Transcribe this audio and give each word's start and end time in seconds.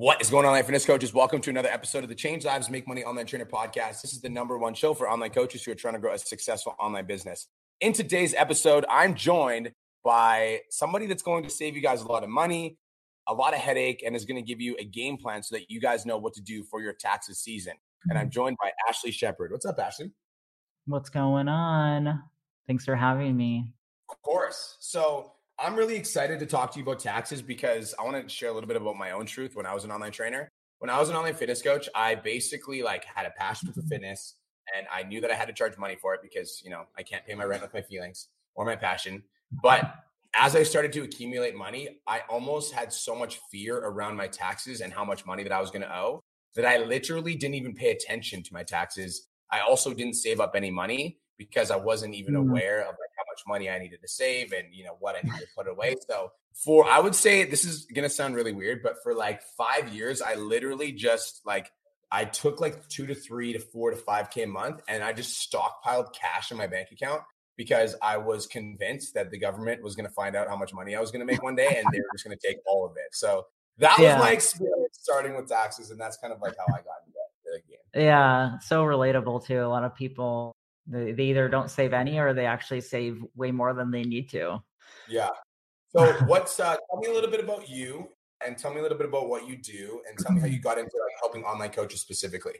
What 0.00 0.22
is 0.22 0.30
going 0.30 0.46
on, 0.46 0.52
online 0.52 0.62
fitness 0.62 0.86
coaches? 0.86 1.12
Welcome 1.12 1.42
to 1.42 1.50
another 1.50 1.68
episode 1.68 2.04
of 2.04 2.08
the 2.08 2.14
Change 2.14 2.46
Lives 2.46 2.70
Make 2.70 2.88
Money 2.88 3.04
Online 3.04 3.26
Trainer 3.26 3.44
podcast. 3.44 4.00
This 4.00 4.14
is 4.14 4.22
the 4.22 4.30
number 4.30 4.56
one 4.56 4.72
show 4.72 4.94
for 4.94 5.06
online 5.06 5.28
coaches 5.28 5.62
who 5.62 5.72
are 5.72 5.74
trying 5.74 5.92
to 5.92 6.00
grow 6.00 6.14
a 6.14 6.18
successful 6.18 6.74
online 6.80 7.04
business. 7.04 7.48
In 7.82 7.92
today's 7.92 8.32
episode, 8.32 8.86
I'm 8.88 9.14
joined 9.14 9.72
by 10.02 10.60
somebody 10.70 11.04
that's 11.04 11.22
going 11.22 11.42
to 11.42 11.50
save 11.50 11.76
you 11.76 11.82
guys 11.82 12.00
a 12.00 12.06
lot 12.06 12.24
of 12.24 12.30
money, 12.30 12.78
a 13.28 13.34
lot 13.34 13.52
of 13.52 13.60
headache, 13.60 14.02
and 14.02 14.16
is 14.16 14.24
going 14.24 14.42
to 14.42 14.42
give 14.42 14.58
you 14.58 14.74
a 14.78 14.84
game 14.84 15.18
plan 15.18 15.42
so 15.42 15.54
that 15.56 15.70
you 15.70 15.82
guys 15.82 16.06
know 16.06 16.16
what 16.16 16.32
to 16.32 16.40
do 16.40 16.64
for 16.64 16.80
your 16.80 16.94
taxes 16.94 17.38
season. 17.38 17.74
And 18.08 18.18
I'm 18.18 18.24
mm-hmm. 18.24 18.30
joined 18.30 18.56
by 18.58 18.70
Ashley 18.88 19.10
Shepherd. 19.10 19.52
What's 19.52 19.66
up, 19.66 19.78
Ashley? 19.78 20.12
What's 20.86 21.10
going 21.10 21.48
on? 21.48 22.22
Thanks 22.66 22.86
for 22.86 22.96
having 22.96 23.36
me. 23.36 23.74
Of 24.08 24.22
course. 24.22 24.78
So, 24.80 25.32
I'm 25.62 25.76
really 25.76 25.96
excited 25.96 26.38
to 26.40 26.46
talk 26.46 26.72
to 26.72 26.78
you 26.78 26.84
about 26.84 27.00
taxes 27.00 27.42
because 27.42 27.94
I 27.98 28.04
want 28.04 28.22
to 28.22 28.34
share 28.34 28.48
a 28.48 28.52
little 28.52 28.66
bit 28.66 28.78
about 28.78 28.96
my 28.96 29.10
own 29.10 29.26
truth 29.26 29.54
when 29.54 29.66
I 29.66 29.74
was 29.74 29.84
an 29.84 29.92
online 29.92 30.10
trainer. 30.10 30.48
When 30.78 30.88
I 30.88 30.98
was 30.98 31.10
an 31.10 31.16
online 31.16 31.34
fitness 31.34 31.60
coach, 31.60 31.86
I 31.94 32.14
basically 32.14 32.82
like 32.82 33.04
had 33.04 33.26
a 33.26 33.30
passion 33.38 33.70
for 33.70 33.82
fitness 33.82 34.36
and 34.74 34.86
I 34.90 35.02
knew 35.02 35.20
that 35.20 35.30
I 35.30 35.34
had 35.34 35.48
to 35.48 35.52
charge 35.52 35.76
money 35.76 35.96
for 36.00 36.14
it 36.14 36.20
because, 36.22 36.62
you 36.64 36.70
know, 36.70 36.84
I 36.96 37.02
can't 37.02 37.26
pay 37.26 37.34
my 37.34 37.44
rent 37.44 37.60
with 37.60 37.74
my 37.74 37.82
feelings 37.82 38.28
or 38.54 38.64
my 38.64 38.74
passion. 38.74 39.22
But 39.62 39.96
as 40.34 40.56
I 40.56 40.62
started 40.62 40.94
to 40.94 41.02
accumulate 41.02 41.54
money, 41.54 42.00
I 42.06 42.22
almost 42.30 42.72
had 42.72 42.90
so 42.90 43.14
much 43.14 43.38
fear 43.50 43.76
around 43.76 44.16
my 44.16 44.28
taxes 44.28 44.80
and 44.80 44.90
how 44.90 45.04
much 45.04 45.26
money 45.26 45.42
that 45.42 45.52
I 45.52 45.60
was 45.60 45.70
going 45.70 45.82
to 45.82 45.94
owe 45.94 46.22
that 46.54 46.64
I 46.64 46.78
literally 46.78 47.34
didn't 47.34 47.56
even 47.56 47.74
pay 47.74 47.90
attention 47.90 48.42
to 48.44 48.54
my 48.54 48.62
taxes. 48.62 49.26
I 49.52 49.60
also 49.60 49.92
didn't 49.92 50.14
save 50.14 50.40
up 50.40 50.52
any 50.56 50.70
money 50.70 51.18
because 51.36 51.70
I 51.70 51.76
wasn't 51.76 52.14
even 52.14 52.34
mm-hmm. 52.34 52.48
aware 52.48 52.80
of 52.80 52.88
like 52.88 53.09
much 53.40 53.52
money 53.52 53.70
I 53.70 53.78
needed 53.78 54.00
to 54.02 54.08
save 54.08 54.52
and 54.52 54.72
you 54.72 54.84
know 54.84 54.96
what 54.98 55.16
I 55.16 55.20
needed 55.22 55.40
to 55.40 55.46
put 55.56 55.68
away. 55.68 55.96
So 56.08 56.32
for 56.54 56.88
I 56.88 57.00
would 57.00 57.14
say 57.14 57.44
this 57.44 57.64
is 57.64 57.86
gonna 57.86 58.08
sound 58.08 58.34
really 58.34 58.52
weird, 58.52 58.82
but 58.82 58.96
for 59.02 59.14
like 59.14 59.42
five 59.42 59.92
years, 59.92 60.22
I 60.22 60.34
literally 60.34 60.92
just 60.92 61.40
like 61.44 61.70
I 62.10 62.24
took 62.24 62.60
like 62.60 62.88
two 62.88 63.06
to 63.06 63.14
three 63.14 63.52
to 63.52 63.58
four 63.58 63.90
to 63.90 63.96
five 63.96 64.30
K 64.30 64.42
a 64.42 64.46
month 64.46 64.82
and 64.88 65.02
I 65.02 65.12
just 65.12 65.50
stockpiled 65.50 66.12
cash 66.12 66.50
in 66.50 66.56
my 66.56 66.66
bank 66.66 66.88
account 66.92 67.22
because 67.56 67.94
I 68.02 68.16
was 68.16 68.46
convinced 68.46 69.14
that 69.14 69.30
the 69.30 69.38
government 69.38 69.82
was 69.82 69.94
gonna 69.94 70.10
find 70.10 70.34
out 70.34 70.48
how 70.48 70.56
much 70.56 70.72
money 70.74 70.94
I 70.94 71.00
was 71.00 71.10
gonna 71.10 71.24
make 71.24 71.42
one 71.42 71.54
day 71.54 71.76
and 71.76 71.86
they 71.92 71.98
were 71.98 72.08
just 72.12 72.24
gonna 72.24 72.36
take 72.36 72.58
all 72.66 72.84
of 72.84 72.92
it. 72.96 73.14
So 73.14 73.46
that 73.78 73.98
yeah. 73.98 74.14
was 74.14 74.24
my 74.24 74.32
experience 74.32 74.98
starting 75.00 75.34
with 75.34 75.48
taxes, 75.48 75.90
and 75.90 75.98
that's 75.98 76.18
kind 76.18 76.32
of 76.34 76.40
like 76.40 76.54
how 76.58 76.66
I 76.68 76.78
got 76.82 77.00
into 77.06 77.18
the 77.44 77.60
game. 77.66 78.04
Yeah, 78.04 78.58
so 78.58 78.84
relatable 78.84 79.46
to 79.46 79.54
a 79.56 79.68
lot 79.68 79.84
of 79.84 79.94
people 79.94 80.54
they, 80.90 81.12
they 81.12 81.24
either 81.24 81.48
don't 81.48 81.70
save 81.70 81.92
any 81.92 82.18
or 82.18 82.34
they 82.34 82.46
actually 82.46 82.80
save 82.80 83.22
way 83.34 83.50
more 83.50 83.72
than 83.72 83.90
they 83.90 84.02
need 84.02 84.28
to. 84.30 84.62
Yeah. 85.08 85.28
So 85.92 86.12
what's 86.26 86.60
uh 86.60 86.76
tell 86.88 87.00
me 87.00 87.08
a 87.08 87.12
little 87.12 87.32
bit 87.32 87.42
about 87.42 87.68
you 87.68 88.10
and 88.46 88.56
tell 88.56 88.72
me 88.72 88.78
a 88.78 88.82
little 88.84 88.96
bit 88.96 89.08
about 89.08 89.28
what 89.28 89.48
you 89.48 89.56
do 89.56 90.00
and 90.08 90.16
tell 90.16 90.30
me 90.30 90.40
how 90.40 90.46
you 90.46 90.60
got 90.68 90.78
into 90.78 90.84
like 90.84 91.16
helping 91.18 91.42
online 91.42 91.70
coaches 91.70 92.00
specifically. 92.00 92.54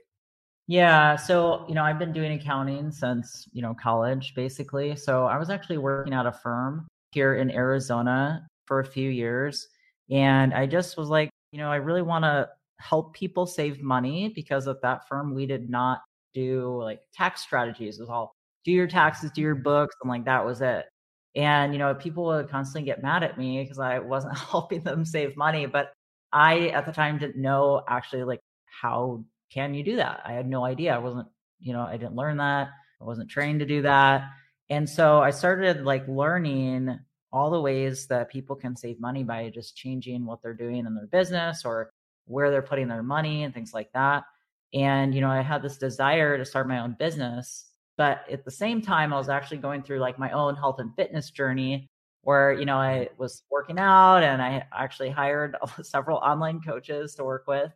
Yeah, 0.66 1.14
so 1.14 1.64
you 1.68 1.76
know, 1.76 1.84
I've 1.84 2.00
been 2.00 2.12
doing 2.12 2.32
accounting 2.32 2.90
since, 2.90 3.46
you 3.52 3.62
know, 3.62 3.72
college 3.80 4.34
basically. 4.34 4.96
So 4.96 5.26
I 5.26 5.38
was 5.38 5.48
actually 5.48 5.78
working 5.78 6.12
at 6.12 6.26
a 6.26 6.32
firm 6.32 6.88
here 7.12 7.36
in 7.36 7.52
Arizona 7.52 8.44
for 8.66 8.80
a 8.80 8.84
few 8.84 9.10
years 9.10 9.68
and 10.10 10.52
I 10.52 10.66
just 10.66 10.96
was 10.96 11.08
like, 11.08 11.30
you 11.52 11.58
know, 11.58 11.70
I 11.70 11.76
really 11.76 12.02
want 12.02 12.24
to 12.24 12.48
help 12.80 13.14
people 13.14 13.46
save 13.46 13.80
money 13.80 14.32
because 14.34 14.66
at 14.66 14.82
that 14.82 15.06
firm 15.06 15.34
we 15.34 15.46
did 15.46 15.70
not 15.70 16.00
do 16.34 16.80
like 16.82 17.00
tax 17.14 17.42
strategies. 17.42 17.98
It 17.98 18.02
was 18.02 18.10
all 18.10 18.34
do 18.64 18.72
your 18.72 18.86
taxes, 18.86 19.30
do 19.34 19.40
your 19.40 19.54
books, 19.54 19.96
and 20.02 20.10
like 20.10 20.24
that 20.26 20.44
was 20.44 20.60
it. 20.60 20.86
And 21.34 21.72
you 21.72 21.78
know, 21.78 21.94
people 21.94 22.26
would 22.26 22.48
constantly 22.48 22.86
get 22.86 23.02
mad 23.02 23.22
at 23.22 23.38
me 23.38 23.62
because 23.62 23.78
I 23.78 23.98
wasn't 23.98 24.38
helping 24.50 24.82
them 24.82 25.04
save 25.04 25.36
money. 25.36 25.66
But 25.66 25.92
I 26.32 26.68
at 26.68 26.86
the 26.86 26.92
time 26.92 27.18
didn't 27.18 27.40
know 27.40 27.82
actually 27.88 28.24
like 28.24 28.40
how 28.80 29.24
can 29.52 29.74
you 29.74 29.82
do 29.82 29.96
that? 29.96 30.22
I 30.24 30.32
had 30.32 30.48
no 30.48 30.64
idea. 30.64 30.94
I 30.94 30.98
wasn't, 30.98 31.28
you 31.58 31.72
know, 31.72 31.82
I 31.82 31.96
didn't 31.96 32.14
learn 32.14 32.36
that. 32.38 32.68
I 33.00 33.04
wasn't 33.04 33.30
trained 33.30 33.60
to 33.60 33.66
do 33.66 33.82
that. 33.82 34.28
And 34.68 34.88
so 34.88 35.20
I 35.20 35.30
started 35.30 35.84
like 35.84 36.06
learning 36.06 36.98
all 37.32 37.50
the 37.50 37.60
ways 37.60 38.06
that 38.06 38.30
people 38.30 38.56
can 38.56 38.76
save 38.76 39.00
money 39.00 39.24
by 39.24 39.50
just 39.50 39.76
changing 39.76 40.24
what 40.24 40.42
they're 40.42 40.54
doing 40.54 40.86
in 40.86 40.94
their 40.94 41.06
business 41.06 41.64
or 41.64 41.92
where 42.26 42.50
they're 42.50 42.62
putting 42.62 42.88
their 42.88 43.02
money 43.02 43.42
and 43.42 43.52
things 43.52 43.74
like 43.74 43.90
that. 43.92 44.24
And, 44.72 45.14
you 45.14 45.20
know, 45.20 45.30
I 45.30 45.42
had 45.42 45.62
this 45.62 45.78
desire 45.78 46.38
to 46.38 46.44
start 46.44 46.68
my 46.68 46.80
own 46.80 46.96
business. 46.98 47.66
But 47.96 48.24
at 48.30 48.44
the 48.44 48.50
same 48.50 48.80
time, 48.80 49.12
I 49.12 49.18
was 49.18 49.28
actually 49.28 49.58
going 49.58 49.82
through 49.82 49.98
like 49.98 50.18
my 50.18 50.30
own 50.30 50.56
health 50.56 50.78
and 50.78 50.94
fitness 50.96 51.30
journey 51.30 51.88
where, 52.22 52.52
you 52.52 52.64
know, 52.64 52.76
I 52.76 53.08
was 53.18 53.42
working 53.50 53.78
out 53.78 54.22
and 54.22 54.40
I 54.40 54.64
actually 54.72 55.10
hired 55.10 55.56
several 55.82 56.18
online 56.18 56.60
coaches 56.60 57.14
to 57.16 57.24
work 57.24 57.46
with. 57.46 57.72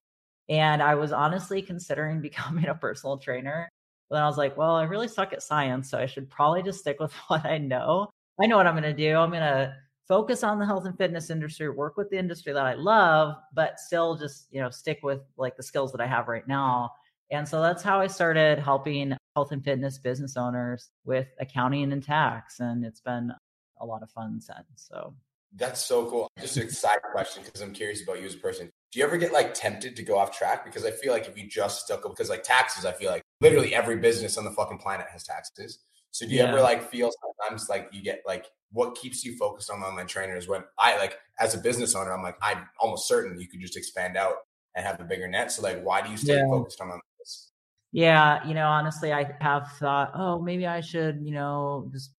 And 0.49 0.83
I 0.83 0.95
was 0.95 1.13
honestly 1.13 1.63
considering 1.63 2.21
becoming 2.23 2.67
a 2.67 2.75
personal 2.75 3.19
trainer. 3.19 3.69
But 4.09 4.17
then 4.17 4.25
I 4.25 4.27
was 4.27 4.39
like, 4.39 4.57
well, 4.57 4.77
I 4.77 4.85
really 4.85 5.09
suck 5.09 5.33
at 5.33 5.43
science. 5.43 5.91
So 5.91 5.99
I 5.99 6.07
should 6.07 6.31
probably 6.31 6.63
just 6.63 6.81
stick 6.81 7.01
with 7.01 7.13
what 7.29 7.45
I 7.45 7.59
know. 7.59 8.11
I 8.41 8.47
know 8.47 8.57
what 8.57 8.67
I'm 8.67 8.75
going 8.75 8.83
to 8.85 8.93
do. 8.93 9.17
I'm 9.17 9.31
going 9.31 9.43
to 9.43 9.75
focus 10.07 10.45
on 10.45 10.59
the 10.59 10.67
health 10.67 10.85
and 10.85 10.97
fitness 10.97 11.31
industry, 11.31 11.69
work 11.71 11.97
with 11.97 12.11
the 12.11 12.19
industry 12.19 12.53
that 12.53 12.67
I 12.67 12.75
love, 12.75 13.37
but 13.55 13.79
still 13.79 14.17
just, 14.17 14.47
you 14.51 14.61
know, 14.61 14.71
stick 14.71 15.01
with 15.03 15.21
like 15.37 15.57
the 15.57 15.63
skills 15.63 15.93
that 15.93 16.01
I 16.01 16.07
have 16.07 16.29
right 16.29 16.47
now. 16.47 16.91
And 17.31 17.49
so 17.49 17.63
that's 17.63 17.83
how 17.83 18.01
I 18.01 18.07
started 18.07 18.59
helping 18.59 19.17
health 19.35 19.53
and 19.53 19.65
fitness 19.65 19.99
business 19.99 20.37
owners 20.37 20.91
with 21.05 21.29
accounting 21.41 21.93
and 21.93 22.03
tax. 22.03 22.61
And 22.61 22.85
it's 22.85 23.01
been 23.01 23.33
a 23.81 23.87
lot 23.87 24.03
of 24.03 24.11
fun 24.11 24.41
since. 24.41 24.67
So 24.77 25.15
that's 25.57 25.85
so 25.85 26.09
cool. 26.11 26.29
Just 26.39 26.57
a 26.57 26.71
side 26.71 27.01
question 27.13 27.43
because 27.45 27.61
I'm 27.61 27.73
curious 27.73 28.03
about 28.03 28.21
you 28.21 28.27
as 28.27 28.35
a 28.35 28.39
person. 28.39 28.71
Do 28.93 28.99
you 28.99 29.05
ever 29.05 29.17
get 29.17 29.33
like 29.33 29.55
tempted 29.55 29.97
to 29.97 30.03
go 30.03 30.19
off 30.19 30.37
track? 30.37 30.65
Because 30.65 30.85
I 30.85 30.91
feel 30.91 31.13
like 31.13 31.27
if 31.27 31.39
you 31.39 31.49
just 31.49 31.85
stuck 31.87 32.03
because 32.03 32.29
like 32.29 32.43
taxes, 32.43 32.85
I 32.85 32.93
feel 32.93 33.11
like 33.11 33.23
literally 33.41 33.75
every 33.75 33.97
business 33.97 34.37
on 34.37 34.45
the 34.45 34.51
fucking 34.51 34.79
planet 34.79 35.07
has 35.11 35.25
taxes. 35.25 35.81
So 36.15 36.27
do 36.27 36.33
you 36.33 36.39
yeah. 36.39 36.49
ever 36.49 36.61
like 36.61 36.89
feel 36.89 37.11
sometimes 37.41 37.69
like 37.69 37.89
you 37.91 38.01
get 38.01 38.23
like 38.25 38.47
what 38.71 38.95
keeps 38.95 39.25
you 39.25 39.37
focused 39.37 39.69
on 39.69 39.83
online 39.83 40.07
trainers 40.07 40.47
when 40.47 40.63
I 40.79 40.97
like 40.97 41.19
as 41.41 41.57
a 41.57 41.59
business 41.59 41.97
owner, 41.97 42.13
I'm 42.13 42.23
like, 42.23 42.37
I'm 42.41 42.69
almost 42.79 43.09
certain 43.09 43.39
you 43.41 43.49
could 43.49 43.59
just 43.59 43.77
expand 43.77 44.17
out 44.17 44.35
and 44.77 44.87
have 44.87 45.01
a 45.01 45.05
bigger 45.05 45.27
net. 45.27 45.51
So 45.51 45.61
like 45.63 45.83
why 45.83 46.03
do 46.03 46.11
you 46.13 46.17
stay 46.17 46.37
yeah. 46.37 46.47
focused 46.47 46.81
on 46.81 47.01
this? 47.19 47.51
Yeah, 47.91 48.47
you 48.47 48.55
know, 48.55 48.69
honestly, 48.69 49.13
I 49.13 49.29
have 49.41 49.67
thought, 49.81 50.13
oh, 50.15 50.41
maybe 50.41 50.69
I 50.69 50.81
should, 50.81 51.19
you 51.21 51.33
know, 51.33 51.91
just 51.93 52.13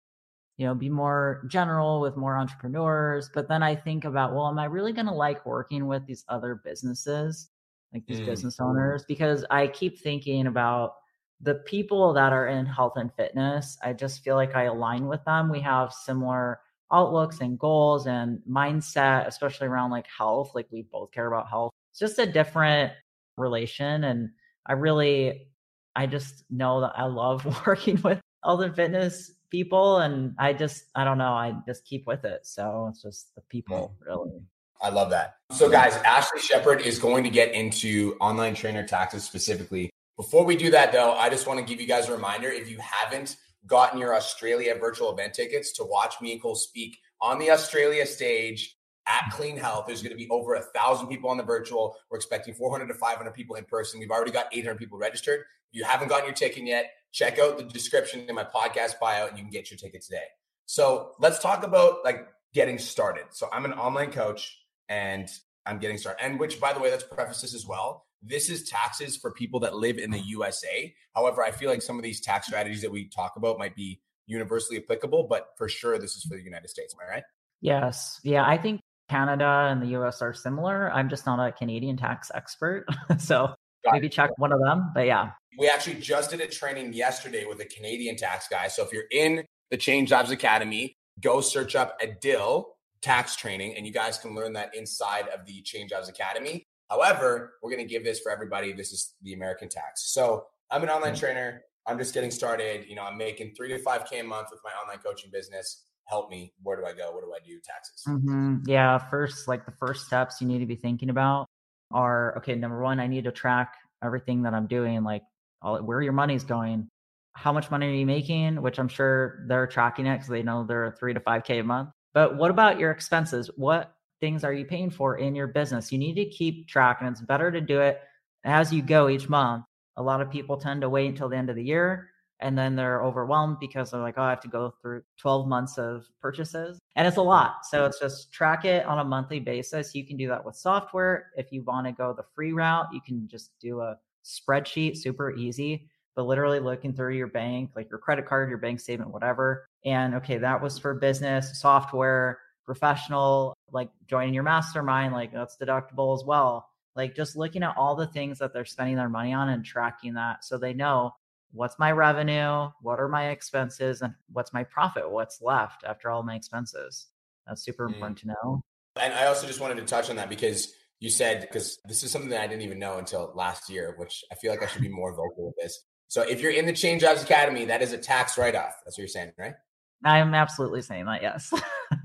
you 0.58 0.66
know, 0.66 0.76
be 0.76 0.90
more 0.90 1.46
general 1.50 2.02
with 2.02 2.18
more 2.18 2.38
entrepreneurs. 2.38 3.30
But 3.34 3.48
then 3.48 3.64
I 3.64 3.78
think 3.78 4.04
about, 4.04 4.34
well, 4.34 4.48
am 4.48 4.60
I 4.60 4.66
really 4.66 4.92
going 4.92 5.08
to 5.08 5.14
like 5.14 5.46
working 5.46 5.88
with 5.88 6.06
these 6.06 6.26
other 6.28 6.62
businesses, 6.66 7.50
like 7.94 8.06
these 8.08 8.20
mm. 8.20 8.26
business 8.26 8.60
owners? 8.60 9.06
Because 9.08 9.46
I 9.50 9.68
keep 9.68 10.02
thinking 10.02 10.48
about 10.48 10.96
the 11.42 11.56
people 11.56 12.14
that 12.14 12.34
are 12.34 12.48
in 12.48 12.66
health 12.66 12.94
and 12.96 13.14
fitness, 13.14 13.78
I 13.84 13.94
just 13.94 14.24
feel 14.24 14.36
like 14.36 14.56
I 14.56 14.64
align 14.64 15.08
with 15.08 15.24
them. 15.26 15.50
We 15.50 15.60
have 15.62 15.94
similar 15.94 16.60
outlooks 16.92 17.42
and 17.42 17.60
goals 17.60 18.08
and 18.08 18.40
mindset, 18.50 19.28
especially 19.28 19.68
around 19.68 19.92
like 19.92 20.08
health. 20.08 20.52
Like 20.56 20.68
we 20.72 20.84
both 20.84 21.12
care 21.12 21.28
about 21.28 21.50
health. 21.50 21.72
It's 21.92 22.00
just 22.00 22.20
a 22.20 22.26
different 22.26 22.94
relation. 23.38 24.04
And 24.04 24.30
I 24.66 24.74
really, 24.74 25.50
I 25.96 26.08
just 26.08 26.44
know 26.50 26.82
that 26.82 26.94
I 26.96 27.06
love 27.06 27.46
working 27.68 28.02
with 28.02 28.20
health 28.44 28.62
and 28.62 28.76
fitness 28.76 29.32
people. 29.50 30.00
And 30.00 30.36
I 30.40 30.54
just, 30.54 30.86
I 30.96 31.04
don't 31.04 31.18
know, 31.18 31.34
I 31.34 31.56
just 31.68 31.86
keep 31.86 32.08
with 32.08 32.26
it. 32.26 32.46
So 32.46 32.88
it's 32.90 33.02
just 33.02 33.36
the 33.36 33.42
people 33.42 33.94
mm-hmm. 33.96 34.10
really. 34.10 34.42
I 34.82 34.90
love 34.90 35.10
that. 35.12 35.36
So, 35.52 35.70
guys, 35.70 35.96
Ashley 35.98 36.42
Shepherd 36.42 36.82
is 36.82 37.00
going 37.00 37.24
to 37.24 37.30
get 37.30 37.54
into 37.54 38.18
online 38.20 38.56
trainer 38.56 38.86
taxes 38.86 39.24
specifically. 39.24 39.90
Before 40.18 40.46
we 40.46 40.56
do 40.56 40.72
that, 40.72 40.94
though, 40.94 41.14
I 41.14 41.30
just 41.30 41.46
want 41.46 41.60
to 41.60 41.66
give 41.66 41.82
you 41.82 41.88
guys 41.88 42.08
a 42.08 42.14
reminder 42.14 42.48
if 42.48 42.70
you 42.70 42.78
haven't 42.80 43.36
gotten 43.68 44.00
your 44.00 44.16
Australia 44.16 44.76
virtual 44.80 45.12
event 45.12 45.34
tickets 45.34 45.74
to 45.74 45.84
watch 45.84 46.22
me 46.22 46.32
and 46.32 46.42
Cole 46.42 46.56
speak 46.56 46.98
on 47.22 47.40
the 47.40 47.52
Australia 47.52 48.06
stage 48.06 48.78
at 49.08 49.30
Clean 49.32 49.58
Health, 49.58 49.86
there's 49.88 50.02
going 50.02 50.12
to 50.12 50.18
be 50.18 50.30
over 50.30 50.56
a 50.56 50.62
thousand 50.62 51.08
people 51.08 51.30
on 51.30 51.38
the 51.38 51.44
virtual. 51.44 51.96
We're 52.10 52.18
expecting 52.18 52.54
400 52.54 52.88
to 52.88 52.94
500 52.94 53.32
people 53.32 53.56
in 53.56 53.66
person. 53.66 54.00
We've 54.00 54.10
already 54.10 54.32
got 54.32 54.48
800 54.52 54.78
people 54.78 54.98
registered. 54.98 55.42
If 55.72 55.80
you 55.80 55.84
haven't 55.84 56.08
gotten 56.08 56.26
your 56.26 56.34
ticket 56.34 56.66
yet, 56.66 56.92
check 57.12 57.38
out 57.38 57.58
the 57.58 57.64
description 57.64 58.26
in 58.28 58.36
my 58.36 58.46
podcast 58.46 59.00
bio 59.00 59.28
and 59.28 59.38
you 59.38 59.44
can 59.44 59.52
get 59.52 59.70
your 59.70 59.78
ticket 59.78 60.02
today. 60.02 60.24
So 60.66 61.12
let's 61.20 61.40
talk 61.40 61.64
about 61.64 62.04
like 62.04 62.28
getting 62.54 62.80
started. 62.80 63.26
So 63.32 63.48
I'm 63.52 63.66
an 63.66 63.74
online 63.74 64.12
coach 64.12 64.60
and 64.90 65.30
I'm 65.66 65.78
getting 65.80 65.98
started. 65.98 66.24
And 66.24 66.40
which, 66.40 66.60
by 66.60 66.74
the 66.74 66.80
way, 66.80 66.90
let's 66.90 67.04
preface 67.04 67.42
this 67.42 67.54
as 67.54 67.66
well. 67.66 68.05
This 68.22 68.50
is 68.50 68.68
taxes 68.68 69.18
for 69.18 69.32
people 69.32 69.60
that 69.62 69.76
live 69.76 69.98
in 69.98 70.12
the 70.12 70.20
USA. 70.20 70.94
However, 71.16 71.44
I 71.44 71.52
feel 71.52 71.70
like 71.70 71.82
some 71.82 71.98
of 71.98 72.04
these 72.04 72.22
tax 72.22 72.48
strategies 72.48 72.82
that 72.82 72.92
we 72.92 73.08
talk 73.10 73.34
about 73.36 73.60
might 73.60 73.76
be 73.76 74.02
universally 74.28 74.80
applicable, 74.80 75.28
but 75.30 75.50
for 75.58 75.70
sure, 75.70 76.00
this 76.00 76.16
is 76.16 76.24
for 76.24 76.36
the 76.36 76.44
United 76.44 76.70
States. 76.70 76.94
Am 76.94 77.08
I 77.08 77.12
right? 77.12 77.24
Yes. 77.62 78.20
Yeah. 78.24 78.46
I 78.46 78.58
think 78.58 78.82
Canada 79.10 79.68
and 79.70 79.82
the 79.82 79.98
US 80.00 80.22
are 80.22 80.34
similar. 80.34 80.92
I'm 80.92 81.10
just 81.10 81.26
not 81.26 81.46
a 81.46 81.52
Canadian 81.52 81.98
tax 81.98 82.32
expert. 82.34 82.86
so 83.20 83.54
Got 83.84 83.94
maybe 83.94 84.08
it. 84.08 84.14
check 84.14 84.32
one 84.38 84.52
of 84.52 84.60
them. 84.60 84.92
But 84.94 85.06
yeah. 85.06 85.32
We 85.58 85.70
actually 85.70 85.96
just 85.96 86.32
did 86.32 86.42
a 86.42 86.48
training 86.48 86.94
yesterday 86.94 87.46
with 87.46 87.60
a 87.62 87.66
Canadian 87.66 88.18
tax 88.18 88.48
guy. 88.48 88.68
So 88.68 88.84
if 88.84 88.92
you're 88.92 89.04
in 89.12 89.46
the 89.72 89.78
Change 89.78 90.10
Jobs 90.10 90.32
Academy, 90.32 90.96
go 91.22 91.42
search 91.42 91.76
up 91.76 92.00
Adil 92.02 92.66
tax 93.02 93.36
training 93.36 93.76
and 93.76 93.86
you 93.86 93.94
guys 93.94 94.18
can 94.18 94.34
learn 94.36 94.54
that 94.54 94.76
inside 94.76 95.28
of 95.30 95.46
the 95.46 95.62
Change 95.62 95.92
Jobs 95.92 96.10
Academy. 96.10 96.66
However, 96.90 97.54
we're 97.62 97.72
going 97.72 97.86
to 97.86 97.92
give 97.92 98.04
this 98.04 98.20
for 98.20 98.32
everybody. 98.32 98.74
This 98.74 98.92
is 98.92 99.16
the 99.22 99.34
American 99.34 99.70
tax. 99.70 100.14
So 100.14 100.46
I'm 100.72 100.84
an 100.84 100.90
online 100.90 101.16
trainer. 101.16 101.62
I'm 101.88 101.98
just 101.98 102.14
getting 102.14 102.32
started. 102.32 102.86
You 102.88 102.96
know, 102.96 103.04
I'm 103.04 103.18
making 103.18 103.54
three 103.56 103.70
to 103.70 103.80
five 103.80 104.06
K 104.10 104.20
a 104.20 104.24
month 104.24 104.50
with 104.52 104.60
my 104.64 104.72
online 104.72 105.00
coaching 105.04 105.32
business. 105.32 105.86
Help 106.06 106.30
me. 106.30 106.54
Where 106.62 106.78
do 106.78 106.86
I 106.86 106.94
go? 106.94 107.12
What 107.12 107.24
do 107.24 107.34
I 107.34 107.40
do? 107.44 107.60
Taxes. 107.64 108.04
Mm-hmm. 108.08 108.58
Yeah. 108.68 108.98
First, 109.10 109.48
like 109.48 109.66
the 109.66 109.74
first 109.80 110.06
steps 110.06 110.42
you 110.42 110.48
need 110.48 110.60
to 110.60 110.68
be 110.68 110.76
thinking 110.76 111.10
about 111.10 111.48
are 111.92 112.38
okay, 112.38 112.56
number 112.56 112.82
one, 112.82 113.00
I 113.00 113.08
need 113.08 113.24
to 113.24 113.32
track 113.32 113.74
everything 114.04 114.44
that 114.44 114.54
I'm 114.54 114.68
doing, 114.68 115.04
like 115.04 115.24
all, 115.64 115.82
where 115.82 116.02
your 116.02 116.14
money's 116.14 116.44
going, 116.44 116.88
how 117.34 117.52
much 117.52 117.72
money 117.72 117.88
are 117.88 117.92
you 117.92 118.06
making, 118.06 118.62
which 118.62 118.78
I'm 118.78 118.88
sure 118.88 119.46
they're 119.48 119.66
tracking 119.66 120.06
it 120.06 120.18
because 120.18 120.30
they 120.30 120.44
know 120.44 120.64
they're 120.64 120.96
three 121.00 121.16
to 121.16 121.20
five 121.20 121.44
K 121.44 121.58
a 121.58 121.64
month. 121.64 121.90
But 122.14 122.38
what 122.38 122.52
about 122.52 122.80
your 122.80 122.92
expenses? 122.92 123.50
What 123.56 123.95
things 124.20 124.44
are 124.44 124.54
you 124.54 124.66
paying 124.66 124.90
for 124.90 125.18
in 125.18 125.36
your 125.36 125.48
business? 125.48 125.92
You 125.92 125.98
need 125.98 126.16
to 126.16 126.26
keep 126.26 126.68
track, 126.68 126.98
and 127.02 127.10
it's 127.10 127.22
better 127.22 127.52
to 127.52 127.62
do 127.62 127.82
it 127.82 128.02
as 128.44 128.72
you 128.74 128.82
go 128.82 129.10
each 129.10 129.30
month. 129.30 129.66
A 129.98 130.04
lot 130.04 130.22
of 130.22 130.30
people 130.30 130.58
tend 130.58 130.82
to 130.82 130.90
wait 130.90 131.08
until 131.08 131.30
the 131.30 131.38
end 131.38 131.50
of 131.50 131.56
the 131.56 131.64
year 131.64 132.10
and 132.40 132.58
then 132.58 132.76
they're 132.76 133.02
overwhelmed 133.02 133.58
because 133.60 133.92
they're 133.92 134.02
like, 134.02 134.16
oh, 134.18 134.24
I 134.24 134.30
have 134.30 134.42
to 134.42 134.48
go 134.48 134.74
through 134.82 135.04
12 135.18 135.48
months 135.48 135.78
of 135.78 136.06
purchases. 136.22 136.80
And 136.96 137.08
it's 137.08 137.18
a 137.18 137.22
lot. 137.22 137.66
So 137.70 137.86
it's 137.86 138.00
just 138.00 138.32
track 138.32 138.66
it 138.66 138.86
on 138.86 139.00
a 139.00 139.04
monthly 139.04 139.40
basis. 139.40 139.96
You 139.96 140.06
can 140.06 140.18
do 140.18 140.28
that 140.28 140.44
with 140.44 140.56
software. 140.56 141.32
If 141.38 141.52
you 141.52 141.64
want 141.64 141.88
to 141.88 141.94
go 141.94 142.14
the 142.14 142.26
free 142.36 142.52
route, 142.52 142.88
you 142.92 143.02
can 143.02 143.28
just 143.28 143.52
do 143.60 143.82
a 143.82 143.98
spreadsheet, 144.26 144.98
super 144.98 145.34
easy, 145.36 145.88
but 146.16 146.24
literally 146.24 146.60
looking 146.60 146.94
through 146.94 147.16
your 147.16 147.28
bank, 147.28 147.72
like 147.76 147.90
your 147.90 148.00
credit 148.00 148.26
card, 148.26 148.50
your 148.50 148.58
bank 148.58 148.80
statement, 148.80 149.12
whatever. 149.12 149.70
And 149.86 150.16
okay, 150.16 150.38
that 150.38 150.62
was 150.62 150.78
for 150.78 150.94
business, 150.94 151.60
software, 151.62 152.40
professional, 152.66 153.56
like 153.72 153.90
joining 154.08 154.34
your 154.34 154.44
mastermind, 154.44 155.14
like 155.14 155.32
that's 155.32 155.58
deductible 155.58 156.18
as 156.18 156.24
well. 156.26 156.68
Like 156.96 157.16
just 157.16 157.36
looking 157.36 157.64
at 157.64 157.76
all 157.78 157.96
the 157.96 158.08
things 158.08 158.40
that 158.40 158.54
they're 158.54 158.66
spending 158.66 158.96
their 158.96 159.10
money 159.10 159.34
on 159.34 159.50
and 159.50 159.66
tracking 159.66 160.14
that 160.14 160.46
so 160.46 160.58
they 160.58 160.74
know 160.74 161.12
what's 161.52 161.80
my 161.80 161.92
revenue, 161.92 162.70
what 162.82 163.00
are 163.00 163.08
my 163.08 163.30
expenses, 163.30 164.02
and 164.02 164.14
what's 164.32 164.54
my 164.54 164.64
profit, 164.64 165.10
what's 165.10 165.42
left 165.42 165.84
after 165.86 166.10
all 166.10 166.24
my 166.24 166.36
expenses. 166.36 167.08
That's 167.48 167.64
super 167.64 167.88
mm. 167.88 167.94
important 167.94 168.20
to 168.20 168.28
know. 168.28 168.62
And 169.02 169.14
I 169.14 169.26
also 169.28 169.48
just 169.48 169.60
wanted 169.60 169.78
to 169.78 169.86
touch 169.86 170.10
on 170.10 170.16
that 170.18 170.30
because 170.30 170.74
you 171.00 171.10
said, 171.10 171.42
because 171.42 171.80
this 171.86 172.04
is 172.04 172.12
something 172.12 172.30
that 172.30 172.42
I 172.42 172.48
didn't 172.48 172.64
even 172.64 172.80
know 172.80 172.98
until 172.98 173.32
last 173.36 173.70
year, 173.70 173.96
which 173.98 174.24
I 174.32 174.36
feel 174.36 174.52
like 174.52 174.64
I 174.64 174.68
should 174.68 174.82
be 174.82 174.90
more 174.90 175.12
vocal 175.12 175.48
with 175.48 175.56
this. 175.62 175.84
So 176.08 176.22
if 176.22 176.42
you're 176.42 176.52
in 176.52 176.66
the 176.66 176.74
Change 176.74 177.02
Jobs 177.02 177.24
Academy, 177.24 177.66
that 177.66 177.82
is 177.82 177.92
a 177.92 177.98
tax 177.98 178.38
write 178.38 178.56
off. 178.56 178.76
That's 178.86 178.98
what 178.98 179.00
you're 179.00 179.08
saying, 179.08 179.34
right? 179.38 179.56
I'm 180.04 180.34
absolutely 180.34 180.82
saying 180.82 181.06
that, 181.06 181.22
yes. 181.22 181.52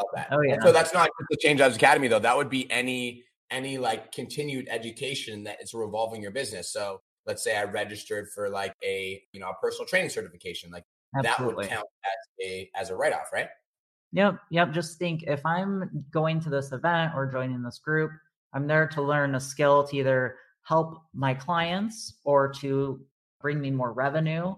Love 0.00 0.06
that. 0.14 0.28
Oh, 0.30 0.40
yeah. 0.40 0.54
And 0.54 0.62
so 0.62 0.72
that's 0.72 0.94
not 0.94 1.10
the 1.28 1.36
Change 1.36 1.58
Jobs 1.58 1.76
Academy, 1.76 2.08
though. 2.08 2.18
That 2.18 2.36
would 2.36 2.50
be 2.50 2.70
any 2.70 3.24
any 3.50 3.78
like 3.78 4.12
continued 4.12 4.68
education 4.70 5.42
that 5.44 5.60
is 5.60 5.74
revolving 5.74 6.22
your 6.22 6.30
business. 6.30 6.72
So 6.72 7.00
let's 7.26 7.42
say 7.42 7.56
I 7.56 7.64
registered 7.64 8.28
for 8.34 8.48
like 8.48 8.74
a 8.84 9.22
you 9.32 9.40
know 9.40 9.50
a 9.50 9.54
personal 9.54 9.86
training 9.86 10.10
certification, 10.10 10.70
like 10.70 10.84
Absolutely. 11.16 11.66
that 11.66 11.70
would 11.70 11.76
count 11.76 11.86
as 12.04 12.46
a 12.46 12.70
as 12.74 12.90
a 12.90 12.96
write 12.96 13.12
off, 13.12 13.32
right? 13.32 13.48
Yep, 14.12 14.38
yep. 14.50 14.72
Just 14.72 14.98
think 14.98 15.24
if 15.24 15.44
I'm 15.46 16.04
going 16.10 16.40
to 16.40 16.50
this 16.50 16.72
event 16.72 17.12
or 17.14 17.30
joining 17.30 17.62
this 17.62 17.78
group, 17.78 18.10
I'm 18.52 18.66
there 18.66 18.88
to 18.88 19.02
learn 19.02 19.36
a 19.36 19.40
skill 19.40 19.86
to 19.86 19.96
either 19.96 20.36
help 20.62 21.02
my 21.14 21.34
clients 21.34 22.18
or 22.24 22.52
to 22.60 23.00
bring 23.40 23.60
me 23.60 23.70
more 23.70 23.92
revenue 23.92 24.54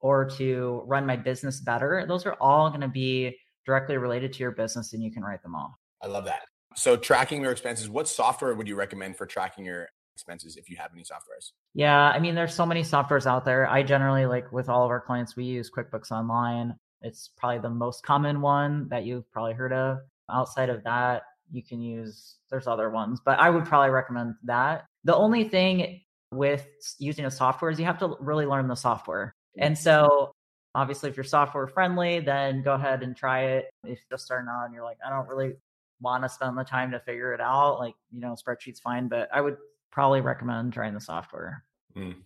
or 0.00 0.24
to 0.24 0.82
run 0.86 1.06
my 1.06 1.16
business 1.16 1.60
better. 1.60 2.04
Those 2.06 2.26
are 2.26 2.36
all 2.40 2.68
going 2.68 2.82
to 2.82 2.88
be 2.88 3.36
directly 3.66 3.96
related 3.98 4.32
to 4.32 4.38
your 4.38 4.52
business 4.52 4.92
and 4.92 5.02
you 5.02 5.10
can 5.10 5.22
write 5.22 5.42
them 5.42 5.54
off. 5.54 5.72
I 6.02 6.06
love 6.06 6.24
that. 6.24 6.42
So 6.76 6.96
tracking 6.96 7.42
your 7.42 7.52
expenses, 7.52 7.88
what 7.88 8.08
software 8.08 8.54
would 8.54 8.68
you 8.68 8.76
recommend 8.76 9.16
for 9.16 9.26
tracking 9.26 9.64
your 9.64 9.88
expenses 10.14 10.56
if 10.56 10.70
you 10.70 10.76
have 10.76 10.90
any 10.92 11.02
softwares? 11.02 11.52
Yeah, 11.74 12.08
I 12.08 12.18
mean, 12.18 12.34
there's 12.34 12.54
so 12.54 12.66
many 12.66 12.82
softwares 12.82 13.26
out 13.26 13.44
there. 13.44 13.68
I 13.68 13.82
generally 13.82 14.26
like 14.26 14.52
with 14.52 14.68
all 14.68 14.84
of 14.84 14.90
our 14.90 15.00
clients, 15.00 15.36
we 15.36 15.44
use 15.44 15.70
QuickBooks 15.70 16.10
Online. 16.10 16.74
It's 17.02 17.30
probably 17.36 17.58
the 17.58 17.70
most 17.70 18.02
common 18.02 18.40
one 18.40 18.88
that 18.88 19.04
you've 19.04 19.30
probably 19.32 19.54
heard 19.54 19.72
of. 19.72 19.98
Outside 20.30 20.70
of 20.70 20.82
that, 20.84 21.22
you 21.50 21.62
can 21.62 21.80
use 21.80 22.36
there's 22.50 22.66
other 22.66 22.90
ones, 22.90 23.20
but 23.24 23.38
I 23.38 23.50
would 23.50 23.64
probably 23.64 23.90
recommend 23.90 24.34
that. 24.44 24.84
The 25.04 25.14
only 25.14 25.48
thing 25.48 26.00
with 26.32 26.66
using 26.98 27.24
a 27.24 27.30
software 27.30 27.70
is 27.70 27.78
you 27.78 27.86
have 27.86 27.98
to 27.98 28.16
really 28.20 28.46
learn 28.46 28.68
the 28.68 28.74
software. 28.74 29.34
And 29.58 29.74
mm-hmm. 29.76 29.82
so 29.82 30.34
obviously 30.76 31.08
if 31.08 31.16
you're 31.16 31.24
software 31.24 31.66
friendly, 31.66 32.20
then 32.20 32.62
go 32.62 32.74
ahead 32.74 33.02
and 33.02 33.16
try 33.16 33.44
it. 33.44 33.70
If 33.82 33.98
you're 33.98 34.16
just 34.16 34.26
starting 34.26 34.48
out 34.50 34.66
and 34.66 34.74
you're 34.74 34.84
like, 34.84 34.98
I 35.04 35.08
don't 35.08 35.26
really 35.26 35.54
want 36.02 36.22
to 36.22 36.28
spend 36.28 36.58
the 36.58 36.64
time 36.64 36.90
to 36.90 37.00
figure 37.00 37.32
it 37.32 37.40
out, 37.40 37.78
like, 37.78 37.94
you 38.12 38.20
know, 38.20 38.36
spreadsheet's 38.36 38.80
fine, 38.80 39.08
but 39.08 39.30
I 39.32 39.40
would 39.40 39.56
probably 39.90 40.20
recommend 40.20 40.74
trying 40.74 40.92
the 40.92 41.00
software. 41.00 41.64
Mm. 41.96 42.16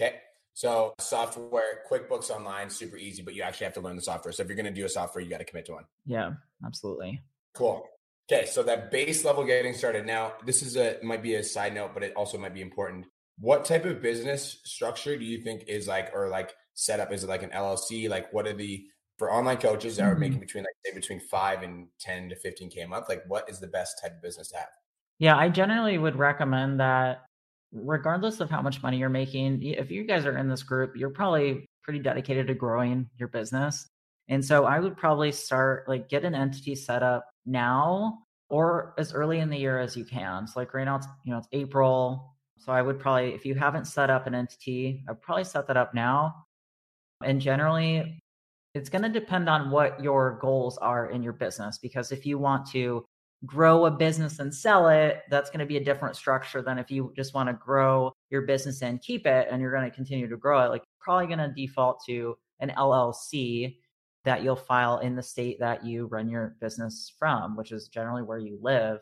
Okay. 0.00 0.20
So 0.54 0.94
software, 1.00 1.82
QuickBooks 1.90 2.30
Online, 2.30 2.70
super 2.70 2.96
easy, 2.96 3.22
but 3.22 3.34
you 3.34 3.42
actually 3.42 3.64
have 3.64 3.74
to 3.74 3.80
learn 3.80 3.96
the 3.96 4.02
software. 4.02 4.32
So 4.32 4.42
if 4.42 4.48
you're 4.48 4.56
going 4.56 4.66
to 4.66 4.72
do 4.72 4.86
a 4.86 4.88
software, 4.88 5.22
you 5.22 5.28
got 5.28 5.38
to 5.38 5.44
commit 5.44 5.66
to 5.66 5.72
one. 5.72 5.84
Yeah, 6.06 6.30
absolutely. 6.64 7.20
Cool. 7.54 7.84
Okay, 8.30 8.46
so 8.46 8.62
that 8.62 8.90
base 8.90 9.24
level 9.24 9.44
getting 9.44 9.74
started. 9.74 10.06
Now, 10.06 10.34
this 10.44 10.62
is 10.62 10.76
a 10.76 10.98
might 11.02 11.22
be 11.22 11.34
a 11.34 11.44
side 11.44 11.74
note, 11.74 11.90
but 11.92 12.02
it 12.02 12.12
also 12.14 12.38
might 12.38 12.54
be 12.54 12.62
important. 12.62 13.06
What 13.38 13.64
type 13.64 13.84
of 13.84 14.00
business 14.00 14.60
structure 14.64 15.16
do 15.16 15.24
you 15.24 15.42
think 15.42 15.64
is 15.68 15.86
like, 15.86 16.10
or 16.14 16.28
like 16.28 16.54
set 16.74 17.00
up 17.00 17.12
Is 17.12 17.24
it 17.24 17.28
like 17.28 17.42
an 17.42 17.50
LLC? 17.50 18.08
Like, 18.08 18.32
what 18.32 18.46
are 18.46 18.52
the 18.52 18.86
for 19.18 19.32
online 19.32 19.56
coaches 19.56 19.96
that 19.96 20.04
are 20.04 20.14
making 20.14 20.34
mm-hmm. 20.34 20.40
between 20.40 20.64
like 20.64 20.74
say 20.84 20.94
between 20.94 21.20
five 21.20 21.62
and 21.62 21.88
ten 21.98 22.28
to 22.28 22.36
fifteen 22.36 22.70
k 22.70 22.82
a 22.82 22.88
month? 22.88 23.08
Like, 23.08 23.22
what 23.26 23.48
is 23.48 23.60
the 23.60 23.66
best 23.66 23.98
type 24.02 24.12
of 24.12 24.22
business 24.22 24.48
to 24.48 24.56
have? 24.56 24.68
Yeah, 25.18 25.36
I 25.36 25.48
generally 25.48 25.98
would 25.98 26.16
recommend 26.16 26.80
that 26.80 27.22
regardless 27.72 28.40
of 28.40 28.50
how 28.50 28.62
much 28.62 28.82
money 28.82 28.98
you're 28.98 29.08
making, 29.08 29.62
if 29.62 29.90
you 29.90 30.04
guys 30.04 30.26
are 30.26 30.36
in 30.36 30.48
this 30.48 30.62
group, 30.62 30.96
you're 30.96 31.10
probably 31.10 31.66
pretty 31.82 31.98
dedicated 32.00 32.46
to 32.48 32.54
growing 32.54 33.08
your 33.16 33.28
business. 33.28 33.88
And 34.28 34.44
so 34.44 34.64
I 34.64 34.80
would 34.80 34.96
probably 34.96 35.32
start 35.32 35.88
like 35.88 36.08
get 36.08 36.24
an 36.24 36.34
entity 36.34 36.74
set 36.74 37.02
up 37.02 37.26
now 37.44 38.18
or 38.48 38.94
as 38.98 39.12
early 39.12 39.38
in 39.38 39.50
the 39.50 39.56
year 39.56 39.78
as 39.78 39.96
you 39.96 40.04
can. 40.04 40.46
So 40.46 40.58
like 40.60 40.74
right 40.74 40.84
now 40.84 40.96
it's 40.96 41.06
you 41.24 41.32
know 41.32 41.38
it's 41.38 41.48
April. 41.52 42.35
So 42.58 42.72
I 42.72 42.82
would 42.82 42.98
probably 42.98 43.34
if 43.34 43.44
you 43.44 43.54
haven't 43.54 43.86
set 43.86 44.10
up 44.10 44.26
an 44.26 44.34
entity, 44.34 45.04
I'd 45.08 45.22
probably 45.22 45.44
set 45.44 45.66
that 45.68 45.76
up 45.76 45.94
now. 45.94 46.46
And 47.24 47.40
generally 47.40 48.22
it's 48.74 48.90
going 48.90 49.02
to 49.02 49.08
depend 49.08 49.48
on 49.48 49.70
what 49.70 50.02
your 50.02 50.38
goals 50.42 50.76
are 50.78 51.10
in 51.10 51.22
your 51.22 51.32
business 51.32 51.78
because 51.78 52.12
if 52.12 52.26
you 52.26 52.38
want 52.38 52.66
to 52.72 53.04
grow 53.46 53.86
a 53.86 53.90
business 53.90 54.38
and 54.38 54.54
sell 54.54 54.88
it, 54.88 55.22
that's 55.30 55.50
going 55.50 55.60
to 55.60 55.66
be 55.66 55.76
a 55.76 55.84
different 55.84 56.16
structure 56.16 56.60
than 56.60 56.78
if 56.78 56.90
you 56.90 57.12
just 57.16 57.34
want 57.34 57.48
to 57.48 57.54
grow 57.54 58.12
your 58.30 58.42
business 58.42 58.82
and 58.82 59.00
keep 59.00 59.26
it 59.26 59.48
and 59.50 59.60
you're 59.60 59.72
going 59.72 59.88
to 59.88 59.94
continue 59.94 60.28
to 60.28 60.36
grow 60.36 60.64
it. 60.64 60.68
Like 60.68 60.82
probably 61.00 61.26
going 61.26 61.38
to 61.38 61.54
default 61.54 62.02
to 62.06 62.36
an 62.60 62.72
LLC 62.76 63.76
that 64.24 64.42
you'll 64.42 64.56
file 64.56 64.98
in 64.98 65.14
the 65.14 65.22
state 65.22 65.58
that 65.60 65.84
you 65.84 66.06
run 66.06 66.28
your 66.28 66.56
business 66.60 67.12
from, 67.18 67.56
which 67.56 67.72
is 67.72 67.88
generally 67.88 68.22
where 68.22 68.38
you 68.38 68.58
live. 68.60 68.98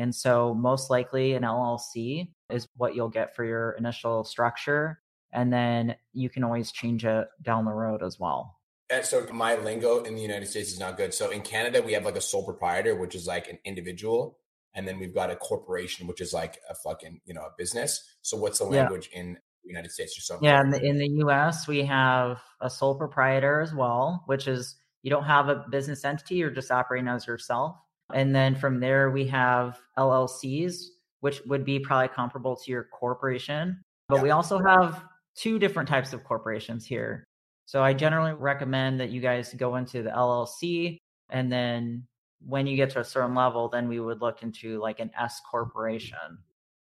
And 0.00 0.14
so 0.14 0.54
most 0.54 0.88
likely 0.88 1.34
an 1.34 1.42
LLC 1.42 2.30
is 2.48 2.66
what 2.74 2.94
you'll 2.94 3.10
get 3.10 3.36
for 3.36 3.44
your 3.44 3.72
initial 3.72 4.24
structure. 4.24 4.98
And 5.30 5.52
then 5.52 5.94
you 6.14 6.30
can 6.30 6.42
always 6.42 6.72
change 6.72 7.04
it 7.04 7.28
down 7.42 7.66
the 7.66 7.72
road 7.72 8.02
as 8.02 8.18
well 8.18 8.56
And 8.88 9.04
so 9.04 9.26
my 9.30 9.56
lingo 9.56 10.02
in 10.02 10.14
the 10.14 10.22
United 10.22 10.46
States 10.46 10.72
is 10.72 10.80
not 10.80 10.96
good. 10.96 11.12
So 11.12 11.30
in 11.30 11.42
Canada, 11.42 11.82
we 11.82 11.92
have 11.92 12.06
like 12.06 12.16
a 12.16 12.20
sole 12.20 12.42
proprietor, 12.42 12.96
which 12.96 13.14
is 13.14 13.26
like 13.26 13.48
an 13.48 13.58
individual, 13.66 14.38
and 14.74 14.88
then 14.88 14.98
we've 14.98 15.14
got 15.14 15.30
a 15.30 15.36
corporation, 15.36 16.06
which 16.06 16.22
is 16.22 16.32
like 16.32 16.58
a 16.68 16.74
fucking 16.74 17.20
you 17.26 17.34
know 17.34 17.42
a 17.42 17.50
business. 17.58 18.02
So 18.22 18.38
what's 18.38 18.58
the 18.58 18.64
language 18.64 19.10
yeah. 19.12 19.20
in 19.20 19.34
the 19.62 19.68
United 19.68 19.90
States 19.92 20.16
or 20.18 20.22
something? 20.22 20.48
Yeah, 20.48 20.62
in 20.62 20.70
the, 20.70 20.82
in 20.82 20.98
the 20.98 21.08
U.S., 21.24 21.68
we 21.68 21.84
have 21.84 22.40
a 22.60 22.70
sole 22.70 22.94
proprietor 22.96 23.60
as 23.60 23.74
well, 23.74 24.24
which 24.26 24.48
is 24.48 24.76
you 25.02 25.10
don't 25.10 25.24
have 25.24 25.48
a 25.48 25.66
business 25.70 26.04
entity; 26.04 26.36
you're 26.36 26.50
just 26.50 26.70
operating 26.70 27.06
as 27.06 27.26
yourself. 27.26 27.76
And 28.14 28.34
then 28.34 28.54
from 28.54 28.80
there, 28.80 29.10
we 29.10 29.26
have 29.28 29.78
LLCs, 29.98 30.84
which 31.20 31.40
would 31.46 31.64
be 31.64 31.78
probably 31.78 32.08
comparable 32.08 32.56
to 32.56 32.70
your 32.70 32.84
corporation. 32.84 33.82
But 34.08 34.16
yeah. 34.16 34.22
we 34.22 34.30
also 34.30 34.58
have 34.58 35.04
two 35.34 35.58
different 35.58 35.88
types 35.88 36.12
of 36.12 36.24
corporations 36.24 36.84
here. 36.86 37.24
So 37.66 37.82
I 37.82 37.92
generally 37.94 38.32
recommend 38.32 39.00
that 39.00 39.10
you 39.10 39.20
guys 39.20 39.54
go 39.54 39.76
into 39.76 40.02
the 40.02 40.10
LLC 40.10 40.98
and 41.30 41.50
then 41.52 42.06
when 42.44 42.66
you 42.66 42.76
get 42.76 42.90
to 42.90 43.00
a 43.00 43.04
certain 43.04 43.34
level, 43.34 43.68
then 43.68 43.88
we 43.88 44.00
would 44.00 44.20
look 44.20 44.42
into 44.42 44.80
like 44.80 45.00
an 45.00 45.10
S 45.18 45.40
corporation, 45.48 46.38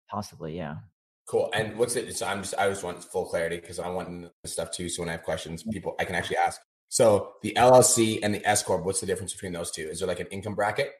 possibly. 0.09 0.55
Yeah. 0.55 0.75
Cool. 1.25 1.49
And 1.53 1.77
what's 1.77 1.95
it? 1.95 2.15
So 2.15 2.25
I'm 2.25 2.41
just, 2.41 2.55
I 2.57 2.69
just 2.69 2.83
want 2.83 3.03
full 3.03 3.25
clarity 3.25 3.57
because 3.57 3.79
I 3.79 3.87
want 3.89 4.31
the 4.41 4.49
stuff 4.49 4.71
too. 4.71 4.89
So 4.89 5.01
when 5.01 5.09
I 5.09 5.13
have 5.13 5.23
questions, 5.23 5.61
mm-hmm. 5.61 5.71
people, 5.71 5.95
I 5.99 6.05
can 6.05 6.15
actually 6.15 6.37
ask. 6.37 6.61
So 6.89 7.33
the 7.43 7.53
LLC 7.55 8.19
and 8.23 8.33
the 8.33 8.47
S 8.47 8.63
corp, 8.63 8.83
what's 8.83 8.99
the 8.99 9.05
difference 9.05 9.33
between 9.33 9.53
those 9.53 9.69
two? 9.69 9.87
Is 9.87 9.99
there 9.99 10.07
like 10.07 10.19
an 10.19 10.27
income 10.27 10.55
bracket? 10.55 10.91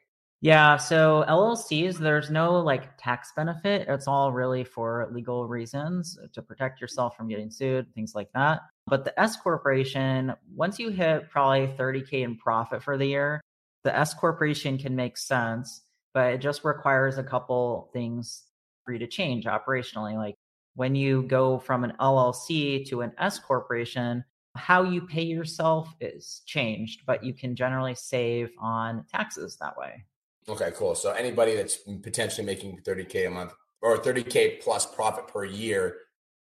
Yeah, 0.42 0.78
so 0.78 1.22
LLCs, 1.28 1.98
there's 1.98 2.30
no 2.30 2.60
like 2.60 2.96
tax 2.96 3.30
benefit. 3.36 3.86
It's 3.88 4.08
all 4.08 4.32
really 4.32 4.64
for 4.64 5.06
legal 5.12 5.46
reasons 5.46 6.18
uh, 6.22 6.28
to 6.32 6.40
protect 6.40 6.80
yourself 6.80 7.14
from 7.14 7.28
getting 7.28 7.50
sued, 7.50 7.92
things 7.94 8.14
like 8.14 8.32
that. 8.32 8.60
But 8.86 9.04
the 9.04 9.18
S 9.20 9.36
corporation, 9.36 10.32
once 10.54 10.78
you 10.78 10.88
hit 10.88 11.28
probably 11.28 11.66
30K 11.78 12.22
in 12.24 12.38
profit 12.38 12.82
for 12.82 12.96
the 12.96 13.04
year, 13.04 13.42
the 13.84 13.94
S 13.94 14.14
corporation 14.14 14.78
can 14.78 14.96
make 14.96 15.18
sense, 15.18 15.82
but 16.14 16.32
it 16.32 16.38
just 16.38 16.64
requires 16.64 17.18
a 17.18 17.22
couple 17.22 17.90
things 17.92 18.44
for 18.84 18.94
you 18.94 18.98
to 18.98 19.06
change 19.06 19.44
operationally. 19.44 20.14
Like 20.16 20.36
when 20.74 20.94
you 20.94 21.22
go 21.24 21.58
from 21.58 21.84
an 21.84 21.92
LLC 22.00 22.88
to 22.88 23.02
an 23.02 23.12
S 23.18 23.38
corporation, 23.38 24.24
how 24.56 24.84
you 24.84 25.02
pay 25.02 25.22
yourself 25.22 25.94
is 26.00 26.40
changed, 26.46 27.02
but 27.06 27.22
you 27.22 27.34
can 27.34 27.54
generally 27.54 27.94
save 27.94 28.50
on 28.58 29.04
taxes 29.12 29.58
that 29.60 29.76
way. 29.76 30.04
Okay, 30.48 30.72
cool. 30.74 30.94
So 30.94 31.12
anybody 31.12 31.54
that's 31.54 31.76
potentially 32.02 32.46
making 32.46 32.80
30K 32.86 33.26
a 33.26 33.30
month 33.30 33.52
or 33.82 33.98
30K 33.98 34.60
plus 34.62 34.86
profit 34.86 35.28
per 35.28 35.44
year 35.44 35.96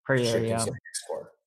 per 0.05 0.17
year, 0.17 0.45
yeah. 0.45 0.65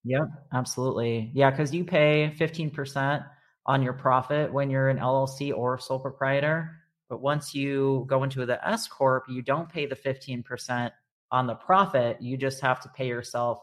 Yep, 0.06 0.28
absolutely. 0.54 1.32
Yeah, 1.34 1.50
because 1.50 1.74
you 1.74 1.84
pay 1.84 2.34
15% 2.38 3.25
on 3.66 3.82
your 3.82 3.94
profit 3.94 4.54
when 4.54 4.70
you're 4.70 4.90
an 4.90 5.00
LLC 5.00 5.56
or 5.56 5.80
sole 5.80 6.00
proprietor. 6.00 6.78
But 7.10 7.22
once 7.22 7.54
you 7.54 8.06
go 8.08 8.24
into 8.24 8.46
the 8.46 8.66
S 8.68 8.88
Corp, 8.88 9.25
you 9.28 9.42
don't 9.42 9.68
pay 9.68 9.86
the 9.86 9.96
15% 9.96 10.92
on 11.32 11.48
the 11.48 11.56
profit. 11.56 12.22
You 12.22 12.38
just 12.38 12.62
have 12.62 12.80
to 12.82 12.90
pay 12.90 13.08
yourself 13.08 13.60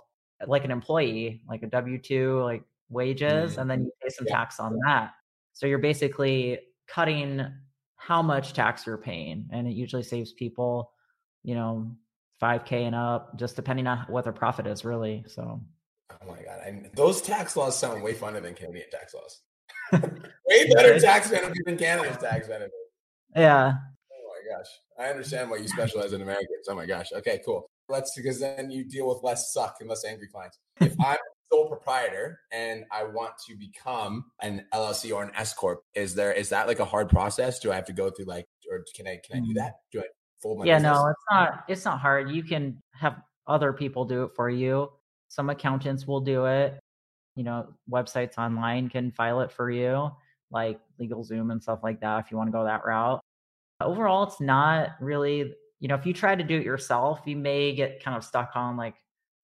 like 0.47 0.65
an 0.65 0.71
employee, 0.71 1.43
like 1.49 1.63
a 1.63 1.69
W 1.69 1.99
2, 1.99 2.41
like 2.43 2.65
wages, 2.89 3.53
mm-hmm. 3.53 3.61
and 3.61 3.71
then 3.71 3.85
you 3.85 3.93
pay 4.03 4.09
some 4.09 4.27
yeah. 4.29 4.37
tax 4.37 4.59
on 4.59 4.79
that. 4.85 5.13
So 5.53 5.67
you're 5.67 5.79
basically 5.79 6.59
cutting 6.89 7.47
how 8.05 8.21
much 8.21 8.53
tax 8.53 8.85
you're 8.87 8.99
paying. 8.99 9.49
And 9.53 9.69
it 9.69 9.75
usually 9.75 10.03
saves 10.03 10.33
people, 10.33 10.91
you 11.45 11.55
know, 11.55 11.95
5K 12.43 12.73
and 12.73 12.97
up, 12.97 13.39
just 13.39 13.55
depending 13.55 13.87
on 13.87 13.99
what 14.09 14.25
their 14.25 14.33
profit 14.33 14.67
is, 14.67 14.85
really. 14.85 15.25
So, 15.29 15.61
oh 16.11 16.27
my 16.29 16.43
God. 16.43 16.61
I, 16.65 16.91
those 16.95 17.23
tax 17.23 17.57
laws 17.57 17.79
sound 17.79 18.03
way 18.03 18.13
funner 18.13 18.43
than 18.43 18.55
Canadian 18.55 18.91
tax 18.91 19.15
laws. 19.15 19.41
way 19.93 20.73
better 20.75 20.99
tax 20.99 21.31
benefits 21.31 21.61
than 21.65 21.79
Canada's 21.79 22.17
tax 22.17 22.49
benefits. 22.49 22.75
Yeah. 23.37 23.75
Oh 24.13 24.35
my 24.35 24.57
gosh. 24.57 24.69
I 24.99 25.09
understand 25.11 25.49
why 25.49 25.59
you 25.59 25.69
specialize 25.69 26.13
in 26.13 26.23
Americans. 26.23 26.67
Oh 26.69 26.75
my 26.75 26.87
gosh. 26.87 27.13
Okay, 27.13 27.41
cool. 27.45 27.71
Let's 27.89 28.13
because 28.17 28.41
then 28.41 28.71
you 28.71 28.85
deal 28.85 29.09
with 29.09 29.23
less 29.23 29.53
suck 29.53 29.77
and 29.81 29.89
less 29.89 30.05
angry 30.05 30.27
clients. 30.27 30.59
If 30.81 30.95
I'm 31.01 31.19
sole 31.53 31.69
proprietor 31.69 32.41
and 32.51 32.85
I 32.91 33.05
want 33.05 33.35
to 33.47 33.55
become 33.57 34.25
an 34.41 34.65
LLC 34.73 35.15
or 35.15 35.23
an 35.23 35.31
S 35.37 35.53
corp, 35.53 35.83
is 35.95 36.15
there 36.15 36.33
is 36.33 36.49
that 36.49 36.67
like 36.67 36.79
a 36.79 36.85
hard 36.85 37.09
process? 37.09 37.59
Do 37.59 37.71
I 37.71 37.75
have 37.75 37.85
to 37.87 37.93
go 37.93 38.11
through 38.11 38.27
like, 38.27 38.47
or 38.71 38.85
can 38.97 39.07
I 39.07 39.21
can 39.25 39.39
I 39.39 39.41
do 39.41 39.53
mm. 39.53 39.57
that? 39.57 39.75
Do 39.93 40.01
I 40.01 40.05
fold 40.41 40.59
my? 40.59 40.65
Yeah, 40.65 40.79
business? 40.79 40.93
no, 40.93 41.07
it's 41.09 41.25
not. 41.31 41.65
It's 41.69 41.85
not 41.85 42.01
hard. 42.01 42.31
You 42.31 42.43
can 42.43 42.83
have 42.95 43.17
other 43.47 43.73
people 43.73 44.05
do 44.05 44.25
it 44.25 44.31
for 44.35 44.49
you. 44.49 44.89
Some 45.29 45.51
accountants 45.51 46.07
will 46.07 46.21
do 46.21 46.47
it. 46.47 46.79
You 47.37 47.45
know, 47.45 47.69
websites 47.91 48.39
online 48.39 48.89
can 48.89 49.11
file 49.11 49.41
it 49.41 49.53
for 49.53 49.71
you, 49.71 50.11
like 50.51 50.81
LegalZoom 51.01 51.53
and 51.53 51.63
stuff 51.63 51.81
like 51.83 52.01
that. 52.01 52.25
If 52.25 52.31
you 52.31 52.37
want 52.37 52.49
to 52.49 52.53
go 52.53 52.65
that 52.65 52.85
route. 52.85 53.21
Overall, 53.81 54.25
it's 54.25 54.41
not 54.41 54.91
really. 55.01 55.55
You 55.81 55.89
know, 55.89 55.97
if 55.97 56.07
you 56.07 56.15
try 56.15 56.37
to 56.37 56.45
do 56.45 56.57
it 56.57 56.65
yourself, 56.65 57.23
you 57.27 57.37
may 57.37 57.75
get 57.75 58.05
kind 58.05 58.17
of 58.17 58.23
stuck 58.23 58.53
on 58.55 58.77
like 58.77 58.95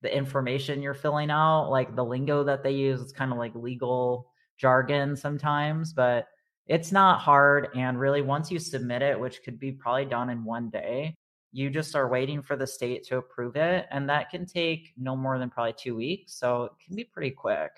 the 0.02 0.14
information 0.14 0.82
you're 0.82 0.94
filling 0.94 1.30
out, 1.30 1.70
like 1.70 1.94
the 1.94 2.04
lingo 2.04 2.44
that 2.44 2.62
they 2.62 2.70
use. 2.70 3.00
It's 3.00 3.12
kind 3.12 3.32
of 3.32 3.38
like 3.38 3.54
legal 3.54 4.30
jargon 4.56 5.16
sometimes, 5.16 5.92
but 5.92 6.28
it's 6.66 6.92
not 6.92 7.20
hard. 7.20 7.68
And 7.74 7.98
really, 7.98 8.22
once 8.22 8.50
you 8.50 8.58
submit 8.58 9.02
it, 9.02 9.18
which 9.18 9.42
could 9.42 9.58
be 9.58 9.72
probably 9.72 10.04
done 10.04 10.30
in 10.30 10.44
one 10.44 10.70
day, 10.70 11.16
you 11.52 11.70
just 11.70 11.96
are 11.96 12.08
waiting 12.08 12.42
for 12.42 12.56
the 12.56 12.66
state 12.66 13.04
to 13.04 13.16
approve 13.16 13.56
it. 13.56 13.86
And 13.90 14.08
that 14.08 14.30
can 14.30 14.46
take 14.46 14.92
no 14.96 15.16
more 15.16 15.38
than 15.38 15.50
probably 15.50 15.74
two 15.76 15.96
weeks. 15.96 16.34
So 16.34 16.64
it 16.64 16.72
can 16.84 16.94
be 16.94 17.04
pretty 17.04 17.30
quick. 17.30 17.70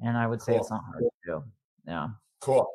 And 0.00 0.16
I 0.16 0.26
would 0.26 0.40
say 0.40 0.52
cool. 0.52 0.60
it's 0.60 0.70
not 0.70 0.84
hard 0.84 1.02
to 1.02 1.10
do. 1.26 1.44
Yeah. 1.86 2.08
Cool. 2.40 2.68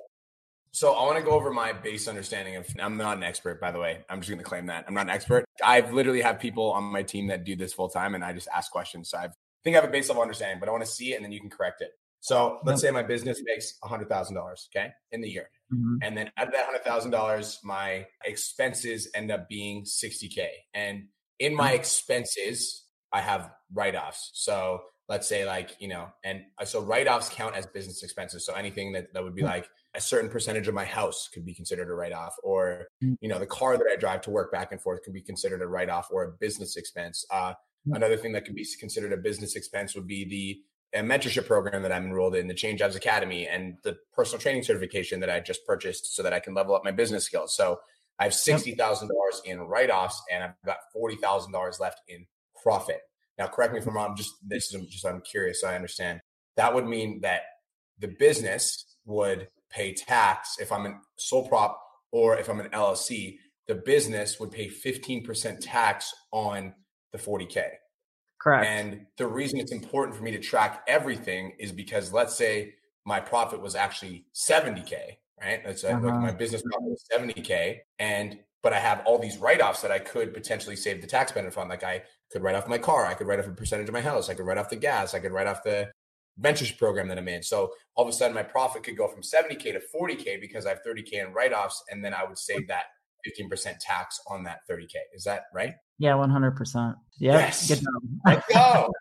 So 0.74 0.94
I 0.94 1.06
want 1.06 1.18
to 1.18 1.24
go 1.24 1.32
over 1.32 1.52
my 1.52 1.74
base 1.74 2.08
understanding 2.08 2.56
of. 2.56 2.66
I'm 2.80 2.98
not 2.98 3.18
an 3.18 3.24
expert, 3.24 3.60
by 3.60 3.72
the 3.72 3.80
way. 3.80 4.06
I'm 4.10 4.20
just 4.20 4.30
going 4.30 4.40
to 4.40 4.46
claim 4.46 4.68
that 4.68 4.86
I'm 4.88 4.94
not 4.94 5.08
an 5.08 5.10
expert. 5.10 5.46
I've 5.64 5.94
literally 5.94 6.22
have 6.22 6.40
people 6.40 6.72
on 6.72 6.84
my 6.86 7.04
team 7.04 7.28
that 7.28 7.44
do 7.44 7.56
this 7.56 7.74
full 7.74 7.90
time, 7.90 8.16
and 8.16 8.24
I 8.24 8.34
just 8.34 8.48
ask 8.56 8.72
questions. 8.72 9.10
So 9.10 9.18
I've, 9.18 9.32
I 9.32 9.62
think 9.64 9.76
I 9.76 9.82
have 9.82 9.90
a 9.90 9.92
base 9.92 10.08
level 10.08 10.22
understanding, 10.22 10.60
but 10.60 10.70
I 10.70 10.72
want 10.72 10.86
to 10.86 10.90
see 10.90 11.14
it, 11.14 11.18
and 11.18 11.26
then 11.26 11.32
you 11.32 11.42
can 11.42 11.50
correct 11.50 11.82
it. 11.82 11.92
So 12.22 12.60
let's 12.64 12.82
say 12.82 12.92
my 12.92 13.02
business 13.02 13.42
makes 13.44 13.74
hundred 13.84 14.08
thousand 14.08 14.36
dollars, 14.36 14.70
okay, 14.74 14.92
in 15.12 15.22
the 15.22 15.30
year, 15.30 15.50
mm-hmm. 15.74 15.98
and 16.04 16.16
then 16.16 16.30
out 16.38 16.48
of 16.48 16.54
that 16.54 16.66
hundred 16.66 16.84
thousand 16.84 17.10
dollars, 17.12 17.60
my 17.64 18.06
expenses 18.24 19.10
end 19.16 19.32
up 19.32 19.50
being 19.50 19.86
sixty 19.86 20.30
k, 20.30 20.50
and 20.76 21.08
in 21.40 21.56
my 21.56 21.70
mm-hmm. 21.70 21.76
expenses, 21.76 22.86
I 23.12 23.22
have 23.22 23.50
write 23.74 23.96
offs. 23.96 24.30
So 24.36 24.82
let's 25.10 25.28
say 25.28 25.46
like 25.46 25.76
you 25.80 25.88
know, 25.88 26.10
and 26.24 26.44
uh, 26.60 26.66
so 26.66 26.82
write 26.82 27.08
offs 27.08 27.30
count 27.30 27.56
as 27.56 27.66
business 27.66 28.04
expenses. 28.04 28.46
So 28.46 28.54
anything 28.54 28.92
that 28.94 29.12
that 29.14 29.24
would 29.24 29.36
be 29.36 29.42
like 29.42 29.68
a 29.94 30.02
certain 30.02 30.30
percentage 30.30 30.68
of 30.68 30.74
my 30.74 30.86
house 30.86 31.30
could 31.34 31.46
be 31.46 31.54
considered 31.54 31.90
a 31.90 31.94
write 31.94 32.14
off, 32.14 32.36
or 32.44 32.88
mm. 33.04 33.18
you 33.22 33.28
know, 33.28 33.40
the 33.40 33.46
car 33.46 33.78
that 33.78 33.88
I 33.92 33.96
drive 33.96 34.22
to 34.22 34.30
work 34.30 34.52
back 34.52 34.72
and 34.72 34.82
forth 34.82 35.04
could 35.04 35.14
be 35.14 35.22
considered 35.22 35.62
a 35.62 35.68
write 35.68 35.90
off 35.90 36.08
or 36.12 36.24
a 36.24 36.32
business 36.40 36.78
expense. 36.78 37.26
Uh, 37.30 37.54
mm. 37.88 37.96
Another 37.96 38.18
thing 38.18 38.32
that 38.34 38.46
could 38.46 38.56
be 38.56 38.66
considered 38.80 39.12
a 39.12 39.18
business 39.18 39.56
expense 39.56 39.96
would 39.96 40.08
be 40.08 40.26
the 40.26 40.62
a 40.94 41.02
mentorship 41.02 41.48
program 41.48 41.84
that 41.84 41.92
I'm 41.92 42.06
enrolled 42.06 42.36
in, 42.36 42.48
the 42.48 42.54
Change 42.54 42.80
Jobs 42.80 42.98
Academy, 42.98 43.48
and 43.48 43.78
the 43.84 43.98
personal 44.14 44.42
training 44.42 44.64
certification 44.64 45.22
that 45.22 45.30
I 45.30 45.40
just 45.40 45.66
purchased 45.66 46.16
so 46.16 46.24
that 46.24 46.34
I 46.34 46.40
can 46.40 46.54
level 46.54 46.76
up 46.76 46.84
my 46.84 46.92
business 46.92 47.24
skills. 47.24 47.56
So 47.56 47.80
I 48.20 48.26
have 48.26 48.34
sixty 48.34 48.76
thousand 48.76 49.10
dollars 49.10 49.42
in 49.46 49.60
write 49.62 49.90
offs, 49.90 50.22
and 50.32 50.44
I've 50.44 50.54
got 50.66 50.78
forty 50.94 51.16
thousand 51.16 51.54
dollars 51.54 51.80
left 51.80 52.02
in 52.08 52.26
profit. 52.62 53.00
Now, 53.38 53.48
correct 53.48 53.74
me 53.74 53.80
if 53.80 53.88
I'm 53.88 53.96
wrong. 53.96 54.16
Just 54.16 54.34
this 54.46 54.74
is 54.74 54.86
just 54.88 55.06
I'm 55.06 55.22
curious. 55.22 55.62
So 55.62 55.68
I 55.68 55.76
understand. 55.76 56.22
That 56.58 56.74
would 56.76 56.86
mean 56.86 57.22
that 57.22 57.44
the 58.00 58.10
business 58.10 58.98
would 59.06 59.48
pay 59.72 59.94
tax 59.94 60.58
if 60.60 60.72
I'm 60.72 60.86
a 60.86 61.00
sole 61.18 61.48
prop 61.48 61.82
or 62.12 62.38
if 62.38 62.50
I'm 62.50 62.60
an 62.60 62.70
LLC. 62.70 63.38
The 63.68 63.76
business 63.76 64.40
would 64.40 64.52
pay 64.52 64.68
15% 64.68 65.60
tax 65.62 66.14
on 66.32 66.74
the 67.12 67.18
40K. 67.18 67.64
Correct. 68.40 68.66
And 68.66 69.06
the 69.18 69.28
reason 69.28 69.60
it's 69.60 69.72
important 69.72 70.18
for 70.18 70.24
me 70.24 70.32
to 70.32 70.40
track 70.40 70.84
everything 70.88 71.54
is 71.60 71.72
because 71.72 72.12
let's 72.12 72.36
say 72.36 72.74
my 73.06 73.20
profit 73.20 73.62
was 73.62 73.76
actually 73.76 74.26
70K, 74.36 75.18
right? 75.40 75.62
Let's 75.66 75.82
say 75.82 75.92
uh-huh. 75.92 76.06
like 76.06 76.16
my 76.16 76.32
business 76.32 76.64
profit 76.64 76.90
was 76.90 77.04
70K. 77.14 77.80
And 78.00 78.40
but 78.64 78.74
I 78.74 78.80
have 78.80 79.02
all 79.06 79.18
these 79.18 79.38
write-offs 79.38 79.82
that 79.82 79.92
I 79.92 80.00
could 80.00 80.34
potentially 80.34 80.76
save 80.76 81.02
the 81.02 81.08
tax 81.08 81.32
benefit 81.32 81.58
on. 81.58 81.68
Like 81.68 81.84
I 81.84 82.04
could 82.32 82.44
write 82.44 82.56
off 82.56 82.68
my 82.68 82.78
car, 82.78 83.06
I 83.06 83.14
could 83.14 83.28
write 83.28 83.40
off 83.40 83.48
a 83.48 83.52
percentage 83.52 83.88
of 83.88 83.94
my 83.94 84.02
house, 84.02 84.30
I 84.30 84.34
could 84.34 84.46
write 84.46 84.58
off 84.58 84.70
the 84.70 84.76
gas, 84.76 85.14
I 85.14 85.20
could 85.20 85.32
write 85.32 85.48
off 85.48 85.64
the 85.64 85.90
mentorship 86.40 86.78
program 86.78 87.08
that 87.08 87.18
I'm 87.18 87.28
in. 87.28 87.44
So 87.44 87.72
all 87.96 88.06
of 88.06 88.10
a 88.10 88.14
sudden, 88.14 88.36
my 88.36 88.44
profit 88.44 88.84
could 88.84 88.98
go 88.98 89.08
from 89.08 89.22
70K 89.22 89.74
to 89.74 89.82
40K 89.94 90.40
because 90.40 90.66
I 90.66 90.70
have 90.70 90.80
30K 90.86 91.26
in 91.26 91.34
write 91.34 91.54
offs. 91.54 91.84
And 91.90 92.04
then 92.04 92.14
I 92.14 92.24
would 92.24 92.38
save 92.38 92.68
that 92.68 92.86
15% 93.28 93.76
tax 93.80 94.20
on 94.28 94.44
that 94.44 94.60
30K. 94.70 94.96
Is 95.14 95.24
that 95.26 95.44
right? 95.54 95.74
Yeah, 96.00 96.14
100%. 96.14 96.56
Yep. 96.76 96.96
Yes. 97.20 97.68
Good 97.68 97.80
job. 97.80 98.04
Let's 98.26 98.54
go. 98.54 98.92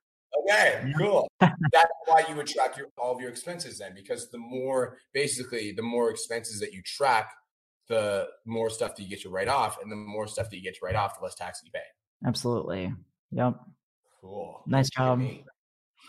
Okay, 0.43 0.93
cool. 0.99 1.29
That's 1.41 1.93
why 2.07 2.25
you 2.29 2.35
would 2.37 2.47
track 2.47 2.77
your 2.77 2.87
all 2.99 3.15
of 3.15 3.21
your 3.21 3.31
expenses 3.31 3.79
then, 3.79 3.95
because 3.95 4.31
the 4.31 4.39
more 4.39 4.99
basically 5.13 5.73
the 5.73 5.83
more 5.83 6.11
expenses 6.11 6.61
that 6.61 6.73
you 6.73 6.83
track, 6.83 7.31
the 7.89 8.29
more 8.47 8.71
stuff 8.71 8.97
that 8.97 9.03
you 9.03 9.09
get 9.09 9.23
to 9.23 9.29
write 9.29 9.49
off, 9.49 9.79
and 9.83 9.91
the 9.91 9.97
more 9.97 10.27
stuff 10.27 10.51
that 10.51 10.57
you 10.57 10.63
get 10.63 10.75
to 10.75 10.81
write 10.85 10.95
off, 10.95 11.19
the 11.19 11.25
less 11.25 11.35
tax 11.35 11.61
you 11.65 11.71
pay. 11.73 11.81
Absolutely. 12.27 12.93
Yep. 13.33 13.55
Cool. 14.21 14.63
Nice 14.67 14.91
job. 14.91 15.23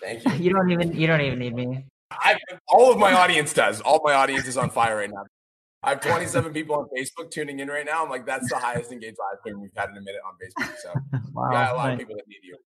Thank 0.02 0.26
you. 0.40 0.46
you 0.46 0.54
don't 0.54 0.72
even 0.72 0.94
you 0.94 1.08
don't 1.08 1.22
even 1.22 1.40
need 1.40 1.56
me. 1.56 1.86
I, 2.12 2.38
all 2.68 2.92
of 2.92 2.98
my 2.98 3.14
audience 3.14 3.54
does. 3.54 3.80
All 3.82 4.02
my 4.04 4.14
audience 4.14 4.48
is 4.48 4.58
on 4.58 4.70
fire 4.70 4.98
right 4.98 5.10
now. 5.10 5.24
I 5.84 5.92
have 5.92 6.02
27 6.02 6.54
people 6.54 6.76
on 6.76 6.88
Facebook 6.96 7.32
tuning 7.32 7.60
in 7.60 7.68
right 7.68 7.86
now. 7.86 8.04
I'm 8.04 8.10
like, 8.10 8.26
that's 8.26 8.50
the 8.50 8.58
highest 8.58 8.92
engaged 8.92 9.18
live 9.18 9.40
stream 9.40 9.62
we've 9.62 9.72
had 9.76 9.90
in 9.90 9.98
a 9.98 10.02
minute 10.02 10.22
on 10.26 10.34
Facebook. 10.34 10.76
So 10.78 10.94
wow, 11.34 11.50
got 11.50 11.74
a 11.74 11.76
lot 11.76 11.86
nice. 11.86 11.94
of 11.94 12.00
people 12.00 12.16
that 12.16 12.28
need 12.28 12.42
you. 12.44 12.58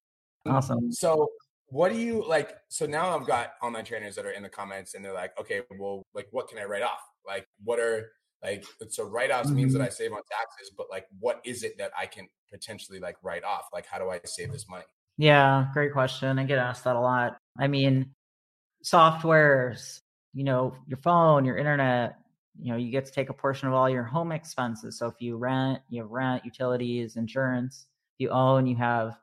Awesome. 0.48 0.92
So 0.92 1.30
what 1.68 1.92
do 1.92 1.98
you 1.98 2.26
like? 2.28 2.58
So 2.68 2.86
now 2.86 3.18
I've 3.18 3.26
got 3.26 3.54
online 3.62 3.86
trainers 3.86 4.16
that 4.16 4.26
are 4.26 4.32
in 4.32 4.44
the 4.44 4.50
comments 4.50 4.96
and 4.96 5.06
they're 5.06 5.14
like, 5.14 5.32
okay, 5.40 5.62
well, 5.80 6.04
like 6.14 6.28
what 6.32 6.50
can 6.50 6.58
I 6.60 6.66
write 6.66 6.84
off? 6.84 7.00
Like 7.26 7.48
what 7.64 7.80
are 7.80 8.12
like 8.44 8.66
so 8.90 9.06
write-offs 9.06 9.48
mm-hmm. 9.48 9.56
means 9.56 9.74
that 9.74 9.80
mm-hmm. 9.80 9.88
I 9.88 9.90
save 9.90 10.12
on 10.12 10.22
taxes, 10.30 10.72
but 10.78 10.88
like 10.92 11.06
what 11.20 11.40
is 11.46 11.64
it 11.64 11.78
that 11.78 11.92
I 11.98 12.06
can 12.06 12.28
potentially 12.52 13.00
like 13.00 13.16
write 13.24 13.44
off? 13.44 13.68
Like 13.72 13.86
how 13.86 13.98
do 13.98 14.10
I 14.10 14.20
save 14.26 14.52
this 14.52 14.68
money? 14.68 14.84
Yeah, 15.18 15.68
great 15.74 15.94
question. 15.94 16.40
I 16.40 16.44
get 16.44 16.58
asked 16.58 16.84
that 16.84 16.96
a 16.96 17.00
lot. 17.00 17.38
I 17.58 17.68
mean, 17.68 18.14
softwares, 18.84 20.02
you 20.34 20.44
know, 20.44 20.76
your 20.88 20.98
phone, 20.98 21.46
your 21.46 21.58
internet, 21.58 22.18
you 22.60 22.72
know, 22.72 22.78
you 22.78 22.92
get 22.92 23.06
to 23.06 23.12
take 23.12 23.30
a 23.30 23.34
portion 23.34 23.68
of 23.68 23.74
all 23.74 23.90
your 23.90 24.04
home 24.04 24.32
expenses. 24.32 24.98
So 24.98 25.08
if 25.08 25.16
you 25.20 25.38
rent, 25.38 25.80
you 25.90 26.02
have 26.02 26.12
rent, 26.12 26.46
utilities, 26.46 27.16
insurance. 27.16 27.88
If 28.18 28.24
you 28.24 28.30
own, 28.30 28.68
you 28.68 28.76
have, 28.76 29.18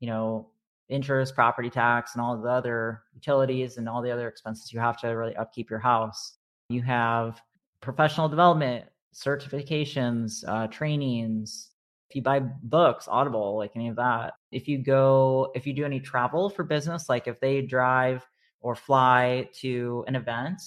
you 0.00 0.08
know, 0.08 0.50
interest, 0.88 1.34
property 1.34 1.70
tax, 1.70 2.14
and 2.14 2.22
all 2.22 2.36
the 2.40 2.48
other 2.48 3.02
utilities 3.14 3.76
and 3.76 3.88
all 3.88 4.02
the 4.02 4.10
other 4.10 4.28
expenses 4.28 4.72
you 4.72 4.78
have 4.80 5.00
to 5.00 5.08
really 5.08 5.36
upkeep 5.36 5.70
your 5.70 5.80
house. 5.80 6.38
You 6.68 6.82
have 6.82 7.40
professional 7.80 8.28
development, 8.28 8.84
certifications, 9.14 10.44
uh, 10.46 10.66
trainings, 10.68 11.70
if 12.08 12.16
you 12.16 12.22
buy 12.22 12.40
books, 12.40 13.08
Audible, 13.08 13.56
like 13.56 13.72
any 13.74 13.88
of 13.88 13.96
that, 13.96 14.34
if 14.52 14.68
you 14.68 14.78
go, 14.78 15.50
if 15.54 15.66
you 15.66 15.72
do 15.72 15.84
any 15.84 16.00
travel 16.00 16.48
for 16.48 16.62
business, 16.62 17.08
like 17.08 17.26
if 17.26 17.40
they 17.40 17.62
drive 17.62 18.24
or 18.60 18.76
fly 18.76 19.48
to 19.60 20.04
an 20.06 20.14
event, 20.14 20.60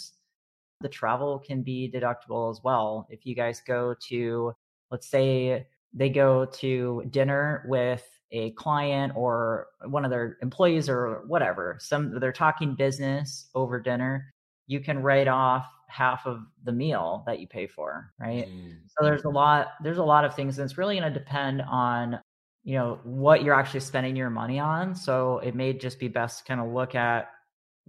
the 0.82 0.90
travel 0.90 1.40
can 1.40 1.62
be 1.62 1.92
deductible 1.94 2.52
as 2.52 2.62
well. 2.64 3.08
If 3.10 3.26
you 3.26 3.36
guys 3.36 3.62
go 3.66 3.96
to, 4.10 4.54
let's 4.92 5.08
say 5.08 5.68
they 5.94 6.10
go 6.10 6.46
to 6.46 7.04
dinner 7.10 7.66
with 7.68 8.08
a 8.32 8.52
client 8.52 9.14
or 9.16 9.68
one 9.86 10.06
of 10.06 10.12
their 10.12 10.38
employees 10.42 10.90
or 10.90 11.24
whatever, 11.28 11.78
some 11.80 12.20
they're 12.20 12.32
talking 12.32 12.76
business 12.76 13.50
over 13.56 13.80
dinner, 13.80 14.34
you 14.70 14.80
can 14.80 15.02
write 15.02 15.28
off 15.28 15.68
half 15.88 16.28
of 16.28 16.42
the 16.64 16.72
meal 16.72 17.24
that 17.26 17.40
you 17.40 17.48
pay 17.48 17.66
for, 17.66 18.14
right? 18.20 18.48
Mm. 18.48 18.76
So 18.88 19.04
there's 19.04 19.26
a 19.26 19.30
lot 19.30 19.70
there's 19.84 19.98
a 19.98 20.04
lot 20.04 20.24
of 20.24 20.36
things 20.36 20.60
and 20.60 20.70
it's 20.70 20.78
really 20.78 20.98
going 20.98 21.12
to 21.12 21.20
depend 21.20 21.64
on 21.64 22.20
you 22.64 22.76
know 22.76 23.00
what 23.04 23.44
you're 23.44 23.56
actually 23.56 23.80
spending 23.80 24.16
your 24.16 24.30
money 24.30 24.60
on. 24.60 24.94
So 24.94 25.40
it 25.40 25.56
may 25.56 25.74
just 25.74 26.00
be 26.00 26.08
best 26.08 26.40
to 26.40 26.44
kind 26.46 26.62
of 26.62 26.72
look 26.72 26.94
at 26.94 27.30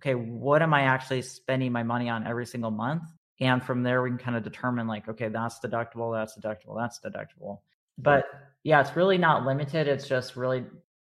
okay, 0.01 0.15
what 0.15 0.63
am 0.63 0.73
I 0.73 0.83
actually 0.83 1.21
spending 1.21 1.71
my 1.71 1.83
money 1.83 2.09
on 2.09 2.27
every 2.27 2.47
single 2.47 2.71
month? 2.71 3.03
And 3.41 3.63
from 3.63 3.83
there 3.83 4.03
we 4.03 4.09
can 4.09 4.19
kind 4.19 4.37
of 4.39 4.43
determine 4.43 4.87
like 4.87 5.07
okay, 5.07 5.29
that's 5.29 5.61
deductible, 5.61 6.19
that's 6.19 6.39
deductible, 6.39 6.79
that's 6.79 6.99
deductible. 6.99 7.59
But 7.99 8.25
yeah, 8.65 8.81
it's 8.81 8.97
really 8.97 9.19
not 9.19 9.45
limited. 9.45 9.87
It's 9.87 10.09
just 10.09 10.35
really 10.35 10.65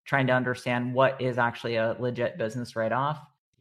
trying 0.04 0.26
to 0.26 0.32
understand 0.32 0.92
what 0.92 1.20
is 1.20 1.38
actually 1.38 1.76
a 1.76 1.94
legit 2.00 2.38
business 2.38 2.74
write 2.74 2.90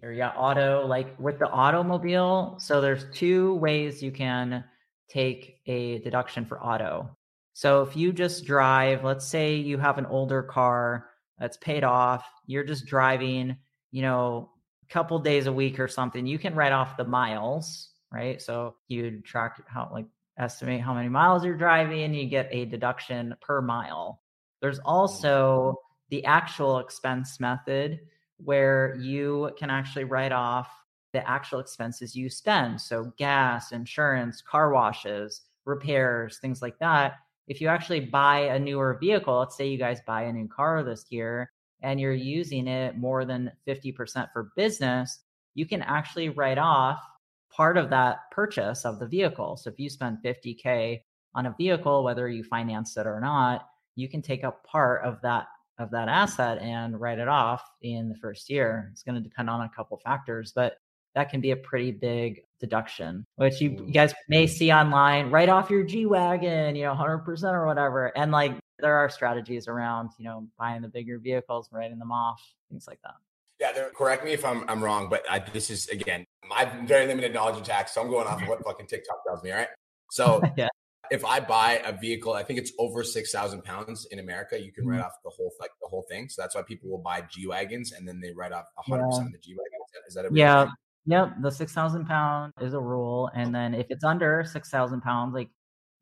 Or 0.02 0.12
yeah, 0.12 0.30
auto, 0.30 0.86
like 0.88 1.20
with 1.20 1.40
the 1.40 1.50
automobile. 1.50 2.56
So 2.60 2.80
there's 2.80 3.06
two 3.14 3.56
ways 3.56 4.02
you 4.02 4.12
can 4.12 4.64
take 5.10 5.60
a 5.66 6.00
deduction 6.00 6.46
for 6.46 6.62
auto. 6.64 7.10
So 7.54 7.82
if 7.82 7.98
you 7.98 8.14
just 8.14 8.46
drive, 8.46 9.04
let's 9.04 9.28
say 9.28 9.56
you 9.56 9.78
have 9.78 9.98
an 9.98 10.06
older 10.06 10.42
car 10.42 11.10
that's 11.38 11.58
paid 11.58 11.84
off, 11.84 12.26
you're 12.46 12.64
just 12.64 12.86
driving, 12.86 13.58
you 13.92 14.02
know, 14.02 14.52
a 14.90 14.94
couple 14.94 15.20
days 15.20 15.48
a 15.48 15.54
week 15.54 15.80
or 15.80 15.88
something, 15.88 16.26
you 16.26 16.40
can 16.40 16.56
write 16.56 16.72
off 16.72 16.96
the 16.96 17.04
miles, 17.04 17.90
right? 18.12 18.42
So 18.42 18.76
you'd 18.88 19.26
track 19.26 19.62
how 19.68 19.90
like 19.92 20.06
estimate 20.38 20.80
how 20.82 20.94
many 20.94 21.10
miles 21.10 21.44
you're 21.44 21.58
driving, 21.58 22.14
you 22.14 22.28
get 22.28 22.48
a 22.52 22.66
deduction 22.66 23.36
per 23.42 23.62
mile. 23.62 24.22
There's 24.62 24.80
mm-hmm. 24.80 24.88
also 24.88 25.76
the 26.10 26.24
actual 26.26 26.80
expense 26.80 27.40
method 27.40 28.00
where 28.44 28.96
you 29.00 29.52
can 29.58 29.70
actually 29.70 30.06
write 30.06 30.32
off 30.32 30.70
the 31.14 31.28
actual 31.28 31.60
expenses 31.60 32.16
you 32.16 32.30
spend. 32.30 32.80
So, 32.80 33.12
gas, 33.18 33.72
insurance, 33.72 34.42
car 34.42 34.72
washes, 34.72 35.42
repairs, 35.66 36.38
things 36.40 36.62
like 36.62 36.78
that. 36.80 37.20
If 37.48 37.62
you 37.62 37.68
actually 37.68 38.02
buy 38.02 38.40
a 38.40 38.60
newer 38.60 38.98
vehicle, 39.00 39.40
let's 39.40 39.58
say 39.58 39.68
you 39.68 39.78
guys 39.78 40.02
buy 40.06 40.24
a 40.24 40.34
new 40.34 40.48
car 40.48 40.84
this 40.84 41.06
year 41.10 41.52
and 41.82 42.00
you're 42.00 42.14
using 42.14 42.68
it 42.68 42.98
more 42.98 43.26
than 43.26 43.52
50% 43.68 44.28
for 44.32 44.52
business, 44.56 45.20
you 45.56 45.66
can 45.66 45.82
actually 45.82 46.30
write 46.30 46.58
off 46.58 47.02
part 47.50 47.78
of 47.78 47.90
that 47.90 48.30
purchase 48.32 48.86
of 48.86 49.00
the 49.00 49.08
vehicle. 49.08 49.58
So 49.58 49.70
if 49.70 49.80
you 49.80 49.90
spend 49.90 50.20
50K 50.24 51.02
on 51.36 51.48
a 51.48 51.56
vehicle, 51.58 52.04
whether 52.04 52.30
you 52.30 52.44
finance 52.44 52.96
it 52.98 53.08
or 53.08 53.20
not, 53.20 53.68
you 53.96 54.08
can 54.08 54.22
take 54.22 54.44
up 54.44 54.64
part 54.64 55.04
of 55.04 55.20
that 55.22 55.48
of 55.80 55.92
that 55.92 56.10
asset 56.10 56.60
and 56.62 57.00
write 57.00 57.20
it 57.20 57.28
off 57.28 57.64
in 57.82 58.10
the 58.10 58.16
first 58.16 58.50
year. 58.50 58.90
It's 58.92 59.04
going 59.04 59.16
to 59.16 59.22
depend 59.22 59.50
on 59.50 59.62
a 59.62 59.70
couple 59.70 59.98
factors, 59.98 60.52
but 60.56 60.78
that 61.16 61.30
can 61.30 61.42
be 61.42 61.52
a 61.52 61.56
pretty 61.56 61.92
big 61.92 62.44
deduction, 62.60 63.26
which 63.36 63.60
you, 63.62 63.72
you 63.72 63.94
guys 63.94 64.14
may 64.28 64.46
see 64.46 64.72
online. 64.72 65.32
Write 65.32 65.50
off 65.50 65.70
your 65.70 65.84
G 65.84 66.06
wagon, 66.06 66.76
you 66.76 66.84
know, 66.84 66.94
hundred 66.94 67.20
percent 67.20 67.56
or 67.56 67.66
whatever. 67.66 68.16
And 68.18 68.32
like 68.32 68.54
there 68.80 68.96
are 68.96 69.10
strategies 69.10 69.68
around, 69.68 70.12
you 70.18 70.26
know, 70.26 70.48
buying 70.58 70.82
the 70.82 70.88
bigger 70.88 71.18
vehicles, 71.18 71.70
writing 71.72 72.00
them 72.00 72.12
off, 72.12 72.42
things 72.70 72.86
like 72.88 73.00
that. 73.04 73.16
Yeah, 73.60 73.88
correct 73.94 74.24
me 74.24 74.32
if 74.32 74.46
I'm 74.46 74.64
I'm 74.70 74.82
wrong, 74.82 75.10
but 75.10 75.26
I, 75.30 75.40
this 75.40 75.70
is 75.70 75.88
again, 75.90 76.26
I've 76.52 76.72
very 76.88 77.08
limited 77.08 77.34
knowledge 77.34 77.58
of 77.58 77.64
tax, 77.64 77.94
so 77.94 78.02
I'm 78.02 78.10
going 78.10 78.26
off 78.26 78.42
of 78.42 78.48
what 78.48 78.64
fucking 78.64 78.88
TikTok 78.88 79.26
tells 79.26 79.44
me. 79.44 79.52
All 79.52 79.58
right, 79.58 79.68
so 80.12 80.42
yeah. 80.58 80.70
If 81.12 81.26
I 81.26 81.40
buy 81.40 81.82
a 81.86 81.92
vehicle, 81.98 82.34
I 82.34 82.44
think 82.44 82.60
it's 82.60 82.72
over 82.78 83.04
six 83.04 83.32
thousand 83.32 83.64
pounds 83.64 84.08
in 84.12 84.20
America, 84.20 84.60
you 84.60 84.72
can 84.72 84.84
mm-hmm. 84.84 84.94
write 84.94 85.02
off 85.02 85.14
the 85.24 85.30
whole 85.30 85.52
like 85.60 85.72
the 85.82 85.88
whole 85.88 86.06
thing. 86.10 86.30
So 86.30 86.42
that's 86.42 86.56
why 86.56 86.62
people 86.62 86.90
will 86.90 87.00
buy 87.00 87.24
G 87.30 87.48
wagons 87.48 87.92
and 87.92 88.08
then 88.08 88.20
they 88.20 88.32
write 88.34 88.52
off 88.52 88.66
hundred 88.78 89.08
percent 89.08 89.28
of 89.28 89.34
the 89.34 89.40
G 89.40 89.54
wagons. 89.54 90.08
Is 90.08 90.16
that 90.16 90.26
a 90.26 90.30
yeah? 90.32 90.66
Thing? 90.66 90.74
Yep, 91.06 91.42
the 91.42 91.52
six 91.52 91.74
thousand 91.74 92.06
pound 92.06 92.54
is 92.62 92.74
a 92.74 92.80
rule, 92.80 93.30
and 93.34 93.54
then 93.54 93.74
if 93.74 93.88
it's 93.90 94.04
under 94.04 94.44
six 94.44 94.70
thousand 94.70 95.02
pounds, 95.02 95.34
like 95.34 95.50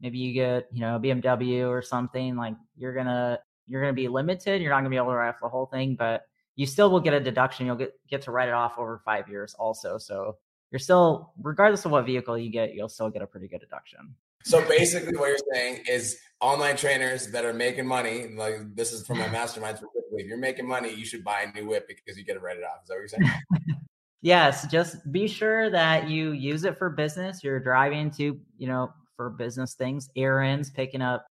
maybe 0.01 0.17
you 0.17 0.33
get 0.33 0.67
you 0.71 0.81
know 0.81 0.99
BMW 0.99 1.67
or 1.67 1.81
something, 1.81 2.35
like 2.35 2.55
you're 2.75 2.93
gonna 2.93 3.39
you're 3.67 3.81
gonna 3.81 3.93
be 3.93 4.07
limited. 4.07 4.61
You're 4.61 4.71
not 4.71 4.79
gonna 4.79 4.89
be 4.89 4.97
able 4.97 5.11
to 5.11 5.15
write 5.15 5.29
off 5.29 5.39
the 5.41 5.49
whole 5.49 5.67
thing, 5.67 5.95
but 5.97 6.23
you 6.55 6.65
still 6.65 6.89
will 6.89 6.99
get 6.99 7.13
a 7.13 7.19
deduction. 7.19 7.65
You'll 7.65 7.75
get 7.75 7.93
get 8.09 8.23
to 8.23 8.31
write 8.31 8.49
it 8.49 8.53
off 8.53 8.77
over 8.77 9.01
five 9.05 9.29
years 9.29 9.55
also. 9.57 9.97
So 9.97 10.37
you're 10.71 10.79
still, 10.79 11.33
regardless 11.41 11.85
of 11.85 11.91
what 11.91 12.05
vehicle 12.05 12.37
you 12.37 12.51
get, 12.51 12.73
you'll 12.73 12.89
still 12.89 13.09
get 13.09 13.21
a 13.21 13.27
pretty 13.27 13.47
good 13.47 13.61
deduction. 13.61 14.15
So 14.47 14.65
basically, 14.65 15.17
what 15.17 15.27
you're 15.27 15.53
saying 15.53 15.83
is 15.89 16.19
online 16.39 16.77
trainers 16.77 17.27
that 17.31 17.43
are 17.43 17.53
making 17.53 17.85
money, 17.85 18.29
like 18.35 18.75
this 18.75 18.93
is 18.93 19.05
from 19.05 19.17
my 19.17 19.27
mastermind 19.31 19.77
specifically. 19.77 20.21
If 20.21 20.27
you're 20.27 20.37
making 20.37 20.65
money, 20.65 20.93
you 20.93 21.05
should 21.05 21.23
buy 21.23 21.41
a 21.41 21.51
new 21.51 21.67
whip 21.67 21.85
because 21.87 22.17
you 22.17 22.23
get 22.23 22.35
to 22.35 22.39
write 22.39 22.55
it 22.55 22.63
off. 22.63 22.81
Is 22.83 22.87
that 22.87 22.93
what 22.93 22.99
you're 22.99 23.07
saying? 23.09 23.77
yes. 24.21 24.65
Just 24.71 25.11
be 25.11 25.27
sure 25.27 25.69
that 25.69 26.09
you 26.09 26.31
use 26.31 26.63
it 26.63 26.77
for 26.77 26.89
business. 26.89 27.43
You're 27.43 27.59
driving 27.59 28.09
to, 28.11 28.39
you 28.57 28.67
know, 28.67 28.93
for 29.17 29.31
business 29.31 29.73
things, 29.73 30.09
errands, 30.15 30.69
picking 30.69 31.01
up, 31.01 31.27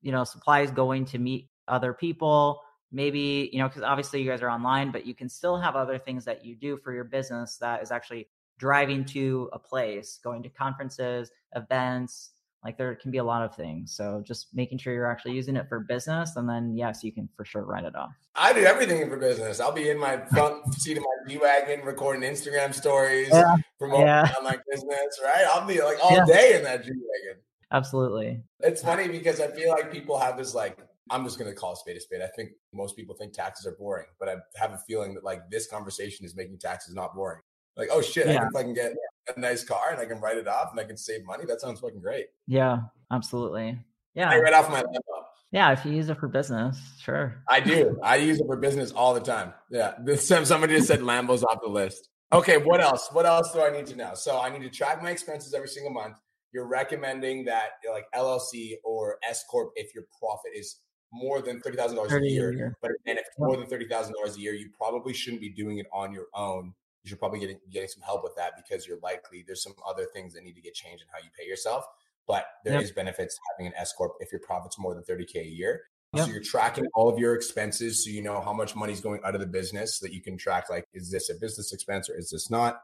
you 0.00 0.12
know, 0.12 0.22
supplies, 0.22 0.70
going 0.70 1.04
to 1.06 1.18
meet 1.18 1.48
other 1.66 1.92
people 1.92 2.60
maybe 2.92 3.48
you 3.52 3.58
know 3.58 3.68
because 3.68 3.82
obviously 3.82 4.20
you 4.20 4.28
guys 4.28 4.42
are 4.42 4.50
online 4.50 4.92
but 4.92 5.06
you 5.06 5.14
can 5.14 5.28
still 5.28 5.56
have 5.56 5.76
other 5.76 5.98
things 5.98 6.24
that 6.24 6.44
you 6.44 6.54
do 6.54 6.76
for 6.76 6.92
your 6.92 7.04
business 7.04 7.56
that 7.56 7.82
is 7.82 7.90
actually 7.90 8.28
driving 8.58 9.04
to 9.04 9.48
a 9.52 9.58
place 9.58 10.18
going 10.22 10.42
to 10.42 10.48
conferences 10.50 11.30
events 11.54 12.32
like 12.64 12.78
there 12.78 12.94
can 12.94 13.10
be 13.10 13.18
a 13.18 13.24
lot 13.24 13.42
of 13.42 13.54
things 13.54 13.94
so 13.94 14.22
just 14.24 14.48
making 14.54 14.78
sure 14.78 14.92
you're 14.92 15.10
actually 15.10 15.32
using 15.32 15.56
it 15.56 15.68
for 15.68 15.80
business 15.80 16.36
and 16.36 16.48
then 16.48 16.76
yes 16.76 17.02
you 17.02 17.12
can 17.12 17.28
for 17.36 17.44
sure 17.44 17.64
write 17.64 17.84
it 17.84 17.94
off 17.94 18.12
i 18.36 18.52
do 18.52 18.64
everything 18.64 19.08
for 19.08 19.16
business 19.16 19.60
i'll 19.60 19.72
be 19.72 19.90
in 19.90 19.98
my 19.98 20.16
front 20.26 20.72
seat 20.74 20.96
of 20.96 21.02
my 21.02 21.32
g-wagon 21.32 21.84
recording 21.84 22.22
instagram 22.22 22.74
stories 22.74 23.28
yeah. 23.32 23.54
promoting 23.78 24.06
yeah. 24.06 24.32
online 24.38 24.60
business 24.70 25.20
right 25.24 25.44
i'll 25.52 25.66
be 25.66 25.80
like 25.82 25.98
all 26.02 26.16
yeah. 26.16 26.24
day 26.24 26.56
in 26.56 26.62
that 26.62 26.84
g-wagon 26.84 27.40
absolutely 27.72 28.40
it's 28.60 28.82
funny 28.82 29.08
because 29.08 29.40
i 29.40 29.48
feel 29.48 29.70
like 29.70 29.90
people 29.92 30.18
have 30.18 30.36
this 30.36 30.54
like 30.54 30.78
I'm 31.10 31.24
just 31.24 31.38
going 31.38 31.50
to 31.50 31.54
call 31.54 31.72
a 31.72 31.76
spade 31.76 31.96
a 31.96 32.00
spade. 32.00 32.22
I 32.22 32.28
think 32.28 32.52
most 32.72 32.96
people 32.96 33.14
think 33.14 33.34
taxes 33.34 33.66
are 33.66 33.72
boring, 33.72 34.06
but 34.18 34.28
I 34.28 34.36
have 34.56 34.72
a 34.72 34.78
feeling 34.78 35.12
that 35.14 35.24
like 35.24 35.50
this 35.50 35.66
conversation 35.66 36.24
is 36.24 36.34
making 36.34 36.58
taxes 36.58 36.94
not 36.94 37.14
boring. 37.14 37.42
Like, 37.76 37.88
oh 37.90 38.02
shit, 38.02 38.26
yeah. 38.26 38.34
I 38.34 38.38
can 38.38 38.50
fucking 38.52 38.74
get 38.74 38.94
a 39.34 39.40
nice 39.40 39.64
car 39.64 39.90
and 39.90 40.00
I 40.00 40.04
can 40.04 40.20
write 40.20 40.36
it 40.36 40.48
off 40.48 40.70
and 40.70 40.80
I 40.80 40.84
can 40.84 40.96
save 40.96 41.24
money. 41.24 41.44
That 41.46 41.60
sounds 41.60 41.80
fucking 41.80 42.00
great. 42.00 42.26
Yeah, 42.46 42.80
absolutely. 43.10 43.78
Yeah. 44.14 44.30
I 44.30 44.38
write 44.38 44.52
off 44.52 44.68
my 44.68 44.76
laptop. 44.76 45.34
Yeah, 45.52 45.70
if 45.72 45.84
you 45.84 45.92
use 45.92 46.08
it 46.08 46.18
for 46.18 46.28
business, 46.28 46.78
sure. 46.98 47.42
I 47.48 47.60
do. 47.60 47.98
I 48.02 48.16
use 48.16 48.40
it 48.40 48.46
for 48.46 48.56
business 48.56 48.90
all 48.90 49.12
the 49.12 49.20
time. 49.20 49.52
Yeah. 49.70 49.94
Somebody 50.16 50.76
just 50.76 50.88
said 50.88 51.02
Lambo's 51.02 51.44
off 51.44 51.60
the 51.62 51.68
list. 51.68 52.08
Okay, 52.32 52.56
what 52.56 52.80
else? 52.80 53.10
What 53.12 53.26
else 53.26 53.52
do 53.52 53.62
I 53.62 53.70
need 53.70 53.86
to 53.86 53.96
know? 53.96 54.12
So 54.14 54.40
I 54.40 54.48
need 54.48 54.62
to 54.62 54.70
track 54.70 55.02
my 55.02 55.10
expenses 55.10 55.52
every 55.52 55.68
single 55.68 55.92
month. 55.92 56.16
You're 56.52 56.66
recommending 56.66 57.44
that 57.44 57.72
like 57.90 58.06
LLC 58.14 58.76
or 58.84 59.18
S 59.28 59.44
corp 59.50 59.72
if 59.76 59.94
your 59.94 60.04
profit 60.18 60.52
is 60.54 60.80
more 61.12 61.42
than 61.42 61.60
thirty 61.60 61.76
thousand 61.76 61.96
dollars 61.96 62.12
a 62.12 62.20
year. 62.22 62.52
year. 62.52 62.76
But 62.80 62.92
and 63.06 63.18
if 63.18 63.26
it's 63.26 63.38
more 63.38 63.56
than 63.56 63.66
thirty 63.66 63.86
thousand 63.86 64.14
dollars 64.14 64.36
a 64.36 64.40
year, 64.40 64.54
you 64.54 64.70
probably 64.74 65.12
shouldn't 65.12 65.42
be 65.42 65.50
doing 65.50 65.78
it 65.78 65.86
on 65.92 66.12
your 66.12 66.26
own. 66.34 66.72
You 67.04 67.08
should 67.08 67.18
probably 67.18 67.40
get 67.40 67.70
getting 67.70 67.88
some 67.88 68.02
help 68.02 68.22
with 68.22 68.36
that 68.36 68.52
because 68.56 68.86
you're 68.86 68.98
likely 69.02 69.44
there's 69.46 69.62
some 69.62 69.74
other 69.86 70.06
things 70.12 70.34
that 70.34 70.44
need 70.44 70.54
to 70.54 70.60
get 70.60 70.74
changed 70.74 71.02
in 71.02 71.08
how 71.12 71.18
you 71.18 71.30
pay 71.36 71.46
yourself. 71.46 71.84
But 72.28 72.46
there 72.64 72.74
yep. 72.74 72.82
is 72.82 72.92
benefits 72.92 73.38
having 73.50 73.66
an 73.66 73.72
S 73.76 73.92
corp 73.92 74.12
if 74.20 74.30
your 74.30 74.40
profit's 74.40 74.78
more 74.78 74.94
than 74.94 75.02
thirty 75.02 75.24
k 75.24 75.40
a 75.40 75.44
year. 75.44 75.82
Yep. 76.14 76.26
So 76.26 76.32
you're 76.32 76.42
tracking 76.42 76.86
all 76.94 77.08
of 77.08 77.18
your 77.18 77.34
expenses, 77.34 78.04
so 78.04 78.10
you 78.10 78.22
know 78.22 78.40
how 78.40 78.52
much 78.52 78.76
money 78.76 78.92
is 78.92 79.00
going 79.00 79.20
out 79.24 79.34
of 79.34 79.40
the 79.40 79.46
business. 79.46 79.98
So 79.98 80.06
that 80.06 80.12
you 80.12 80.20
can 80.20 80.36
track 80.36 80.68
like, 80.70 80.84
is 80.92 81.10
this 81.10 81.30
a 81.30 81.34
business 81.34 81.72
expense 81.72 82.10
or 82.10 82.16
is 82.16 82.30
this 82.30 82.50
not? 82.50 82.82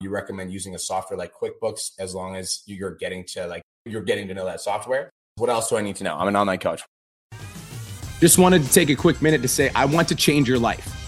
You 0.00 0.10
recommend 0.10 0.52
using 0.52 0.74
a 0.74 0.78
software 0.78 1.18
like 1.18 1.32
QuickBooks 1.34 1.92
as 1.98 2.14
long 2.14 2.36
as 2.36 2.62
you're 2.66 2.94
getting 2.94 3.24
to 3.26 3.46
like 3.48 3.62
you're 3.84 4.02
getting 4.02 4.28
to 4.28 4.34
know 4.34 4.44
that 4.44 4.60
software. 4.60 5.10
What 5.36 5.50
else 5.50 5.68
do 5.68 5.76
I 5.76 5.82
need 5.82 5.96
to 5.96 6.04
know? 6.04 6.16
I'm 6.16 6.28
an 6.28 6.36
online 6.36 6.58
coach. 6.58 6.82
Just 8.20 8.38
wanted 8.38 8.64
to 8.64 8.72
take 8.72 8.90
a 8.90 8.96
quick 8.96 9.22
minute 9.22 9.42
to 9.42 9.48
say 9.48 9.70
I 9.74 9.84
want 9.84 10.08
to 10.08 10.14
change 10.14 10.48
your 10.48 10.58
life. 10.58 11.07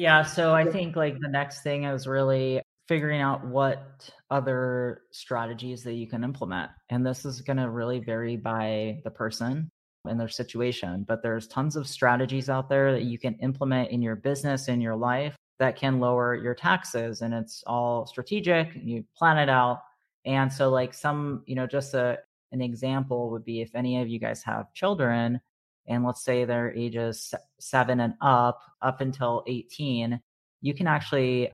Yeah, 0.00 0.22
so 0.22 0.54
I 0.54 0.64
think 0.64 0.96
like 0.96 1.20
the 1.20 1.28
next 1.28 1.60
thing 1.60 1.84
is 1.84 2.06
really 2.06 2.62
figuring 2.88 3.20
out 3.20 3.46
what 3.46 4.10
other 4.30 5.02
strategies 5.12 5.82
that 5.82 5.92
you 5.92 6.08
can 6.08 6.24
implement. 6.24 6.70
And 6.88 7.04
this 7.04 7.26
is 7.26 7.42
going 7.42 7.58
to 7.58 7.68
really 7.68 7.98
vary 7.98 8.38
by 8.38 9.02
the 9.04 9.10
person. 9.10 9.68
and 10.06 10.18
their 10.18 10.28
situation. 10.28 11.04
But 11.06 11.22
there's 11.22 11.46
tons 11.48 11.76
of 11.76 11.86
strategies 11.86 12.48
out 12.48 12.70
there 12.70 12.92
that 12.92 13.02
you 13.02 13.18
can 13.18 13.34
implement 13.42 13.90
in 13.90 14.00
your 14.00 14.16
business, 14.16 14.68
in 14.68 14.80
your 14.80 14.96
life 14.96 15.36
that 15.58 15.76
can 15.76 16.00
lower 16.00 16.34
your 16.34 16.54
taxes. 16.54 17.20
And 17.20 17.34
it's 17.34 17.62
all 17.66 18.06
strategic. 18.06 18.70
You 18.82 19.04
plan 19.14 19.36
it 19.36 19.50
out. 19.50 19.82
And 20.24 20.50
so, 20.50 20.70
like, 20.70 20.94
some, 20.94 21.42
you 21.46 21.54
know, 21.54 21.66
just 21.66 21.92
a, 21.92 22.18
an 22.52 22.62
example 22.62 23.30
would 23.30 23.44
be 23.44 23.60
if 23.60 23.74
any 23.74 24.00
of 24.00 24.08
you 24.08 24.18
guys 24.18 24.42
have 24.44 24.72
children, 24.72 25.40
and 25.88 26.04
let's 26.04 26.22
say 26.22 26.44
they're 26.44 26.72
ages 26.74 27.34
seven 27.58 28.00
and 28.00 28.14
up, 28.20 28.60
up 28.82 29.00
until 29.00 29.42
18, 29.46 30.20
you 30.60 30.74
can 30.74 30.86
actually, 30.86 31.50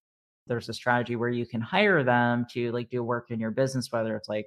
there's 0.46 0.68
a 0.68 0.74
strategy 0.74 1.16
where 1.16 1.28
you 1.28 1.46
can 1.46 1.60
hire 1.60 2.02
them 2.04 2.46
to 2.52 2.70
like 2.72 2.90
do 2.90 3.02
work 3.02 3.30
in 3.30 3.40
your 3.40 3.50
business, 3.50 3.90
whether 3.90 4.16
it's 4.16 4.28
like, 4.28 4.46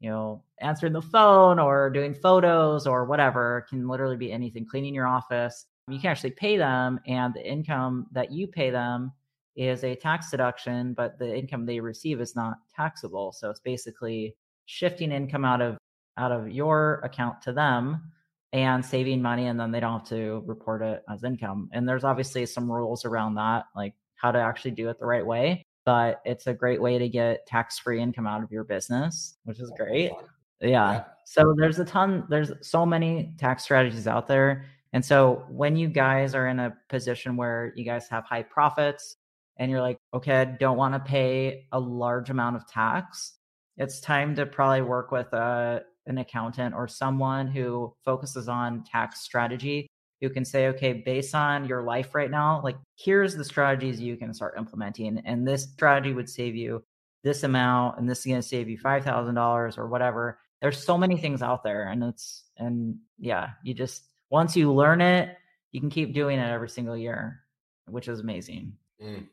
you 0.00 0.10
know, 0.10 0.42
answering 0.60 0.92
the 0.92 1.02
phone 1.02 1.58
or 1.58 1.88
doing 1.88 2.14
photos 2.14 2.86
or 2.86 3.04
whatever. 3.04 3.58
It 3.58 3.70
can 3.70 3.88
literally 3.88 4.16
be 4.16 4.32
anything, 4.32 4.66
cleaning 4.66 4.94
your 4.94 5.06
office. 5.06 5.66
You 5.88 5.98
can 5.98 6.10
actually 6.10 6.32
pay 6.32 6.56
them, 6.56 7.00
and 7.06 7.34
the 7.34 7.44
income 7.44 8.06
that 8.12 8.30
you 8.30 8.46
pay 8.46 8.70
them 8.70 9.12
is 9.56 9.84
a 9.84 9.96
tax 9.96 10.30
deduction, 10.30 10.94
but 10.94 11.18
the 11.18 11.36
income 11.36 11.66
they 11.66 11.80
receive 11.80 12.20
is 12.20 12.36
not 12.36 12.58
taxable. 12.74 13.32
So 13.32 13.50
it's 13.50 13.60
basically 13.60 14.36
shifting 14.66 15.12
income 15.12 15.44
out 15.44 15.60
of 15.60 15.76
out 16.18 16.32
of 16.32 16.50
your 16.50 17.00
account 17.04 17.40
to 17.42 17.52
them 17.52 18.12
and 18.52 18.84
saving 18.84 19.22
money 19.22 19.46
and 19.46 19.58
then 19.58 19.70
they 19.70 19.80
don't 19.80 20.00
have 20.00 20.08
to 20.08 20.42
report 20.46 20.82
it 20.82 21.02
as 21.10 21.24
income. 21.24 21.70
And 21.72 21.88
there's 21.88 22.04
obviously 22.04 22.44
some 22.46 22.70
rules 22.70 23.04
around 23.04 23.34
that, 23.36 23.64
like 23.74 23.94
how 24.16 24.30
to 24.30 24.38
actually 24.38 24.72
do 24.72 24.88
it 24.90 24.98
the 24.98 25.06
right 25.06 25.24
way. 25.24 25.64
But 25.84 26.20
it's 26.24 26.46
a 26.46 26.54
great 26.54 26.80
way 26.80 26.98
to 26.98 27.08
get 27.08 27.46
tax 27.46 27.78
free 27.78 28.00
income 28.00 28.26
out 28.26 28.42
of 28.42 28.52
your 28.52 28.64
business, 28.64 29.36
which 29.44 29.58
is 29.58 29.72
great. 29.76 30.12
Yeah. 30.60 31.04
So 31.24 31.54
there's 31.58 31.78
a 31.78 31.84
ton, 31.84 32.24
there's 32.28 32.52
so 32.60 32.86
many 32.86 33.34
tax 33.38 33.64
strategies 33.64 34.06
out 34.06 34.28
there. 34.28 34.66
And 34.92 35.04
so 35.04 35.44
when 35.48 35.74
you 35.74 35.88
guys 35.88 36.34
are 36.34 36.46
in 36.46 36.60
a 36.60 36.76
position 36.88 37.36
where 37.36 37.72
you 37.74 37.84
guys 37.84 38.08
have 38.10 38.24
high 38.24 38.42
profits 38.42 39.16
and 39.56 39.70
you're 39.70 39.80
like, 39.80 39.98
okay, 40.14 40.42
I 40.42 40.44
don't 40.44 40.76
want 40.76 40.94
to 40.94 41.00
pay 41.00 41.66
a 41.72 41.80
large 41.80 42.30
amount 42.30 42.56
of 42.56 42.68
tax, 42.68 43.38
it's 43.78 44.00
time 44.00 44.36
to 44.36 44.46
probably 44.46 44.82
work 44.82 45.10
with 45.10 45.32
a 45.32 45.82
an 46.06 46.18
accountant 46.18 46.74
or 46.74 46.88
someone 46.88 47.46
who 47.48 47.94
focuses 48.04 48.48
on 48.48 48.84
tax 48.84 49.20
strategy 49.20 49.86
who 50.20 50.30
can 50.30 50.44
say, 50.44 50.68
okay, 50.68 50.92
based 50.92 51.34
on 51.34 51.66
your 51.66 51.82
life 51.82 52.14
right 52.14 52.30
now, 52.30 52.60
like 52.62 52.76
here's 52.96 53.34
the 53.34 53.44
strategies 53.44 54.00
you 54.00 54.16
can 54.16 54.32
start 54.32 54.54
implementing. 54.56 55.20
And 55.24 55.46
this 55.46 55.64
strategy 55.64 56.12
would 56.12 56.28
save 56.30 56.54
you 56.54 56.84
this 57.24 57.42
amount, 57.42 57.98
and 57.98 58.08
this 58.08 58.20
is 58.20 58.26
going 58.26 58.40
to 58.40 58.46
save 58.46 58.68
you 58.68 58.78
$5,000 58.78 59.78
or 59.78 59.88
whatever. 59.88 60.38
There's 60.60 60.82
so 60.82 60.96
many 60.96 61.16
things 61.16 61.42
out 61.42 61.64
there. 61.64 61.88
And 61.88 62.04
it's, 62.04 62.44
and 62.56 62.98
yeah, 63.18 63.50
you 63.64 63.74
just, 63.74 64.02
once 64.30 64.56
you 64.56 64.72
learn 64.72 65.00
it, 65.00 65.36
you 65.72 65.80
can 65.80 65.90
keep 65.90 66.14
doing 66.14 66.38
it 66.38 66.50
every 66.50 66.68
single 66.68 66.96
year, 66.96 67.40
which 67.88 68.06
is 68.06 68.20
amazing. 68.20 68.74
Mm. 69.02 69.26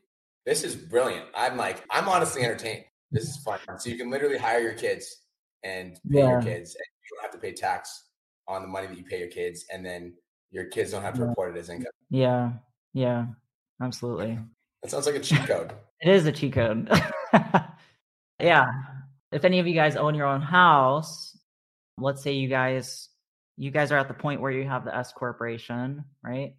This 0.44 0.64
is 0.64 0.74
brilliant. 0.74 1.26
I'm 1.36 1.56
like, 1.56 1.84
I'm 1.90 2.08
honestly 2.08 2.42
entertained. 2.42 2.84
This 3.12 3.24
is 3.24 3.36
fun. 3.38 3.58
So 3.78 3.90
you 3.90 3.96
can 3.96 4.10
literally 4.10 4.38
hire 4.38 4.60
your 4.60 4.74
kids 4.74 5.20
and 5.64 5.94
pay 6.10 6.18
yeah. 6.18 6.30
your 6.30 6.42
kids. 6.42 6.74
And 6.74 6.84
you 7.02 7.16
don't 7.16 7.22
have 7.22 7.32
to 7.32 7.38
pay 7.38 7.52
tax 7.52 8.04
on 8.48 8.62
the 8.62 8.68
money 8.68 8.86
that 8.86 8.96
you 8.96 9.04
pay 9.04 9.18
your 9.18 9.28
kids, 9.28 9.64
and 9.72 9.84
then 9.84 10.14
your 10.50 10.64
kids 10.66 10.90
don't 10.90 11.02
have 11.02 11.14
to 11.14 11.20
yeah. 11.20 11.26
report 11.26 11.56
it 11.56 11.60
as 11.60 11.68
income. 11.68 11.92
Yeah, 12.10 12.52
yeah, 12.92 13.26
absolutely. 13.82 14.38
That 14.82 14.90
sounds 14.90 15.04
like 15.04 15.16
a 15.16 15.20
cheat 15.20 15.40
code. 15.40 15.74
it 16.00 16.08
is 16.08 16.24
a 16.24 16.32
cheat 16.32 16.54
code. 16.54 16.90
yeah. 18.40 18.64
If 19.30 19.44
any 19.44 19.58
of 19.58 19.66
you 19.66 19.74
guys 19.74 19.94
own 19.94 20.14
your 20.14 20.26
own 20.26 20.40
house, 20.40 21.36
let's 21.98 22.22
say 22.22 22.32
you 22.32 22.48
guys 22.48 23.10
you 23.56 23.70
guys 23.70 23.92
are 23.92 23.98
at 23.98 24.08
the 24.08 24.14
point 24.14 24.40
where 24.40 24.50
you 24.50 24.66
have 24.66 24.86
the 24.86 24.96
S 24.96 25.12
corporation, 25.12 26.02
right? 26.24 26.54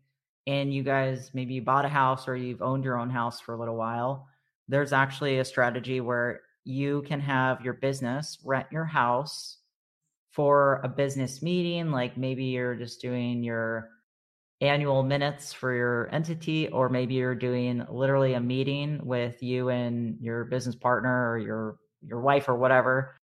And 0.46 0.72
you 0.72 0.84
guys 0.84 1.32
maybe 1.34 1.56
you 1.56 1.64
bought 1.64 1.84
a 1.84 1.90
house 1.90 2.28
or 2.28 2.36
you've 2.36 2.62
owned 2.62 2.84
your 2.84 3.00
own 3.00 3.10
house 3.10 3.42
for 3.42 3.56
a 3.56 3.60
little 3.60 3.76
while. 3.76 4.28
There's 4.68 4.94
actually 4.94 5.40
a 5.40 5.46
strategy 5.46 6.00
where 6.00 6.42
you 6.64 7.04
can 7.08 7.20
have 7.20 7.62
your 7.62 7.74
business 7.74 8.38
rent 8.44 8.68
your 8.72 8.86
house 8.86 9.58
for 10.32 10.80
a 10.84 10.88
business 10.88 11.42
meeting 11.42 11.92
like 11.92 12.18
maybe 12.18 12.46
you're 12.46 12.76
just 12.76 13.02
doing 13.02 13.44
your 13.44 13.90
annual 14.62 15.02
minutes 15.02 15.52
for 15.52 15.74
your 15.74 16.08
entity 16.14 16.70
or 16.70 16.88
maybe 16.88 17.16
you're 17.16 17.36
doing 17.36 17.84
literally 17.90 18.34
a 18.34 18.40
meeting 18.40 19.00
with 19.04 19.42
you 19.42 19.70
and 19.70 20.18
your 20.22 20.46
business 20.46 20.76
partner 20.76 21.32
or 21.32 21.38
your 21.40 21.78
your 22.04 22.22
wife 22.22 22.48
or 22.48 22.56
whatever. 22.56 23.18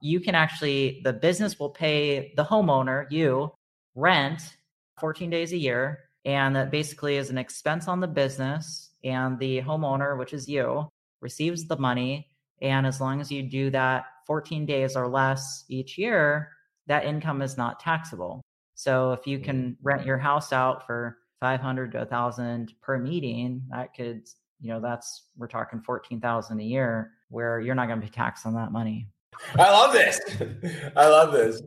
You 0.00 0.20
can 0.20 0.34
actually 0.34 1.00
the 1.04 1.12
business 1.12 1.58
will 1.58 1.70
pay 1.70 2.32
the 2.36 2.44
homeowner 2.44 3.10
you 3.10 3.50
rent 3.94 4.56
14 5.00 5.30
days 5.30 5.52
a 5.52 5.56
year 5.56 5.98
and 6.24 6.54
that 6.56 6.70
basically 6.70 7.16
is 7.16 7.30
an 7.30 7.38
expense 7.38 7.88
on 7.88 8.00
the 8.00 8.06
business 8.06 8.90
and 9.02 9.38
the 9.38 9.60
homeowner 9.62 10.18
which 10.18 10.32
is 10.32 10.48
you 10.48 10.88
receives 11.20 11.66
the 11.66 11.78
money 11.78 12.28
and 12.62 12.86
as 12.86 13.00
long 13.00 13.20
as 13.20 13.30
you 13.30 13.42
do 13.42 13.70
that 13.70 14.04
14 14.26 14.66
days 14.66 14.96
or 14.96 15.08
less 15.08 15.64
each 15.68 15.98
year, 15.98 16.50
that 16.86 17.04
income 17.04 17.42
is 17.42 17.56
not 17.56 17.80
taxable. 17.80 18.42
So 18.74 19.12
if 19.12 19.26
you 19.26 19.38
can 19.38 19.72
mm-hmm. 19.72 19.86
rent 19.86 20.06
your 20.06 20.18
house 20.18 20.52
out 20.52 20.86
for 20.86 21.18
500 21.40 21.92
to 21.92 21.98
1000 21.98 22.74
per 22.80 22.98
meeting, 22.98 23.62
that 23.70 23.94
could, 23.94 24.22
you 24.60 24.70
know, 24.70 24.80
that's 24.80 25.24
we're 25.36 25.46
talking 25.46 25.80
14,000 25.80 26.60
a 26.60 26.62
year 26.62 27.12
where 27.28 27.60
you're 27.60 27.74
not 27.74 27.86
going 27.86 28.00
to 28.00 28.06
be 28.06 28.10
taxed 28.10 28.46
on 28.46 28.54
that 28.54 28.72
money. 28.72 29.08
I 29.56 29.70
love 29.70 29.92
this. 29.92 30.20
I 30.96 31.08
love 31.08 31.32
this. 31.32 31.60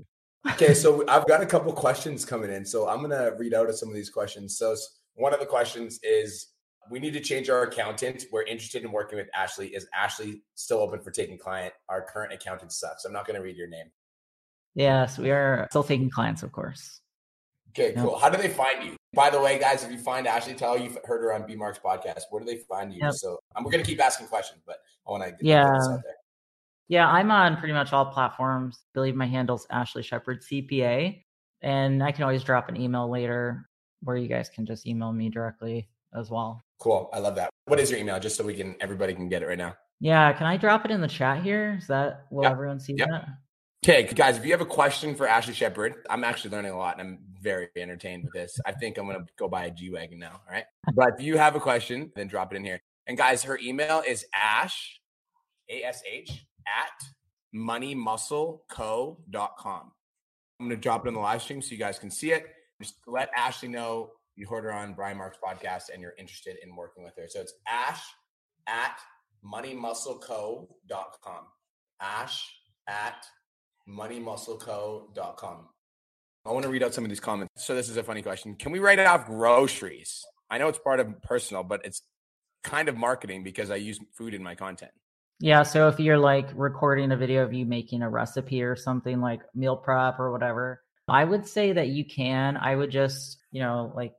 Okay, 0.51 0.73
so 0.73 1.05
I've 1.07 1.27
got 1.27 1.41
a 1.41 1.45
couple 1.45 1.73
questions 1.73 2.23
coming 2.23 2.51
in. 2.51 2.65
So 2.65 2.87
I'm 2.87 2.99
going 2.99 3.11
to 3.11 3.35
read 3.37 3.53
out 3.53 3.69
of 3.69 3.77
some 3.77 3.89
of 3.89 3.95
these 3.95 4.09
questions. 4.09 4.57
So 4.57 4.75
one 5.15 5.33
of 5.33 5.39
the 5.39 5.45
questions 5.45 5.99
is 6.03 6.47
we 6.89 6.99
need 6.99 7.13
to 7.13 7.19
change 7.19 7.49
our 7.49 7.63
accountant. 7.63 8.25
We're 8.31 8.43
interested 8.43 8.83
in 8.83 8.91
working 8.91 9.17
with 9.17 9.27
Ashley. 9.35 9.67
Is 9.67 9.87
Ashley 9.93 10.41
still 10.55 10.79
open 10.79 11.01
for 11.01 11.11
taking 11.11 11.37
client? 11.37 11.73
Our 11.89 12.01
current 12.01 12.33
accountant 12.33 12.71
sucks. 12.71 13.05
I'm 13.05 13.13
not 13.13 13.25
going 13.25 13.35
to 13.35 13.41
read 13.41 13.57
your 13.57 13.67
name. 13.67 13.87
Yes, 14.75 15.17
we 15.17 15.31
are 15.31 15.67
still 15.71 15.83
taking 15.83 16.09
clients, 16.09 16.43
of 16.43 16.51
course. 16.51 17.01
Okay, 17.69 17.93
cool. 17.93 18.11
Yep. 18.13 18.21
How 18.21 18.29
do 18.29 18.41
they 18.41 18.49
find 18.49 18.83
you? 18.83 18.95
By 19.13 19.29
the 19.29 19.39
way, 19.39 19.59
guys, 19.59 19.83
if 19.83 19.91
you 19.91 19.97
find 19.97 20.27
Ashley, 20.27 20.53
tell 20.53 20.79
you've 20.79 20.97
heard 21.05 21.21
her 21.21 21.33
on 21.33 21.45
B 21.45 21.55
Marks 21.55 21.79
podcast. 21.79 22.21
Where 22.29 22.43
do 22.43 22.45
they 22.45 22.57
find 22.69 22.93
you? 22.93 22.99
Yep. 23.01 23.13
So 23.13 23.39
um, 23.55 23.63
we're 23.63 23.71
going 23.71 23.83
to 23.83 23.89
keep 23.89 24.01
asking 24.01 24.27
questions, 24.27 24.61
but 24.65 24.77
I 25.07 25.11
want 25.11 25.23
to 25.23 25.33
yeah. 25.41 25.79
Yeah, 26.89 27.09
I'm 27.09 27.31
on 27.31 27.57
pretty 27.57 27.73
much 27.73 27.91
all 27.91 28.05
platforms. 28.05 28.77
I 28.77 28.87
believe 28.93 29.15
my 29.15 29.25
handle's 29.25 29.67
Ashley 29.69 30.03
Shepherd 30.03 30.41
CPA. 30.41 31.23
And 31.61 32.03
I 32.03 32.11
can 32.11 32.23
always 32.23 32.43
drop 32.43 32.69
an 32.69 32.79
email 32.79 33.09
later 33.09 33.67
where 34.03 34.15
you 34.15 34.27
guys 34.27 34.47
can 34.47 34.65
just 34.65 34.87
email 34.87 35.11
me 35.11 35.29
directly 35.29 35.89
as 36.15 36.29
well. 36.29 36.61
Cool. 36.79 37.09
I 37.13 37.19
love 37.19 37.35
that. 37.35 37.49
What 37.65 37.79
is 37.79 37.89
your 37.89 37.99
email? 37.99 38.19
Just 38.19 38.35
so 38.35 38.43
we 38.43 38.53
can 38.53 38.75
everybody 38.79 39.13
can 39.13 39.29
get 39.29 39.41
it 39.41 39.47
right 39.47 39.57
now. 39.57 39.75
Yeah. 39.99 40.31
Can 40.33 40.45
I 40.45 40.57
drop 40.57 40.85
it 40.85 40.91
in 40.91 41.01
the 41.01 41.07
chat 41.07 41.43
here? 41.43 41.77
Is 41.79 41.87
that 41.87 42.25
will 42.29 42.43
yep. 42.43 42.51
everyone 42.51 42.79
see 42.79 42.95
yep. 42.97 43.09
that? 43.09 43.27
Okay, 43.85 44.03
guys, 44.03 44.37
if 44.37 44.45
you 44.45 44.51
have 44.51 44.61
a 44.61 44.65
question 44.65 45.15
for 45.15 45.27
Ashley 45.27 45.53
Shepherd, 45.53 45.97
I'm 46.09 46.23
actually 46.23 46.49
learning 46.51 46.71
a 46.71 46.77
lot 46.77 46.99
and 46.99 47.07
I'm 47.07 47.19
very 47.39 47.69
entertained 47.77 48.23
with 48.23 48.33
this. 48.33 48.59
I 48.65 48.71
think 48.71 48.97
I'm 48.97 49.05
going 49.05 49.19
to 49.19 49.25
go 49.37 49.47
buy 49.47 49.65
a 49.65 49.71
G 49.71 49.91
Wagon 49.91 50.17
now. 50.19 50.41
All 50.47 50.51
right. 50.51 50.65
But 50.93 51.13
if 51.17 51.21
you 51.21 51.37
have 51.37 51.55
a 51.55 51.59
question, 51.59 52.11
then 52.15 52.27
drop 52.27 52.53
it 52.53 52.57
in 52.57 52.65
here. 52.65 52.81
And 53.05 53.17
guys, 53.17 53.43
her 53.43 53.59
email 53.63 54.01
is 54.05 54.25
ash, 54.33 54.99
A 55.69 55.83
S 55.83 56.01
H, 56.11 56.45
at 56.65 57.07
moneymuscleco.com. 57.55 59.91
I'm 60.59 60.67
going 60.67 60.71
to 60.71 60.81
drop 60.81 61.05
it 61.05 61.09
in 61.09 61.13
the 61.13 61.19
live 61.19 61.41
stream 61.41 61.61
so 61.61 61.71
you 61.71 61.77
guys 61.77 61.99
can 61.99 62.11
see 62.11 62.31
it. 62.31 62.47
Just 62.81 62.95
let 63.05 63.29
Ashley 63.35 63.69
know 63.69 64.11
you 64.37 64.47
heard 64.47 64.63
her 64.63 64.71
on 64.71 64.93
Brian 64.93 65.17
Mark's 65.17 65.39
podcast 65.43 65.85
and 65.91 66.01
you're 66.01 66.13
interested 66.17 66.57
in 66.63 66.75
working 66.75 67.03
with 67.03 67.15
her. 67.17 67.27
So 67.27 67.41
it's 67.41 67.53
ash 67.67 68.01
at 68.67 68.99
moneymuscleco.com. 69.43 71.43
Ash 71.99 72.49
at 72.87 73.25
moneymuscleco.com. 73.89 75.67
I 76.45 76.51
want 76.51 76.63
to 76.63 76.69
read 76.69 76.83
out 76.83 76.93
some 76.93 77.03
of 77.03 77.09
these 77.09 77.19
comments. 77.19 77.51
So 77.57 77.75
this 77.75 77.89
is 77.89 77.97
a 77.97 78.03
funny 78.03 78.21
question. 78.21 78.55
Can 78.55 78.71
we 78.71 78.79
write 78.79 78.99
off 78.99 79.25
groceries? 79.25 80.23
I 80.49 80.59
know 80.59 80.69
it's 80.69 80.79
part 80.79 80.99
of 80.99 81.21
personal, 81.23 81.63
but 81.63 81.81
it's 81.83 82.03
kind 82.63 82.87
of 82.87 82.95
marketing 82.95 83.43
because 83.43 83.71
I 83.71 83.75
use 83.75 83.99
food 84.17 84.33
in 84.33 84.43
my 84.43 84.55
content. 84.55 84.91
Yeah. 85.39 85.63
So 85.63 85.87
if 85.87 85.99
you're 85.99 86.17
like 86.17 86.49
recording 86.55 87.11
a 87.11 87.17
video 87.17 87.43
of 87.43 87.53
you 87.53 87.65
making 87.65 88.01
a 88.01 88.09
recipe 88.09 88.63
or 88.63 88.75
something 88.75 89.19
like 89.19 89.41
meal 89.53 89.75
prep 89.75 90.19
or 90.19 90.31
whatever, 90.31 90.81
I 91.09 91.23
would 91.23 91.47
say 91.47 91.73
that 91.73 91.87
you 91.87 92.05
can. 92.05 92.57
I 92.57 92.75
would 92.75 92.91
just, 92.91 93.37
you 93.51 93.61
know, 93.61 93.91
like 93.95 94.13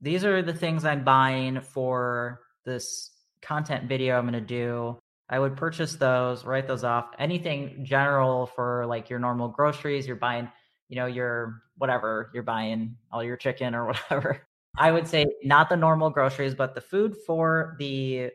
these 0.00 0.24
are 0.24 0.42
the 0.42 0.54
things 0.54 0.84
I'm 0.84 1.04
buying 1.04 1.60
for 1.60 2.40
this 2.64 3.10
content 3.42 3.88
video 3.88 4.18
I'm 4.18 4.24
going 4.24 4.34
to 4.34 4.40
do. 4.40 4.98
I 5.28 5.38
would 5.38 5.56
purchase 5.56 5.96
those, 5.96 6.44
write 6.44 6.66
those 6.66 6.84
off. 6.84 7.10
Anything 7.18 7.84
general 7.84 8.46
for 8.46 8.86
like 8.86 9.10
your 9.10 9.18
normal 9.18 9.48
groceries, 9.48 10.06
you're 10.06 10.16
buying, 10.16 10.48
you 10.88 10.96
know, 10.96 11.06
your 11.06 11.62
whatever, 11.76 12.30
you're 12.32 12.42
buying 12.42 12.96
all 13.12 13.22
your 13.22 13.36
chicken 13.36 13.74
or 13.74 13.86
whatever. 13.88 14.46
I 14.76 14.92
would 14.92 15.06
say 15.06 15.26
not 15.42 15.68
the 15.68 15.76
normal 15.76 16.10
groceries, 16.10 16.54
but 16.54 16.74
the 16.74 16.80
food 16.80 17.16
for 17.26 17.76
the, 17.78 18.30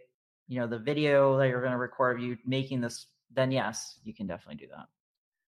you 0.47 0.59
know, 0.59 0.67
the 0.67 0.79
video 0.79 1.37
that 1.37 1.47
you're 1.47 1.61
going 1.61 1.71
to 1.71 1.77
record 1.77 2.17
of 2.17 2.23
you 2.23 2.37
making 2.45 2.81
this, 2.81 3.07
then 3.33 3.51
yes, 3.51 3.99
you 4.03 4.13
can 4.13 4.27
definitely 4.27 4.65
do 4.65 4.71
that. 4.75 4.87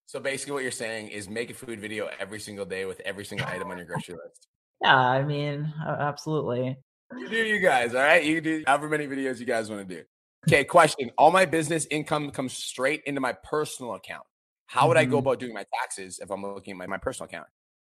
So 0.06 0.20
basically, 0.20 0.54
what 0.54 0.62
you're 0.62 0.72
saying 0.72 1.08
is 1.08 1.28
make 1.28 1.50
a 1.50 1.54
food 1.54 1.80
video 1.80 2.08
every 2.18 2.40
single 2.40 2.64
day 2.64 2.86
with 2.86 3.00
every 3.00 3.24
single 3.24 3.46
item 3.48 3.70
on 3.70 3.76
your 3.76 3.86
grocery 3.86 4.14
list. 4.14 4.46
Yeah, 4.82 4.96
I 4.96 5.22
mean, 5.22 5.72
absolutely. 5.86 6.76
You 7.16 7.28
do 7.28 7.36
you 7.36 7.60
guys, 7.60 7.94
all 7.94 8.02
right? 8.02 8.24
You 8.24 8.40
do 8.40 8.64
however 8.66 8.88
many 8.88 9.06
videos 9.06 9.38
you 9.38 9.46
guys 9.46 9.70
want 9.70 9.88
to 9.88 9.94
do. 9.94 10.02
Okay, 10.48 10.64
question. 10.64 11.10
All 11.18 11.30
my 11.30 11.44
business 11.44 11.86
income 11.90 12.30
comes 12.30 12.52
straight 12.52 13.02
into 13.06 13.20
my 13.20 13.32
personal 13.32 13.94
account. 13.94 14.24
How 14.66 14.88
would 14.88 14.96
mm-hmm. 14.96 15.02
I 15.02 15.04
go 15.04 15.18
mm-hmm. 15.18 15.26
about 15.26 15.40
doing 15.40 15.54
my 15.54 15.64
taxes 15.80 16.18
if 16.20 16.30
I'm 16.30 16.42
looking 16.42 16.72
at 16.72 16.76
my, 16.76 16.86
my 16.86 16.98
personal 16.98 17.28
account? 17.28 17.46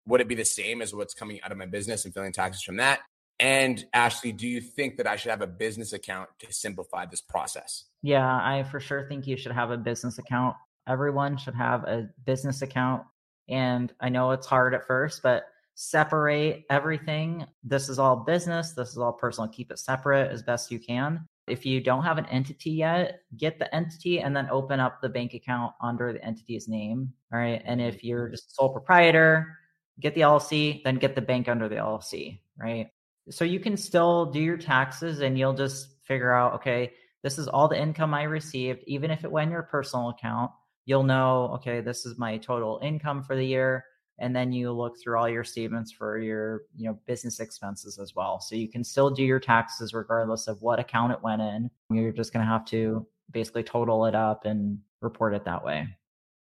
Would 0.07 0.21
it 0.21 0.27
be 0.27 0.35
the 0.35 0.45
same 0.45 0.81
as 0.81 0.93
what's 0.93 1.13
coming 1.13 1.41
out 1.41 1.51
of 1.51 1.57
my 1.57 1.65
business 1.65 2.05
and 2.05 2.13
filling 2.13 2.31
taxes 2.31 2.61
from 2.61 2.77
that? 2.77 2.99
And 3.39 3.83
Ashley, 3.93 4.31
do 4.31 4.47
you 4.47 4.61
think 4.61 4.97
that 4.97 5.07
I 5.07 5.15
should 5.15 5.31
have 5.31 5.41
a 5.41 5.47
business 5.47 5.91
account 5.91 6.29
to 6.39 6.53
simplify 6.53 7.05
this 7.05 7.21
process? 7.21 7.85
Yeah, 8.01 8.25
I 8.25 8.63
for 8.63 8.79
sure 8.79 9.07
think 9.09 9.27
you 9.27 9.35
should 9.35 9.51
have 9.51 9.71
a 9.71 9.77
business 9.77 10.17
account. 10.17 10.55
Everyone 10.87 11.37
should 11.37 11.55
have 11.55 11.83
a 11.83 12.09
business 12.25 12.61
account. 12.61 13.03
And 13.49 13.91
I 13.99 14.09
know 14.09 14.31
it's 14.31 14.47
hard 14.47 14.73
at 14.73 14.87
first, 14.87 15.21
but 15.21 15.43
separate 15.75 16.65
everything. 16.69 17.45
This 17.63 17.89
is 17.89 17.99
all 17.99 18.15
business, 18.15 18.71
this 18.71 18.89
is 18.89 18.97
all 18.97 19.13
personal. 19.13 19.49
Keep 19.49 19.71
it 19.71 19.79
separate 19.79 20.31
as 20.31 20.41
best 20.41 20.71
you 20.71 20.79
can. 20.79 21.27
If 21.47 21.65
you 21.65 21.79
don't 21.79 22.03
have 22.03 22.17
an 22.17 22.25
entity 22.27 22.71
yet, 22.71 23.19
get 23.37 23.59
the 23.59 23.73
entity 23.75 24.21
and 24.21 24.35
then 24.35 24.49
open 24.49 24.79
up 24.79 25.01
the 25.01 25.09
bank 25.09 25.33
account 25.35 25.73
under 25.81 26.11
the 26.11 26.25
entity's 26.25 26.67
name. 26.67 27.13
All 27.31 27.39
right. 27.39 27.61
And 27.65 27.79
if 27.79 28.03
you're 28.03 28.25
mm-hmm. 28.25 28.33
just 28.33 28.55
sole 28.55 28.69
proprietor, 28.69 29.55
get 29.99 30.15
the 30.15 30.21
LLC, 30.21 30.83
then 30.83 30.95
get 30.95 31.13
the 31.13 31.21
bank 31.21 31.47
under 31.47 31.69
the 31.69 31.75
LLC. 31.75 32.39
Right. 32.57 32.89
So 33.29 33.45
you 33.45 33.59
can 33.59 33.77
still 33.77 34.25
do 34.31 34.39
your 34.39 34.57
taxes 34.57 35.19
and 35.19 35.37
you'll 35.37 35.53
just 35.53 36.01
figure 36.03 36.33
out, 36.33 36.53
okay, 36.53 36.93
this 37.21 37.37
is 37.37 37.47
all 37.47 37.67
the 37.67 37.79
income 37.79 38.13
I 38.13 38.23
received, 38.23 38.81
even 38.87 39.11
if 39.11 39.23
it 39.23 39.31
went 39.31 39.49
in 39.49 39.51
your 39.51 39.63
personal 39.63 40.09
account. 40.09 40.51
You'll 40.85 41.03
know, 41.03 41.51
okay, 41.55 41.81
this 41.81 42.05
is 42.05 42.17
my 42.17 42.37
total 42.37 42.79
income 42.83 43.23
for 43.23 43.35
the 43.35 43.45
year 43.45 43.83
and 44.19 44.35
then 44.35 44.51
you 44.51 44.71
look 44.71 44.99
through 44.99 45.17
all 45.17 45.27
your 45.27 45.43
statements 45.43 45.91
for 45.91 46.17
your 46.17 46.63
you 46.75 46.87
know 46.87 46.97
business 47.05 47.39
expenses 47.39 47.99
as 47.99 48.15
well. 48.15 48.39
So 48.39 48.55
you 48.55 48.69
can 48.69 48.83
still 48.83 49.09
do 49.09 49.23
your 49.23 49.39
taxes 49.39 49.93
regardless 49.93 50.47
of 50.47 50.61
what 50.61 50.79
account 50.79 51.11
it 51.11 51.21
went 51.21 51.41
in. 51.41 51.69
You're 51.89 52.11
just 52.11 52.33
going 52.33 52.45
to 52.45 52.51
have 52.51 52.65
to 52.65 53.05
basically 53.31 53.63
total 53.63 54.05
it 54.05 54.15
up 54.15 54.45
and 54.45 54.79
report 55.01 55.33
it 55.33 55.43
that 55.45 55.63
way. 55.63 55.87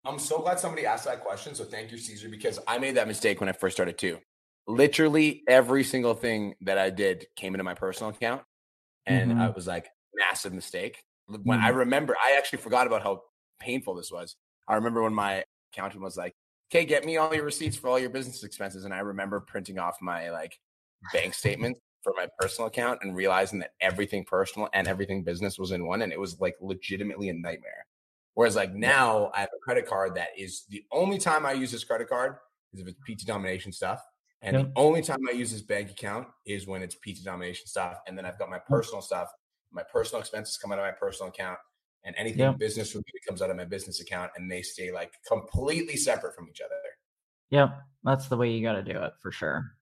I'm 0.04 0.18
so 0.18 0.38
glad 0.38 0.60
somebody 0.60 0.86
asked 0.86 1.04
that 1.06 1.20
question 1.20 1.54
so 1.54 1.64
thank 1.64 1.90
you 1.90 1.98
caesar 1.98 2.28
because 2.28 2.60
i 2.68 2.78
made 2.78 2.94
that 2.94 3.08
mistake 3.08 3.40
when 3.40 3.48
i 3.48 3.52
first 3.52 3.76
started 3.76 3.98
too. 3.98 4.18
Literally 4.68 5.42
every 5.48 5.82
single 5.82 6.14
thing 6.14 6.54
that 6.60 6.78
i 6.78 6.90
did 6.90 7.26
came 7.34 7.54
into 7.54 7.64
my 7.64 7.74
personal 7.74 8.10
account 8.10 8.42
and 9.06 9.32
mm-hmm. 9.32 9.40
i 9.40 9.50
was 9.50 9.66
like 9.66 9.88
massive 10.14 10.52
mistake. 10.52 11.02
When 11.26 11.40
mm-hmm. 11.40 11.64
i 11.64 11.70
remember 11.70 12.14
i 12.24 12.36
actually 12.38 12.60
forgot 12.60 12.86
about 12.86 13.02
how 13.02 13.22
painful 13.58 13.94
this 13.94 14.12
was. 14.12 14.36
I 14.68 14.76
remember 14.76 15.02
when 15.02 15.14
my 15.14 15.44
accountant 15.72 16.02
was 16.02 16.16
like 16.16 16.34
okay, 16.70 16.84
get 16.84 17.04
me 17.04 17.16
all 17.16 17.34
your 17.34 17.44
receipts 17.44 17.76
for 17.76 17.88
all 17.88 17.98
your 17.98 18.10
business 18.10 18.42
expenses. 18.42 18.84
And 18.84 18.92
I 18.92 18.98
remember 18.98 19.40
printing 19.40 19.78
off 19.78 19.96
my 20.00 20.30
like 20.30 20.58
bank 21.12 21.34
statement 21.34 21.78
for 22.02 22.12
my 22.16 22.28
personal 22.38 22.68
account 22.68 23.00
and 23.02 23.16
realizing 23.16 23.58
that 23.60 23.72
everything 23.80 24.24
personal 24.24 24.68
and 24.72 24.86
everything 24.86 25.22
business 25.22 25.58
was 25.58 25.72
in 25.72 25.86
one. 25.86 26.02
And 26.02 26.12
it 26.12 26.20
was 26.20 26.40
like 26.40 26.54
legitimately 26.60 27.28
a 27.28 27.34
nightmare. 27.34 27.86
Whereas 28.34 28.56
like 28.56 28.74
now 28.74 29.30
I 29.34 29.40
have 29.40 29.48
a 29.56 29.60
credit 29.64 29.86
card 29.86 30.14
that 30.16 30.28
is 30.36 30.64
the 30.68 30.84
only 30.92 31.18
time 31.18 31.46
I 31.46 31.52
use 31.52 31.72
this 31.72 31.84
credit 31.84 32.08
card 32.08 32.36
is 32.72 32.80
if 32.80 32.88
it's 32.88 32.98
PT 33.00 33.26
domination 33.26 33.72
stuff. 33.72 34.02
And 34.42 34.54
the 34.54 34.70
only 34.76 35.02
time 35.02 35.18
I 35.28 35.32
use 35.32 35.50
this 35.50 35.62
bank 35.62 35.90
account 35.90 36.28
is 36.44 36.66
when 36.66 36.82
it's 36.82 36.94
PT 36.94 37.24
domination 37.24 37.66
stuff. 37.66 37.98
And 38.06 38.16
then 38.16 38.26
I've 38.26 38.38
got 38.38 38.50
my 38.50 38.58
personal 38.58 39.00
stuff. 39.00 39.28
My 39.72 39.82
personal 39.90 40.20
expenses 40.20 40.56
come 40.58 40.70
out 40.70 40.78
of 40.78 40.84
my 40.84 40.92
personal 40.92 41.30
account 41.30 41.58
and 42.06 42.14
anything 42.16 42.40
yep. 42.40 42.58
business 42.58 42.94
related 42.94 43.20
comes 43.26 43.42
out 43.42 43.50
of 43.50 43.56
my 43.56 43.64
business 43.64 44.00
account 44.00 44.30
and 44.36 44.50
they 44.50 44.62
stay 44.62 44.92
like 44.92 45.12
completely 45.26 45.96
separate 45.96 46.34
from 46.34 46.48
each 46.48 46.60
other. 46.60 46.74
Yep. 47.50 47.78
That's 48.04 48.28
the 48.28 48.36
way 48.36 48.50
you 48.52 48.62
got 48.62 48.74
to 48.74 48.82
do 48.82 48.98
it 48.98 49.12
for 49.20 49.32
sure. 49.32 49.72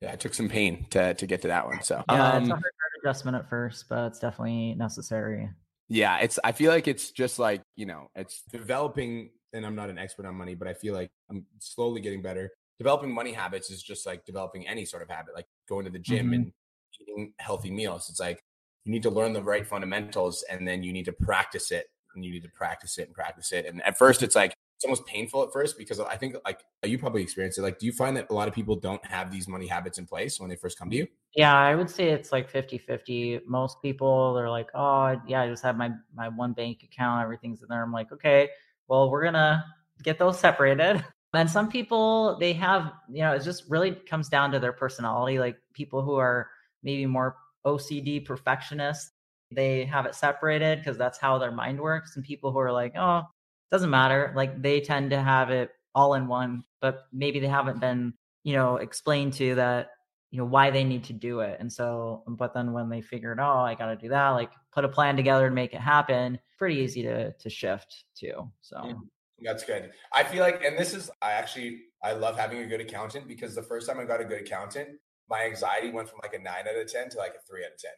Yeah. 0.00 0.12
It 0.12 0.20
took 0.20 0.34
some 0.34 0.48
pain 0.48 0.86
to, 0.90 1.14
to 1.14 1.26
get 1.26 1.42
to 1.42 1.48
that 1.48 1.66
one. 1.66 1.82
So, 1.82 2.02
yeah, 2.10 2.32
um, 2.32 2.42
it's 2.42 2.50
a 2.50 2.54
hard 2.54 2.64
adjustment 3.02 3.36
at 3.36 3.48
first, 3.48 3.84
but 3.88 4.06
it's 4.06 4.18
definitely 4.18 4.74
necessary. 4.74 5.50
Yeah. 5.88 6.18
It's, 6.18 6.38
I 6.42 6.52
feel 6.52 6.72
like 6.72 6.88
it's 6.88 7.10
just 7.10 7.38
like, 7.38 7.62
you 7.76 7.86
know, 7.86 8.08
it's 8.14 8.42
developing, 8.50 9.30
and 9.52 9.64
I'm 9.64 9.76
not 9.76 9.90
an 9.90 9.98
expert 9.98 10.26
on 10.26 10.34
money, 10.34 10.54
but 10.54 10.66
I 10.66 10.74
feel 10.74 10.94
like 10.94 11.10
I'm 11.30 11.46
slowly 11.60 12.00
getting 12.00 12.22
better. 12.22 12.50
Developing 12.78 13.12
money 13.12 13.32
habits 13.32 13.70
is 13.70 13.82
just 13.82 14.04
like 14.04 14.24
developing 14.24 14.66
any 14.66 14.84
sort 14.84 15.02
of 15.02 15.08
habit, 15.08 15.34
like 15.34 15.46
going 15.68 15.84
to 15.84 15.90
the 15.90 15.98
gym 15.98 16.26
mm-hmm. 16.26 16.34
and 16.34 16.52
eating 17.00 17.34
healthy 17.38 17.70
meals. 17.70 18.08
It's 18.10 18.18
like 18.18 18.42
you 18.84 18.92
need 18.92 19.02
to 19.02 19.10
learn 19.10 19.32
the 19.32 19.42
right 19.42 19.66
fundamentals 19.66 20.44
and 20.50 20.66
then 20.66 20.82
you 20.82 20.92
need 20.92 21.04
to 21.06 21.12
practice 21.12 21.70
it 21.70 21.86
and 22.14 22.24
you 22.24 22.32
need 22.32 22.42
to 22.42 22.50
practice 22.50 22.98
it 22.98 23.06
and 23.06 23.14
practice 23.14 23.52
it. 23.52 23.66
And 23.66 23.82
at 23.82 23.98
first 23.98 24.22
it's 24.22 24.36
like 24.36 24.54
it's 24.76 24.84
almost 24.84 25.06
painful 25.06 25.42
at 25.42 25.52
first 25.52 25.78
because 25.78 26.00
I 26.00 26.16
think 26.16 26.36
like 26.44 26.62
you 26.84 26.98
probably 26.98 27.22
experienced 27.22 27.58
it. 27.58 27.62
Like, 27.62 27.78
do 27.78 27.86
you 27.86 27.92
find 27.92 28.16
that 28.16 28.26
a 28.30 28.34
lot 28.34 28.48
of 28.48 28.54
people 28.54 28.76
don't 28.76 29.04
have 29.06 29.30
these 29.30 29.48
money 29.48 29.66
habits 29.66 29.98
in 29.98 30.06
place 30.06 30.40
when 30.40 30.50
they 30.50 30.56
first 30.56 30.78
come 30.78 30.90
to 30.90 30.96
you? 30.96 31.06
Yeah, 31.34 31.54
I 31.54 31.74
would 31.74 31.88
say 31.88 32.10
it's 32.10 32.32
like 32.32 32.50
50 32.50 32.78
50. 32.78 33.40
Most 33.46 33.80
people 33.82 34.36
are 34.38 34.50
like, 34.50 34.68
oh, 34.74 35.20
yeah, 35.26 35.42
I 35.42 35.48
just 35.48 35.62
have 35.62 35.76
my, 35.76 35.90
my 36.14 36.28
one 36.28 36.52
bank 36.52 36.82
account, 36.82 37.22
everything's 37.22 37.62
in 37.62 37.68
there. 37.70 37.82
I'm 37.82 37.92
like, 37.92 38.12
okay, 38.12 38.50
well, 38.88 39.10
we're 39.10 39.22
going 39.22 39.34
to 39.34 39.64
get 40.02 40.18
those 40.18 40.38
separated. 40.38 41.04
And 41.36 41.50
some 41.50 41.68
people, 41.68 42.38
they 42.38 42.52
have, 42.52 42.92
you 43.10 43.22
know, 43.22 43.32
it 43.32 43.42
just 43.42 43.64
really 43.68 43.90
comes 43.90 44.28
down 44.28 44.52
to 44.52 44.60
their 44.60 44.72
personality. 44.72 45.40
Like 45.40 45.56
people 45.72 46.00
who 46.00 46.14
are 46.14 46.48
maybe 46.84 47.06
more 47.06 47.38
OCD 47.66 48.24
perfectionists, 48.24 49.12
they 49.50 49.84
have 49.84 50.06
it 50.06 50.14
separated 50.14 50.78
because 50.78 50.98
that's 50.98 51.18
how 51.18 51.38
their 51.38 51.52
mind 51.52 51.80
works. 51.80 52.16
And 52.16 52.24
people 52.24 52.52
who 52.52 52.58
are 52.58 52.72
like, 52.72 52.94
oh, 52.96 53.22
doesn't 53.70 53.90
matter, 53.90 54.32
like 54.36 54.60
they 54.60 54.80
tend 54.80 55.10
to 55.10 55.20
have 55.20 55.50
it 55.50 55.70
all 55.94 56.14
in 56.14 56.26
one, 56.26 56.64
but 56.80 57.06
maybe 57.12 57.40
they 57.40 57.48
haven't 57.48 57.80
been, 57.80 58.14
you 58.42 58.54
know, 58.54 58.76
explained 58.76 59.32
to 59.34 59.54
that, 59.56 59.90
you 60.30 60.38
know, 60.38 60.44
why 60.44 60.70
they 60.70 60.84
need 60.84 61.04
to 61.04 61.12
do 61.12 61.40
it. 61.40 61.56
And 61.60 61.72
so, 61.72 62.24
but 62.26 62.54
then 62.54 62.72
when 62.72 62.88
they 62.88 63.00
figure 63.00 63.34
figured, 63.34 63.40
oh, 63.40 63.60
I 63.60 63.74
got 63.74 63.86
to 63.86 63.96
do 63.96 64.08
that, 64.08 64.30
like 64.30 64.50
put 64.72 64.84
a 64.84 64.88
plan 64.88 65.16
together 65.16 65.46
and 65.46 65.54
make 65.54 65.72
it 65.72 65.80
happen, 65.80 66.38
pretty 66.58 66.76
easy 66.76 67.02
to 67.02 67.32
to 67.32 67.50
shift 67.50 68.04
too. 68.16 68.50
So. 68.60 68.80
Yeah. 68.84 68.94
That's 69.42 69.64
good. 69.64 69.90
I 70.12 70.22
feel 70.24 70.40
like, 70.40 70.62
and 70.64 70.78
this 70.78 70.94
is, 70.94 71.10
I 71.20 71.32
actually, 71.32 71.82
I 72.02 72.12
love 72.12 72.38
having 72.38 72.60
a 72.60 72.66
good 72.66 72.80
accountant 72.80 73.26
because 73.26 73.54
the 73.54 73.62
first 73.62 73.88
time 73.88 73.98
I 73.98 74.04
got 74.04 74.20
a 74.20 74.24
good 74.24 74.40
accountant, 74.40 74.90
my 75.28 75.44
anxiety 75.44 75.90
went 75.90 76.08
from 76.08 76.20
like 76.22 76.34
a 76.34 76.38
nine 76.38 76.68
out 76.68 76.80
of 76.80 76.90
10 76.90 77.10
to 77.10 77.18
like 77.18 77.34
a 77.34 77.42
three 77.48 77.64
out 77.64 77.72
of 77.72 77.78
10. 77.78 77.90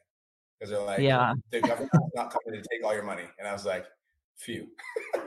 Because 0.58 0.70
they're 0.70 0.82
like, 0.82 1.00
yeah, 1.00 1.34
the 1.50 1.60
government's 1.60 1.92
not 2.14 2.32
coming 2.32 2.60
to 2.60 2.68
take 2.70 2.84
all 2.84 2.94
your 2.94 3.02
money. 3.02 3.24
And 3.38 3.46
I 3.46 3.52
was 3.52 3.66
like, 3.66 3.84
phew. 4.36 4.68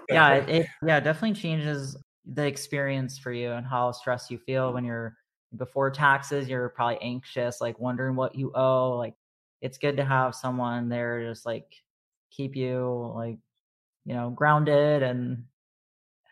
yeah, 0.09 0.33
it, 0.35 0.49
it, 0.49 0.67
yeah, 0.85 0.99
definitely 0.99 1.39
changes 1.39 1.95
the 2.25 2.45
experience 2.45 3.17
for 3.17 3.31
you 3.31 3.51
and 3.51 3.65
how 3.65 3.91
stressed 3.91 4.31
you 4.31 4.37
feel 4.39 4.73
when 4.73 4.83
you're 4.83 5.15
before 5.55 5.89
taxes, 5.89 6.47
you're 6.47 6.69
probably 6.69 6.99
anxious, 7.01 7.61
like 7.61 7.79
wondering 7.79 8.15
what 8.15 8.35
you 8.35 8.51
owe. 8.53 8.97
Like 8.97 9.15
it's 9.61 9.77
good 9.77 9.97
to 9.97 10.05
have 10.05 10.35
someone 10.35 10.89
there 10.89 11.27
just 11.27 11.45
like 11.45 11.73
keep 12.31 12.55
you 12.55 13.11
like, 13.15 13.37
you 14.05 14.13
know, 14.13 14.29
grounded 14.29 15.03
and 15.03 15.45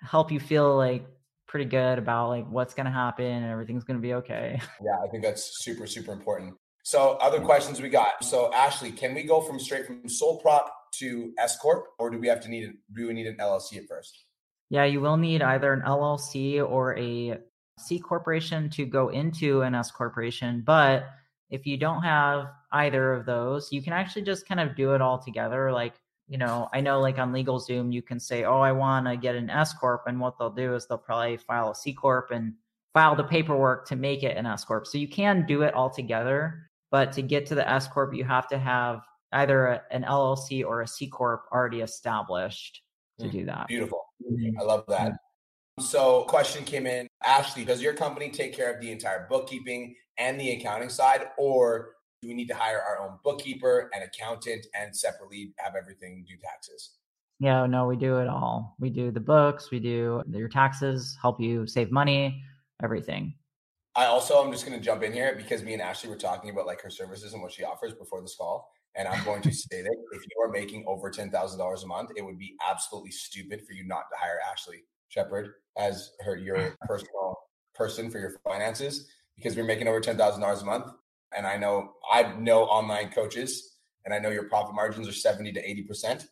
help 0.02 0.32
you 0.32 0.40
feel 0.40 0.76
like 0.76 1.06
pretty 1.48 1.66
good 1.66 1.98
about 1.98 2.30
like 2.30 2.50
what's 2.50 2.74
going 2.74 2.86
to 2.86 2.92
happen 2.92 3.26
and 3.26 3.46
everything's 3.46 3.84
going 3.84 3.98
to 3.98 4.02
be 4.02 4.14
okay. 4.16 4.60
Yeah, 4.84 5.00
I 5.04 5.08
think 5.08 5.24
that's 5.24 5.64
super 5.64 5.88
super 5.88 6.12
important. 6.12 6.56
So, 6.84 7.18
other 7.20 7.38
mm-hmm. 7.38 7.48
questions 7.48 7.82
we 7.82 7.90
got. 7.90 8.24
So, 8.24 8.54
Ashley, 8.54 8.92
can 8.92 9.14
we 9.14 9.24
go 9.24 9.42
from 9.42 9.60
straight 9.60 9.86
from 9.86 10.08
sole 10.08 10.40
prop 10.40 10.74
to 11.00 11.34
S 11.38 11.58
corp, 11.58 11.88
or 12.00 12.10
do 12.10 12.18
we 12.18 12.28
have 12.28 12.40
to 12.42 12.50
need 12.50 12.72
do 12.96 13.08
we 13.08 13.14
need 13.14 13.28
an 13.28 13.36
LLC 13.38 13.78
at 13.78 13.88
first? 13.88 14.26
Yeah, 14.70 14.86
you 14.86 15.02
will 15.02 15.18
need 15.18 15.42
either 15.42 15.74
an 15.74 15.82
LLC 15.86 16.66
or 16.66 16.98
a 16.98 17.40
C 17.80 18.00
corporation 18.00 18.70
to 18.72 18.86
go 18.86 19.10
into 19.10 19.62
an 19.62 19.76
S 19.76 19.92
corporation. 19.92 20.64
But 20.66 21.06
if 21.50 21.66
you 21.66 21.78
don't 21.78 22.04
have 22.04 22.48
either 22.72 23.14
of 23.14 23.26
those, 23.26 23.70
you 23.72 23.82
can 23.82 23.94
actually 23.94 24.24
just 24.24 24.48
kind 24.48 24.60
of 24.60 24.76
do 24.76 24.94
it 24.94 25.02
all 25.02 25.20
together. 25.20 25.72
Like 25.72 25.94
you 26.28 26.38
know, 26.38 26.70
I 26.74 26.82
know 26.82 27.00
like 27.00 27.20
on 27.20 27.32
LegalZoom, 27.32 27.94
you 27.94 28.02
can 28.02 28.20
say, 28.20 28.44
oh, 28.44 28.60
I 28.60 28.72
want 28.72 29.08
to 29.08 29.16
get 29.16 29.36
an 29.36 29.50
S 29.50 29.74
Corp. 29.74 30.04
And 30.08 30.20
what 30.20 30.38
they'll 30.38 30.50
do 30.50 30.76
is 30.76 30.86
they'll 30.86 30.98
probably 30.98 31.38
file 31.38 31.72
a 31.72 31.76
C 31.76 31.94
Corp 31.94 32.32
and 32.32 32.54
file 32.94 33.16
the 33.16 33.24
paperwork 33.24 33.88
to 33.88 33.96
make 33.96 34.24
it 34.24 34.36
an 34.38 34.46
S 34.46 34.66
Corp. 34.66 34.88
So 34.88 34.98
you 34.98 35.08
can 35.08 35.46
do 35.46 35.62
it 35.62 35.74
all 35.74 35.90
together. 35.90 36.70
But 36.92 37.12
to 37.14 37.22
get 37.22 37.46
to 37.48 37.56
the 37.56 37.70
S 37.70 37.88
Corp, 37.88 38.14
you 38.14 38.24
have 38.26 38.48
to 38.50 38.58
have 38.58 39.02
either 39.34 39.68
a, 39.68 39.82
an 39.92 40.04
LLC 40.04 40.66
or 40.66 40.82
a 40.82 40.88
C 40.88 41.08
Corp 41.08 41.46
already 41.52 41.82
established 41.82 42.82
to 43.20 43.28
mm, 43.28 43.32
do 43.32 43.46
that. 43.46 43.68
Beautiful. 43.68 44.06
I 44.60 44.64
love 44.64 44.84
that. 44.88 45.14
So, 45.80 46.24
question 46.24 46.66
came 46.66 46.88
in 46.88 47.08
Ashley, 47.24 47.64
does 47.64 47.82
your 47.82 47.94
company 47.94 48.32
take 48.32 48.56
care 48.56 48.74
of 48.74 48.82
the 48.82 48.92
entire 48.92 49.28
bookkeeping 49.30 49.96
and 50.18 50.40
the 50.40 50.52
accounting 50.52 50.90
side, 50.90 51.28
or 51.38 51.97
do 52.22 52.28
we 52.28 52.34
need 52.34 52.48
to 52.48 52.56
hire 52.56 52.82
our 52.82 53.00
own 53.00 53.18
bookkeeper 53.24 53.90
and 53.94 54.04
accountant 54.04 54.66
and 54.80 54.96
separately 54.96 55.54
have 55.58 55.76
everything 55.76 56.26
do 56.28 56.36
taxes? 56.44 56.98
Yeah, 57.40 57.66
no, 57.68 57.86
we 57.86 57.96
do 57.96 58.18
it 58.18 58.28
all. 58.28 58.76
We 58.80 58.90
do 58.90 59.12
the 59.12 59.20
books, 59.20 59.70
we 59.70 59.80
do 59.80 60.24
your 60.32 60.50
taxes, 60.50 61.16
help 61.22 61.40
you 61.40 61.68
save 61.68 61.92
money, 61.92 62.44
everything. 62.82 63.36
I 63.96 64.06
also, 64.06 64.44
I'm 64.44 64.52
just 64.52 64.66
going 64.66 64.78
to 64.78 64.84
jump 64.84 65.04
in 65.04 65.14
here 65.14 65.36
because 65.36 65.64
me 65.64 65.74
and 65.74 65.82
Ashley 65.82 66.10
were 66.10 66.18
talking 66.18 66.50
about 66.50 66.68
like 66.68 66.82
her 66.82 66.90
services 66.90 67.34
and 67.34 67.42
what 67.42 67.52
she 67.52 67.64
offers 67.64 67.94
before 67.94 68.22
this 68.22 68.36
call. 68.36 68.70
And 68.96 69.08
I'm 69.08 69.24
going 69.24 69.42
to 69.44 69.54
say 69.54 69.82
that 69.82 69.96
if 70.12 70.22
you 70.24 70.44
are 70.44 70.50
making 70.50 70.84
over 70.88 71.12
$10,000 71.12 71.84
a 71.84 71.88
month, 71.88 72.12
it 72.16 72.24
would 72.24 72.40
be 72.40 72.56
absolutely 72.68 73.12
stupid 73.12 73.62
for 73.66 73.74
you 73.74 73.86
not 73.86 74.06
to 74.12 74.18
hire 74.18 74.40
Ashley 74.52 74.84
Shepherd 75.10 75.54
as 75.78 76.12
her 76.22 76.36
your 76.36 76.76
personal 76.88 77.38
person 77.76 78.10
for 78.10 78.20
your 78.20 78.34
finances 78.44 79.08
because 79.36 79.56
we're 79.56 79.64
making 79.64 79.88
over 79.88 80.00
ten 80.00 80.18
thousand 80.18 80.42
dollars 80.42 80.64
a 80.64 80.66
month. 80.66 80.92
And 81.36 81.46
I 81.46 81.58
know 81.58 81.94
I 82.12 82.34
know 82.36 82.64
online 82.64 83.10
coaches 83.10 83.78
and 84.06 84.14
I 84.14 84.20
know 84.20 84.30
your 84.30 84.44
profit 84.44 84.74
margins 84.74 85.08
are 85.08 85.14
70 85.14 85.52
to 85.54 85.70
80 85.70 85.84
percent. 85.84 86.28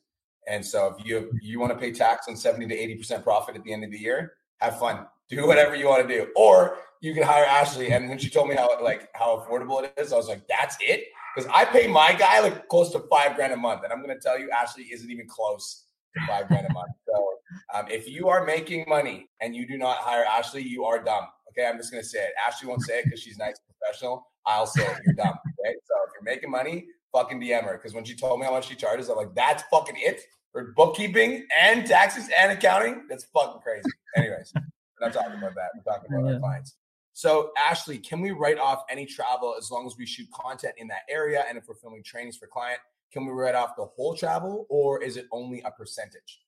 And 0.48 0.66
so 0.66 0.96
if 0.98 1.06
you 1.06 1.32
you 1.42 1.60
want 1.60 1.74
to 1.74 1.78
pay 1.78 1.92
tax 1.92 2.28
on 2.28 2.36
70 2.36 2.68
to 2.68 2.76
80 2.76 2.96
percent 2.96 3.24
profit 3.24 3.56
at 3.56 3.64
the 3.64 3.74
end 3.74 3.84
of 3.84 3.92
the 3.92 4.00
year, 4.00 4.34
have 4.60 4.80
fun. 4.80 5.06
Do 5.30 5.48
whatever 5.48 5.76
you 5.76 5.88
want 5.88 6.08
to 6.08 6.16
do. 6.16 6.28
Or 6.36 6.78
you 7.02 7.14
can 7.14 7.24
hire 7.24 7.46
Ashley. 7.46 7.92
And 7.92 8.10
when 8.10 8.18
she 8.18 8.30
told 8.30 8.48
me 8.48 8.56
how 8.56 8.82
like 8.82 9.10
how 9.14 9.38
affordable 9.38 9.84
it 9.84 9.94
is, 9.98 10.14
I 10.14 10.18
was 10.18 10.28
like, 10.28 10.48
that's 10.48 10.78
it. 10.80 11.06
Because 11.36 11.50
I 11.54 11.66
pay 11.66 11.88
my 11.88 12.14
guy 12.14 12.40
like 12.40 12.68
close 12.70 12.92
to 12.92 13.00
five 13.12 13.36
grand 13.36 13.54
a 13.54 13.58
month. 13.58 13.84
And 13.84 13.92
I'm 13.92 14.02
gonna 14.02 14.20
tell 14.20 14.40
you, 14.40 14.50
Ashley 14.52 14.84
isn't 14.84 15.10
even 15.10 15.28
close 15.28 15.86
to 16.16 16.26
five 16.28 16.48
grand 16.48 16.68
a 16.70 16.74
month. 16.74 16.92
So 17.08 17.28
um, 17.74 17.86
if 17.90 18.08
you 18.10 18.30
are 18.30 18.46
making 18.46 18.86
money 18.88 19.30
and 19.42 19.56
you 19.56 19.68
do 19.68 19.78
not 19.78 19.98
hire 19.98 20.24
Ashley, 20.26 20.62
you 20.62 20.86
are 20.86 21.04
dumb. 21.04 21.26
Okay, 21.58 21.68
I'm 21.68 21.78
just 21.78 21.92
gonna 21.92 22.04
say 22.04 22.20
it. 22.20 22.34
Ashley 22.46 22.68
won't 22.68 22.82
say 22.82 23.00
it 23.00 23.06
because 23.06 23.22
she's 23.22 23.38
nice 23.38 23.56
and 23.68 23.78
professional. 23.80 24.28
I'll 24.46 24.68
say 24.68 24.86
it. 24.86 24.98
You're 25.06 25.16
dumb. 25.16 25.36
Okay, 25.60 25.76
so 25.86 25.96
if 26.08 26.14
you're 26.14 26.24
making 26.24 26.52
money, 26.52 26.88
fucking 27.14 27.40
DM 27.40 27.64
her. 27.64 27.74
Because 27.74 27.94
when 27.94 28.04
she 28.04 28.16
told 28.16 28.40
me 28.40 28.46
how 28.46 28.52
much 28.52 28.68
she 28.68 28.76
charges, 28.76 29.10
I'm 29.10 29.16
like, 29.16 29.34
that's 29.34 29.64
fucking 29.72 29.96
it 29.98 30.22
for 30.52 30.74
bookkeeping 30.76 31.48
and 31.60 31.86
taxes 31.86 32.30
and 32.38 32.52
accounting. 32.52 33.06
That's 33.10 33.26
fucking 33.34 33.62
crazy. 33.62 33.90
Anyways, 34.16 34.52
we're 34.56 35.08
not 35.08 35.14
talking 35.14 35.38
about 35.38 35.56
that. 35.56 35.70
We're 35.76 35.94
talking 35.94 36.14
about 36.14 36.28
yeah. 36.28 36.34
our 36.34 36.40
clients. 36.40 36.76
So, 37.14 37.52
Ashley, 37.58 37.98
can 37.98 38.20
we 38.20 38.32
write 38.32 38.60
off 38.60 38.84
any 38.90 39.06
travel 39.06 39.56
as 39.58 39.72
long 39.72 39.88
as 39.88 39.96
we 39.98 40.06
shoot 40.06 40.28
content 40.32 40.74
in 40.78 40.88
that 40.90 41.04
area? 41.10 41.46
And 41.48 41.58
if 41.58 41.64
we're 41.68 41.76
filming 41.76 42.04
trainings 42.04 42.36
for 42.36 42.46
client, 42.46 42.80
can 43.12 43.26
we 43.26 43.32
write 43.32 43.56
off 43.56 43.78
the 43.78 43.86
whole 43.86 44.16
travel 44.16 44.66
or 44.70 45.02
is 45.02 45.16
it 45.16 45.28
only 45.32 45.62
a 45.62 45.72
percentage? 45.72 46.42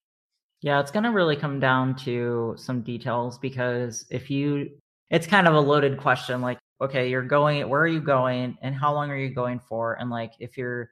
Yeah, 0.62 0.82
it's 0.82 0.92
going 0.92 1.04
to 1.04 1.12
really 1.12 1.38
come 1.38 1.62
down 1.62 1.96
to 1.98 2.56
some 2.58 2.82
details 2.82 3.38
because 3.38 4.06
if 4.10 4.30
you, 4.30 4.72
it's 5.10 5.28
kind 5.28 5.48
of 5.48 5.54
a 5.54 5.60
loaded 5.60 5.98
question. 5.98 6.42
Like, 6.42 6.60
okay, 6.82 7.10
you're 7.10 7.24
going, 7.24 7.68
where 7.70 7.82
are 7.82 7.88
you 7.88 8.02
going 8.02 8.58
and 8.62 8.76
how 8.76 8.94
long 8.94 9.10
are 9.10 9.18
you 9.18 9.30
going 9.30 9.60
for? 9.60 9.94
And 10.00 10.10
like, 10.10 10.34
if 10.40 10.58
you're, 10.58 10.90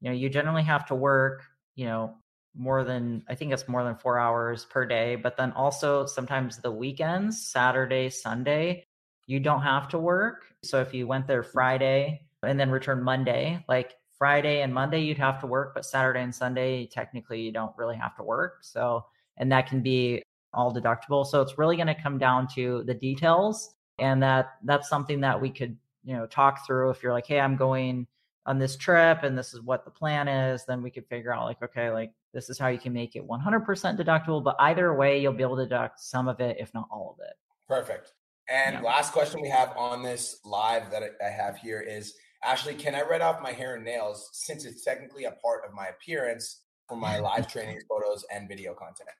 you 0.00 0.10
know, 0.10 0.14
you 0.14 0.28
generally 0.28 0.64
have 0.64 0.86
to 0.86 0.94
work, 0.94 1.44
you 1.74 1.86
know, 1.86 2.14
more 2.54 2.84
than, 2.84 3.24
I 3.28 3.34
think 3.34 3.52
it's 3.52 3.68
more 3.68 3.82
than 3.82 3.96
four 3.96 4.18
hours 4.18 4.66
per 4.66 4.84
day, 4.84 5.16
but 5.16 5.36
then 5.36 5.52
also 5.52 6.04
sometimes 6.04 6.58
the 6.58 6.70
weekends, 6.70 7.46
Saturday, 7.46 8.10
Sunday, 8.10 8.84
you 9.26 9.40
don't 9.40 9.62
have 9.62 9.88
to 9.88 9.98
work. 9.98 10.44
So 10.62 10.80
if 10.80 10.92
you 10.92 11.06
went 11.06 11.26
there 11.26 11.42
hmm. 11.42 11.50
Friday 11.50 12.26
and 12.42 12.58
then 12.58 12.70
returned 12.70 13.04
Monday, 13.04 13.64
like 13.68 13.94
Friday 14.18 14.60
and 14.62 14.74
Monday, 14.74 15.00
you'd 15.00 15.18
have 15.18 15.40
to 15.40 15.46
work, 15.46 15.72
but 15.74 15.84
Saturday 15.84 16.20
and 16.20 16.34
Sunday, 16.34 16.86
technically, 16.86 17.40
you 17.40 17.52
don't 17.52 17.76
really 17.78 17.96
have 17.96 18.16
to 18.16 18.22
work. 18.22 18.58
So, 18.62 19.04
and 19.38 19.50
that 19.52 19.66
can 19.66 19.82
be 19.82 20.22
all 20.54 20.72
deductible. 20.72 21.26
So 21.26 21.40
it's 21.40 21.58
really 21.58 21.76
going 21.76 21.88
to 21.88 21.94
come 21.94 22.18
down 22.18 22.46
to 22.54 22.82
the 22.84 22.94
details 22.94 23.74
and 23.98 24.22
that 24.22 24.54
that's 24.64 24.88
something 24.88 25.20
that 25.20 25.40
we 25.40 25.50
could 25.50 25.76
you 26.04 26.14
know 26.14 26.26
talk 26.26 26.66
through. 26.66 26.90
If 26.90 27.02
you're 27.02 27.12
like 27.12 27.26
hey 27.26 27.40
i'm 27.40 27.56
going 27.56 28.06
on 28.44 28.58
this 28.58 28.76
trip 28.76 29.22
and 29.22 29.38
this 29.38 29.54
is 29.54 29.60
what 29.60 29.84
the 29.84 29.90
plan 29.90 30.26
is 30.26 30.64
then 30.66 30.82
we 30.82 30.90
could 30.90 31.06
figure 31.06 31.32
out 31.32 31.44
like 31.44 31.62
okay 31.62 31.90
like 31.90 32.12
this 32.34 32.50
is 32.50 32.58
how 32.58 32.68
you 32.68 32.78
can 32.78 32.92
make 32.94 33.14
it 33.14 33.28
100% 33.28 33.66
deductible. 33.98 34.42
But 34.42 34.56
either 34.58 34.94
way 34.94 35.20
you'll 35.20 35.34
be 35.34 35.42
able 35.42 35.56
to 35.56 35.64
deduct 35.64 36.00
some 36.00 36.28
of 36.28 36.40
it 36.40 36.56
if 36.58 36.72
not 36.72 36.88
all 36.90 37.16
of 37.18 37.24
it. 37.24 37.34
Perfect. 37.68 38.14
And 38.48 38.76
yeah. 38.76 38.80
last 38.80 39.12
question 39.12 39.40
we 39.42 39.50
have 39.50 39.76
on 39.76 40.02
this 40.02 40.40
live 40.44 40.90
that 40.90 41.02
i 41.24 41.28
have 41.28 41.56
here 41.56 41.80
is 41.80 42.14
ashley 42.44 42.74
can 42.74 42.94
i 42.94 43.02
write 43.02 43.20
off 43.20 43.40
my 43.40 43.52
hair 43.52 43.76
and 43.76 43.84
nails 43.84 44.30
since 44.32 44.64
it's 44.64 44.84
technically 44.84 45.24
a 45.24 45.32
part 45.32 45.62
of 45.66 45.74
my 45.74 45.86
appearance 45.86 46.62
for 46.88 46.96
my 46.96 47.18
live 47.30 47.46
training 47.46 47.78
photos 47.88 48.24
and 48.34 48.48
video 48.48 48.74
content 48.74 49.10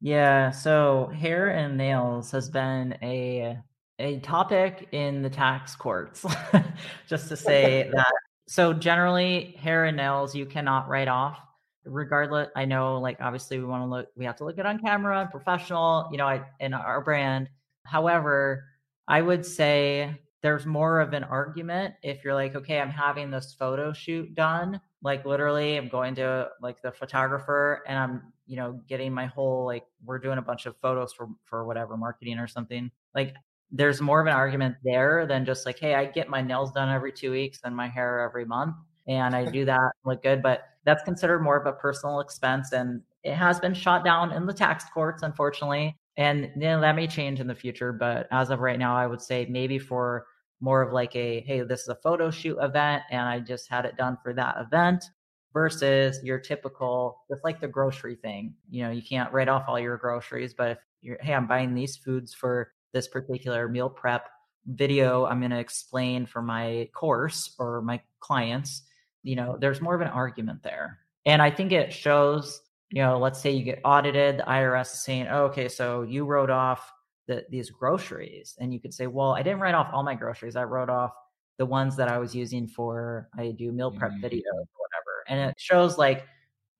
yeah 0.00 0.50
so 0.50 1.10
hair 1.14 1.48
and 1.48 1.76
nails 1.76 2.30
has 2.30 2.48
been 2.48 2.96
a 3.02 3.56
a 4.00 4.18
topic 4.20 4.88
in 4.92 5.22
the 5.22 5.30
tax 5.30 5.76
courts, 5.76 6.24
just 7.06 7.28
to 7.28 7.36
say 7.36 7.88
that. 7.94 8.12
So 8.48 8.72
generally, 8.72 9.54
hair 9.60 9.84
and 9.84 9.96
nails 9.96 10.34
you 10.34 10.46
cannot 10.46 10.88
write 10.88 11.08
off. 11.08 11.38
Regardless, 11.84 12.48
I 12.56 12.64
know 12.64 12.98
like 12.98 13.18
obviously 13.20 13.58
we 13.58 13.64
want 13.64 13.82
to 13.82 13.86
look, 13.86 14.08
we 14.16 14.24
have 14.24 14.36
to 14.36 14.44
look 14.44 14.56
good 14.56 14.66
on 14.66 14.80
camera, 14.80 15.28
professional, 15.30 16.08
you 16.10 16.18
know, 16.18 16.26
I, 16.26 16.42
in 16.58 16.74
our 16.74 17.00
brand. 17.00 17.48
However, 17.84 18.64
I 19.06 19.22
would 19.22 19.46
say 19.46 20.14
there's 20.42 20.66
more 20.66 21.00
of 21.00 21.12
an 21.12 21.24
argument 21.24 21.94
if 22.02 22.24
you're 22.24 22.34
like, 22.34 22.54
okay, 22.54 22.80
I'm 22.80 22.90
having 22.90 23.30
this 23.30 23.54
photo 23.58 23.92
shoot 23.92 24.34
done. 24.34 24.80
Like 25.02 25.24
literally, 25.24 25.76
I'm 25.76 25.88
going 25.88 26.14
to 26.16 26.48
like 26.60 26.82
the 26.82 26.92
photographer 26.92 27.82
and 27.86 27.98
I'm, 27.98 28.32
you 28.46 28.56
know, 28.56 28.80
getting 28.88 29.12
my 29.12 29.26
whole 29.26 29.64
like 29.64 29.84
we're 30.04 30.18
doing 30.18 30.38
a 30.38 30.42
bunch 30.42 30.66
of 30.66 30.76
photos 30.76 31.12
for 31.12 31.28
for 31.44 31.64
whatever 31.64 31.96
marketing 31.96 32.38
or 32.38 32.46
something. 32.46 32.90
Like 33.14 33.34
there's 33.70 34.00
more 34.00 34.20
of 34.20 34.26
an 34.26 34.34
argument 34.34 34.76
there 34.84 35.26
than 35.26 35.44
just 35.44 35.64
like, 35.64 35.78
hey, 35.78 35.94
I 35.94 36.06
get 36.06 36.28
my 36.28 36.42
nails 36.42 36.72
done 36.72 36.88
every 36.88 37.12
two 37.12 37.30
weeks 37.30 37.60
and 37.64 37.74
my 37.74 37.88
hair 37.88 38.20
every 38.20 38.44
month, 38.44 38.76
and 39.06 39.34
I 39.34 39.44
do 39.50 39.64
that 39.64 39.92
look 40.04 40.22
good. 40.22 40.42
But 40.42 40.64
that's 40.84 41.02
considered 41.04 41.40
more 41.40 41.56
of 41.56 41.66
a 41.66 41.72
personal 41.72 42.20
expense, 42.20 42.72
and 42.72 43.00
it 43.22 43.34
has 43.34 43.60
been 43.60 43.74
shot 43.74 44.04
down 44.04 44.32
in 44.32 44.46
the 44.46 44.54
tax 44.54 44.84
courts, 44.92 45.22
unfortunately. 45.22 45.96
And 46.16 46.50
you 46.56 46.62
know, 46.62 46.80
that 46.80 46.96
may 46.96 47.06
change 47.06 47.40
in 47.40 47.46
the 47.46 47.54
future, 47.54 47.92
but 47.92 48.26
as 48.30 48.50
of 48.50 48.60
right 48.60 48.78
now, 48.78 48.96
I 48.96 49.06
would 49.06 49.22
say 49.22 49.46
maybe 49.48 49.78
for 49.78 50.26
more 50.60 50.82
of 50.82 50.92
like 50.92 51.14
a 51.16 51.40
hey, 51.40 51.62
this 51.62 51.82
is 51.82 51.88
a 51.88 51.94
photo 51.96 52.30
shoot 52.30 52.58
event, 52.60 53.02
and 53.10 53.28
I 53.28 53.40
just 53.40 53.68
had 53.68 53.84
it 53.84 53.96
done 53.96 54.18
for 54.22 54.32
that 54.34 54.56
event 54.58 55.04
versus 55.52 56.22
your 56.22 56.38
typical 56.38 57.24
it's 57.28 57.42
like 57.42 57.60
the 57.60 57.66
grocery 57.66 58.14
thing 58.14 58.54
you 58.68 58.84
know 58.84 58.90
you 58.92 59.02
can't 59.02 59.32
write 59.32 59.48
off 59.48 59.64
all 59.66 59.80
your 59.80 59.96
groceries 59.96 60.54
but 60.54 60.70
if 60.70 60.78
you're 61.02 61.18
hey 61.22 61.34
i'm 61.34 61.48
buying 61.48 61.74
these 61.74 61.96
foods 61.96 62.32
for 62.32 62.70
this 62.92 63.08
particular 63.08 63.68
meal 63.68 63.90
prep 63.90 64.28
video 64.66 65.24
I'm 65.26 65.40
going 65.40 65.50
to 65.50 65.58
explain 65.58 66.26
for 66.26 66.42
my 66.42 66.88
course 66.94 67.54
or 67.58 67.82
my 67.82 68.00
clients, 68.20 68.82
you 69.22 69.36
know, 69.36 69.56
there's 69.60 69.80
more 69.80 69.94
of 69.94 70.00
an 70.00 70.08
argument 70.08 70.62
there. 70.62 70.98
And 71.26 71.42
I 71.42 71.50
think 71.50 71.72
it 71.72 71.92
shows, 71.92 72.60
you 72.90 73.02
know, 73.02 73.18
let's 73.18 73.40
say 73.40 73.50
you 73.50 73.64
get 73.64 73.80
audited, 73.84 74.38
the 74.38 74.42
IRS 74.44 74.92
is 74.92 75.04
saying, 75.04 75.28
oh, 75.30 75.44
okay, 75.44 75.68
so 75.68 76.02
you 76.02 76.24
wrote 76.24 76.50
off 76.50 76.90
the, 77.30 77.46
these 77.48 77.70
groceries. 77.70 78.56
And 78.58 78.74
you 78.74 78.80
could 78.80 78.92
say, 78.92 79.06
well, 79.06 79.32
I 79.34 79.42
didn't 79.42 79.60
write 79.60 79.76
off 79.76 79.88
all 79.92 80.02
my 80.02 80.16
groceries. 80.16 80.56
I 80.56 80.64
wrote 80.64 80.90
off 80.90 81.12
the 81.58 81.66
ones 81.66 81.96
that 81.96 82.08
I 82.08 82.18
was 82.18 82.34
using 82.34 82.66
for, 82.66 83.28
I 83.38 83.52
do 83.52 83.70
meal 83.70 83.92
prep 83.92 84.10
mm-hmm. 84.10 84.24
videos 84.24 84.42
or 84.52 84.80
whatever. 84.82 85.24
And 85.28 85.50
it 85.50 85.54
shows 85.60 85.96
like, 85.96 86.26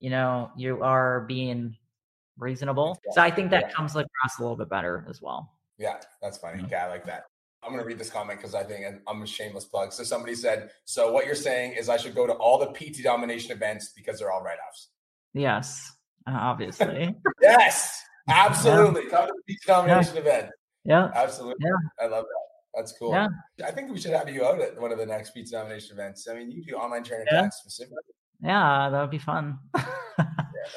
you 0.01 0.11
know, 0.11 0.51
you 0.57 0.83
are 0.83 1.21
being 1.29 1.77
reasonable. 2.37 2.99
So 3.13 3.21
I 3.21 3.31
think 3.31 3.51
that 3.51 3.73
comes 3.73 3.93
across 3.93 4.39
a 4.39 4.43
little 4.43 4.57
bit 4.57 4.69
better 4.69 5.07
as 5.09 5.23
well. 5.23 5.53
Yeah, 5.79 5.99
that's 6.21 6.39
funny. 6.39 6.67
Yeah, 6.69 6.87
I 6.87 6.89
like 6.89 7.05
that. 7.07 7.27
I'm 7.63 7.71
going 7.71 7.81
to 7.81 7.87
read 7.87 7.99
this 7.99 8.11
comment 8.11 8.41
because 8.41 8.57
I 8.57 8.65
think 8.65 8.87
I'm 9.07 9.23
a 9.23 9.27
shameless 9.27 9.67
plug. 9.67 9.93
So 9.93 10.03
somebody 10.03 10.35
said, 10.35 10.71
so 10.85 11.13
what 11.13 11.27
you're 11.27 11.35
saying 11.35 11.75
is 11.75 11.89
I 11.89 11.97
should 11.97 12.15
go 12.15 12.27
to 12.27 12.33
all 12.33 12.59
the 12.59 12.73
PT 12.73 13.05
domination 13.05 13.53
events 13.53 13.93
because 13.95 14.19
they're 14.19 14.33
all 14.33 14.43
write-offs. 14.43 14.89
Yes, 15.35 15.93
obviously. 16.27 17.15
yes, 17.43 18.03
absolutely. 18.31 19.03
Yeah. 19.05 19.11
Come 19.11 19.27
to 19.29 19.35
the 19.47 19.55
PT 19.55 19.67
domination 19.67 20.15
yeah. 20.15 20.21
event. 20.21 20.51
Yeah, 20.85 21.11
absolutely. 21.15 21.67
Yeah. 21.67 22.05
I 22.05 22.09
love 22.09 22.25
that. 22.25 22.51
That's 22.75 22.93
cool. 22.93 23.13
Yeah. 23.13 23.29
I 23.65 23.71
think 23.71 23.91
we 23.91 24.01
should 24.01 24.13
have 24.13 24.29
you 24.29 24.45
out 24.45 24.61
at 24.61 24.81
one 24.81 24.93
of 24.93 24.99
the 24.99 25.07
next 25.07 25.31
PT 25.31 25.51
domination 25.51 25.93
events. 25.93 26.29
I 26.29 26.35
mean, 26.35 26.51
you 26.51 26.63
do 26.65 26.75
online 26.75 27.03
training 27.03 27.27
yeah. 27.31 27.49
specifically. 27.51 27.99
Yeah, 28.43 28.89
that 28.91 29.01
would 29.01 29.11
be 29.11 29.19
fun. 29.19 29.59
yeah, 29.77 29.85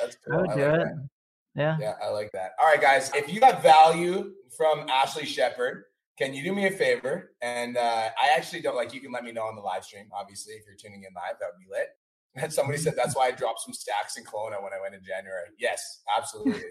that's 0.02 0.18
cool. 0.26 0.34
I 0.34 0.42
would 0.42 0.50
I 0.50 0.56
do 0.56 0.62
like 0.62 0.74
it. 0.74 0.78
That. 0.80 1.10
Yeah. 1.56 1.78
Yeah, 1.80 1.94
I 2.04 2.10
like 2.10 2.32
that. 2.34 2.52
All 2.60 2.66
right, 2.66 2.82
guys. 2.82 3.12
If 3.14 3.32
you 3.32 3.40
got 3.40 3.62
value 3.62 4.32
from 4.58 4.88
Ashley 4.90 5.26
Shepherd, 5.26 5.84
can 6.18 6.34
you 6.34 6.44
do 6.44 6.54
me 6.54 6.68
a 6.68 6.72
favor? 6.72 7.34
And 7.42 7.78
uh, 7.78 8.10
I 8.22 8.36
actually 8.36 8.62
don't 8.62 8.76
like 8.76 8.94
you 8.94 9.02
can 9.02 9.12
let 9.12 9.24
me 9.24 9.32
know 9.32 9.44
on 9.44 9.56
the 9.56 9.62
live 9.62 9.84
stream, 9.84 10.06
obviously, 10.12 10.54
if 10.54 10.64
you're 10.66 10.76
tuning 10.76 11.04
in 11.04 11.14
live, 11.16 11.36
that 11.40 11.50
would 11.54 11.60
be 11.60 11.72
lit. 11.72 11.90
And 12.36 12.52
somebody 12.52 12.80
said 12.80 12.96
that's 12.98 13.16
why 13.16 13.28
I 13.28 13.32
dropped 13.32 13.60
some 13.60 13.76
stacks 13.76 14.18
in 14.18 14.24
Kelowna 14.24 14.60
when 14.64 14.74
I 14.74 14.82
went 14.82 14.96
in 14.96 15.04
January. 15.04 15.50
Yes, 15.60 16.02
absolutely. 16.18 16.64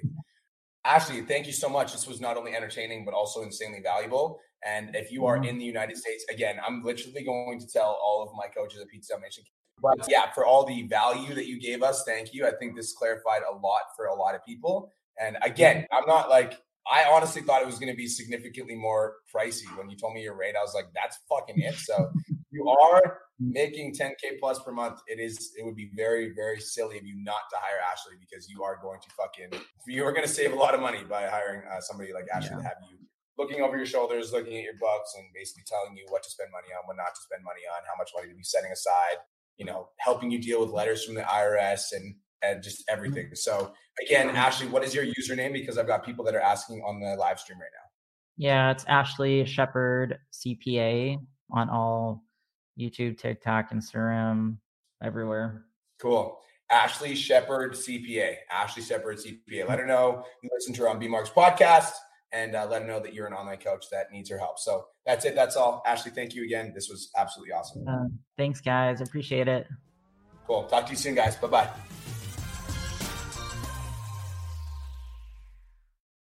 Ashley, 0.85 1.23
thank 1.23 1.47
you 1.47 1.53
so 1.53 1.69
much. 1.69 1.93
This 1.93 2.07
was 2.07 2.21
not 2.21 2.37
only 2.37 2.55
entertaining, 2.55 3.05
but 3.05 3.15
also 3.15 3.43
insanely 3.43 3.81
valuable. 3.83 4.41
And 4.65 4.95
if 4.95 5.13
you 5.13 5.27
are 5.27 5.37
mm-hmm. 5.37 5.49
in 5.49 5.59
the 5.59 5.65
United 5.65 5.97
States, 5.97 6.25
again, 6.31 6.57
I'm 6.67 6.83
literally 6.83 7.25
going 7.25 7.61
to 7.61 7.67
tell 7.67 7.99
all 8.05 8.23
of 8.23 8.31
my 8.37 8.47
coaches 8.49 8.81
at 8.81 8.89
Pizza 8.89 9.19
Nation 9.21 9.45
but 9.83 10.07
yeah, 10.09 10.31
for 10.33 10.47
all 10.47 10.65
the 10.65 10.83
value 10.85 11.35
that 11.35 11.47
you 11.47 11.61
gave 11.61 11.83
us, 11.83 12.05
thank 12.05 12.33
you. 12.33 12.47
I 12.47 12.53
think 12.53 12.77
this 12.77 12.93
clarified 12.93 13.43
a 13.51 13.55
lot 13.55 13.83
for 13.97 14.07
a 14.07 14.15
lot 14.15 14.35
of 14.35 14.45
people. 14.45 14.93
And 15.21 15.37
again, 15.43 15.87
I'm 15.93 16.07
not 16.07 16.31
like 16.31 16.55
I 16.91 17.05
honestly 17.11 17.43
thought 17.43 17.63
it 17.63 17.67
was 17.67 17.79
going 17.79 17.91
to 17.93 17.97
be 17.97 18.07
significantly 18.07 18.77
more 18.77 19.17
pricey. 19.35 19.67
When 19.77 19.91
you 19.91 19.97
told 19.97 20.15
me 20.15 20.23
your 20.23 20.37
rate, 20.37 20.55
I 20.59 20.63
was 20.63 20.75
like, 20.75 20.87
that's 20.95 21.19
fucking 21.29 21.61
it. 21.61 21.75
So 21.75 22.11
you 22.53 22.69
are 22.69 23.19
making 23.41 23.95
10k 23.95 24.39
plus 24.39 24.63
per 24.63 24.73
month. 24.73 25.01
It 25.09 25.19
is. 25.19 25.53
It 25.59 25.65
would 25.65 25.77
be 25.77 25.91
very, 25.95 26.33
very 26.35 26.61
silly 26.61 26.99
of 26.99 27.07
you 27.07 27.15
not 27.23 27.43
to 27.51 27.57
hire 27.59 27.81
Ashley 27.91 28.17
because 28.21 28.49
you 28.49 28.63
are 28.63 28.79
going 28.83 29.01
to 29.01 29.09
fucking. 29.11 29.61
You 29.87 30.05
are 30.05 30.13
going 30.13 30.27
to 30.27 30.33
save 30.33 30.53
a 30.53 30.57
lot 30.57 30.75
of 30.75 30.81
money 30.81 31.01
by 31.09 31.27
hiring 31.27 31.63
uh, 31.71 31.81
somebody 31.81 32.13
like 32.13 32.27
Ashley 32.33 32.51
yeah. 32.53 32.59
to 32.59 32.63
have 32.63 32.77
you 32.91 32.99
looking 33.39 33.63
over 33.63 33.77
your 33.77 33.87
shoulders, 33.87 34.33
looking 34.33 34.57
at 34.57 34.63
your 34.63 34.79
books, 34.79 35.15
and 35.17 35.27
basically 35.35 35.65
telling 35.67 35.97
you 35.97 36.05
what 36.11 36.23
to 36.23 36.31
spend 36.31 36.51
money 36.53 36.69
on, 36.77 36.87
what 36.87 36.97
not 36.97 37.15
to 37.15 37.21
spend 37.23 37.43
money 37.43 37.63
on, 37.75 37.83
how 37.89 37.97
much 37.97 38.11
money 38.15 38.29
to 38.29 38.37
be 38.37 38.45
setting 38.45 38.71
aside, 38.71 39.19
you 39.57 39.65
know, 39.65 39.89
helping 39.99 40.31
you 40.31 40.39
deal 40.39 40.61
with 40.61 40.71
letters 40.71 41.05
from 41.05 41.15
the 41.15 41.23
IRS 41.23 41.93
and 41.93 42.15
and 42.45 42.63
just 42.63 42.85
everything. 42.89 43.31
So 43.35 43.73
again, 44.05 44.31
Ashley, 44.31 44.67
what 44.67 44.83
is 44.83 44.95
your 44.95 45.05
username? 45.05 45.53
Because 45.53 45.79
I've 45.79 45.87
got 45.87 46.05
people 46.05 46.25
that 46.25 46.35
are 46.35 46.41
asking 46.41 46.83
on 46.83 47.01
the 47.01 47.15
live 47.17 47.39
stream 47.39 47.59
right 47.59 47.71
now. 47.73 47.89
Yeah, 48.37 48.71
it's 48.73 48.85
Ashley 48.89 49.45
Shepherd 49.45 50.19
CPA 50.33 51.19
on 51.53 51.71
all 51.71 52.25
YouTube, 52.79 53.19
TikTok, 53.19 53.73
Instagram, 53.73 54.57
everywhere. 55.03 55.65
Cool. 56.01 56.39
Ashley 56.71 57.15
Shepherd 57.15 57.73
CPA. 57.73 58.37
Ashley 58.51 58.83
Shepherd 58.83 59.19
CPA. 59.19 59.69
Let 59.69 59.79
her 59.79 59.87
know 59.87 60.25
you 60.43 60.51
listen 60.53 60.73
to 60.75 60.83
her 60.83 60.89
on 60.89 60.99
B 60.99 61.07
Marks 61.07 61.31
podcast 61.31 61.93
and 62.33 62.57
uh, 62.57 62.67
let 62.69 62.83
her 62.83 62.89
know 62.89 62.99
that 62.99 63.13
you're 63.13 63.27
an 63.27 63.35
online 63.35 63.59
coach 63.59 63.91
that 63.91 64.11
needs 64.11 64.31
her 64.31 64.39
help. 64.39 64.59
So 64.59 64.87
that's 65.05 65.25
it. 65.25 65.35
That's 65.35 65.57
all. 65.57 65.83
Ashley, 65.87 66.13
thank 66.13 66.35
you 66.35 66.45
again. 66.45 66.73
This 66.75 66.89
was 66.89 67.11
absolutely 67.17 67.53
awesome. 67.53 67.87
Uh, 67.87 68.07
thanks, 68.39 68.61
guys. 68.61 69.01
Appreciate 69.01 69.49
it. 69.49 69.67
Cool. 70.47 70.65
Talk 70.65 70.87
to 70.87 70.93
you 70.93 70.97
soon, 70.97 71.15
guys. 71.15 71.37
Bye 71.37 71.49
bye. 71.49 71.69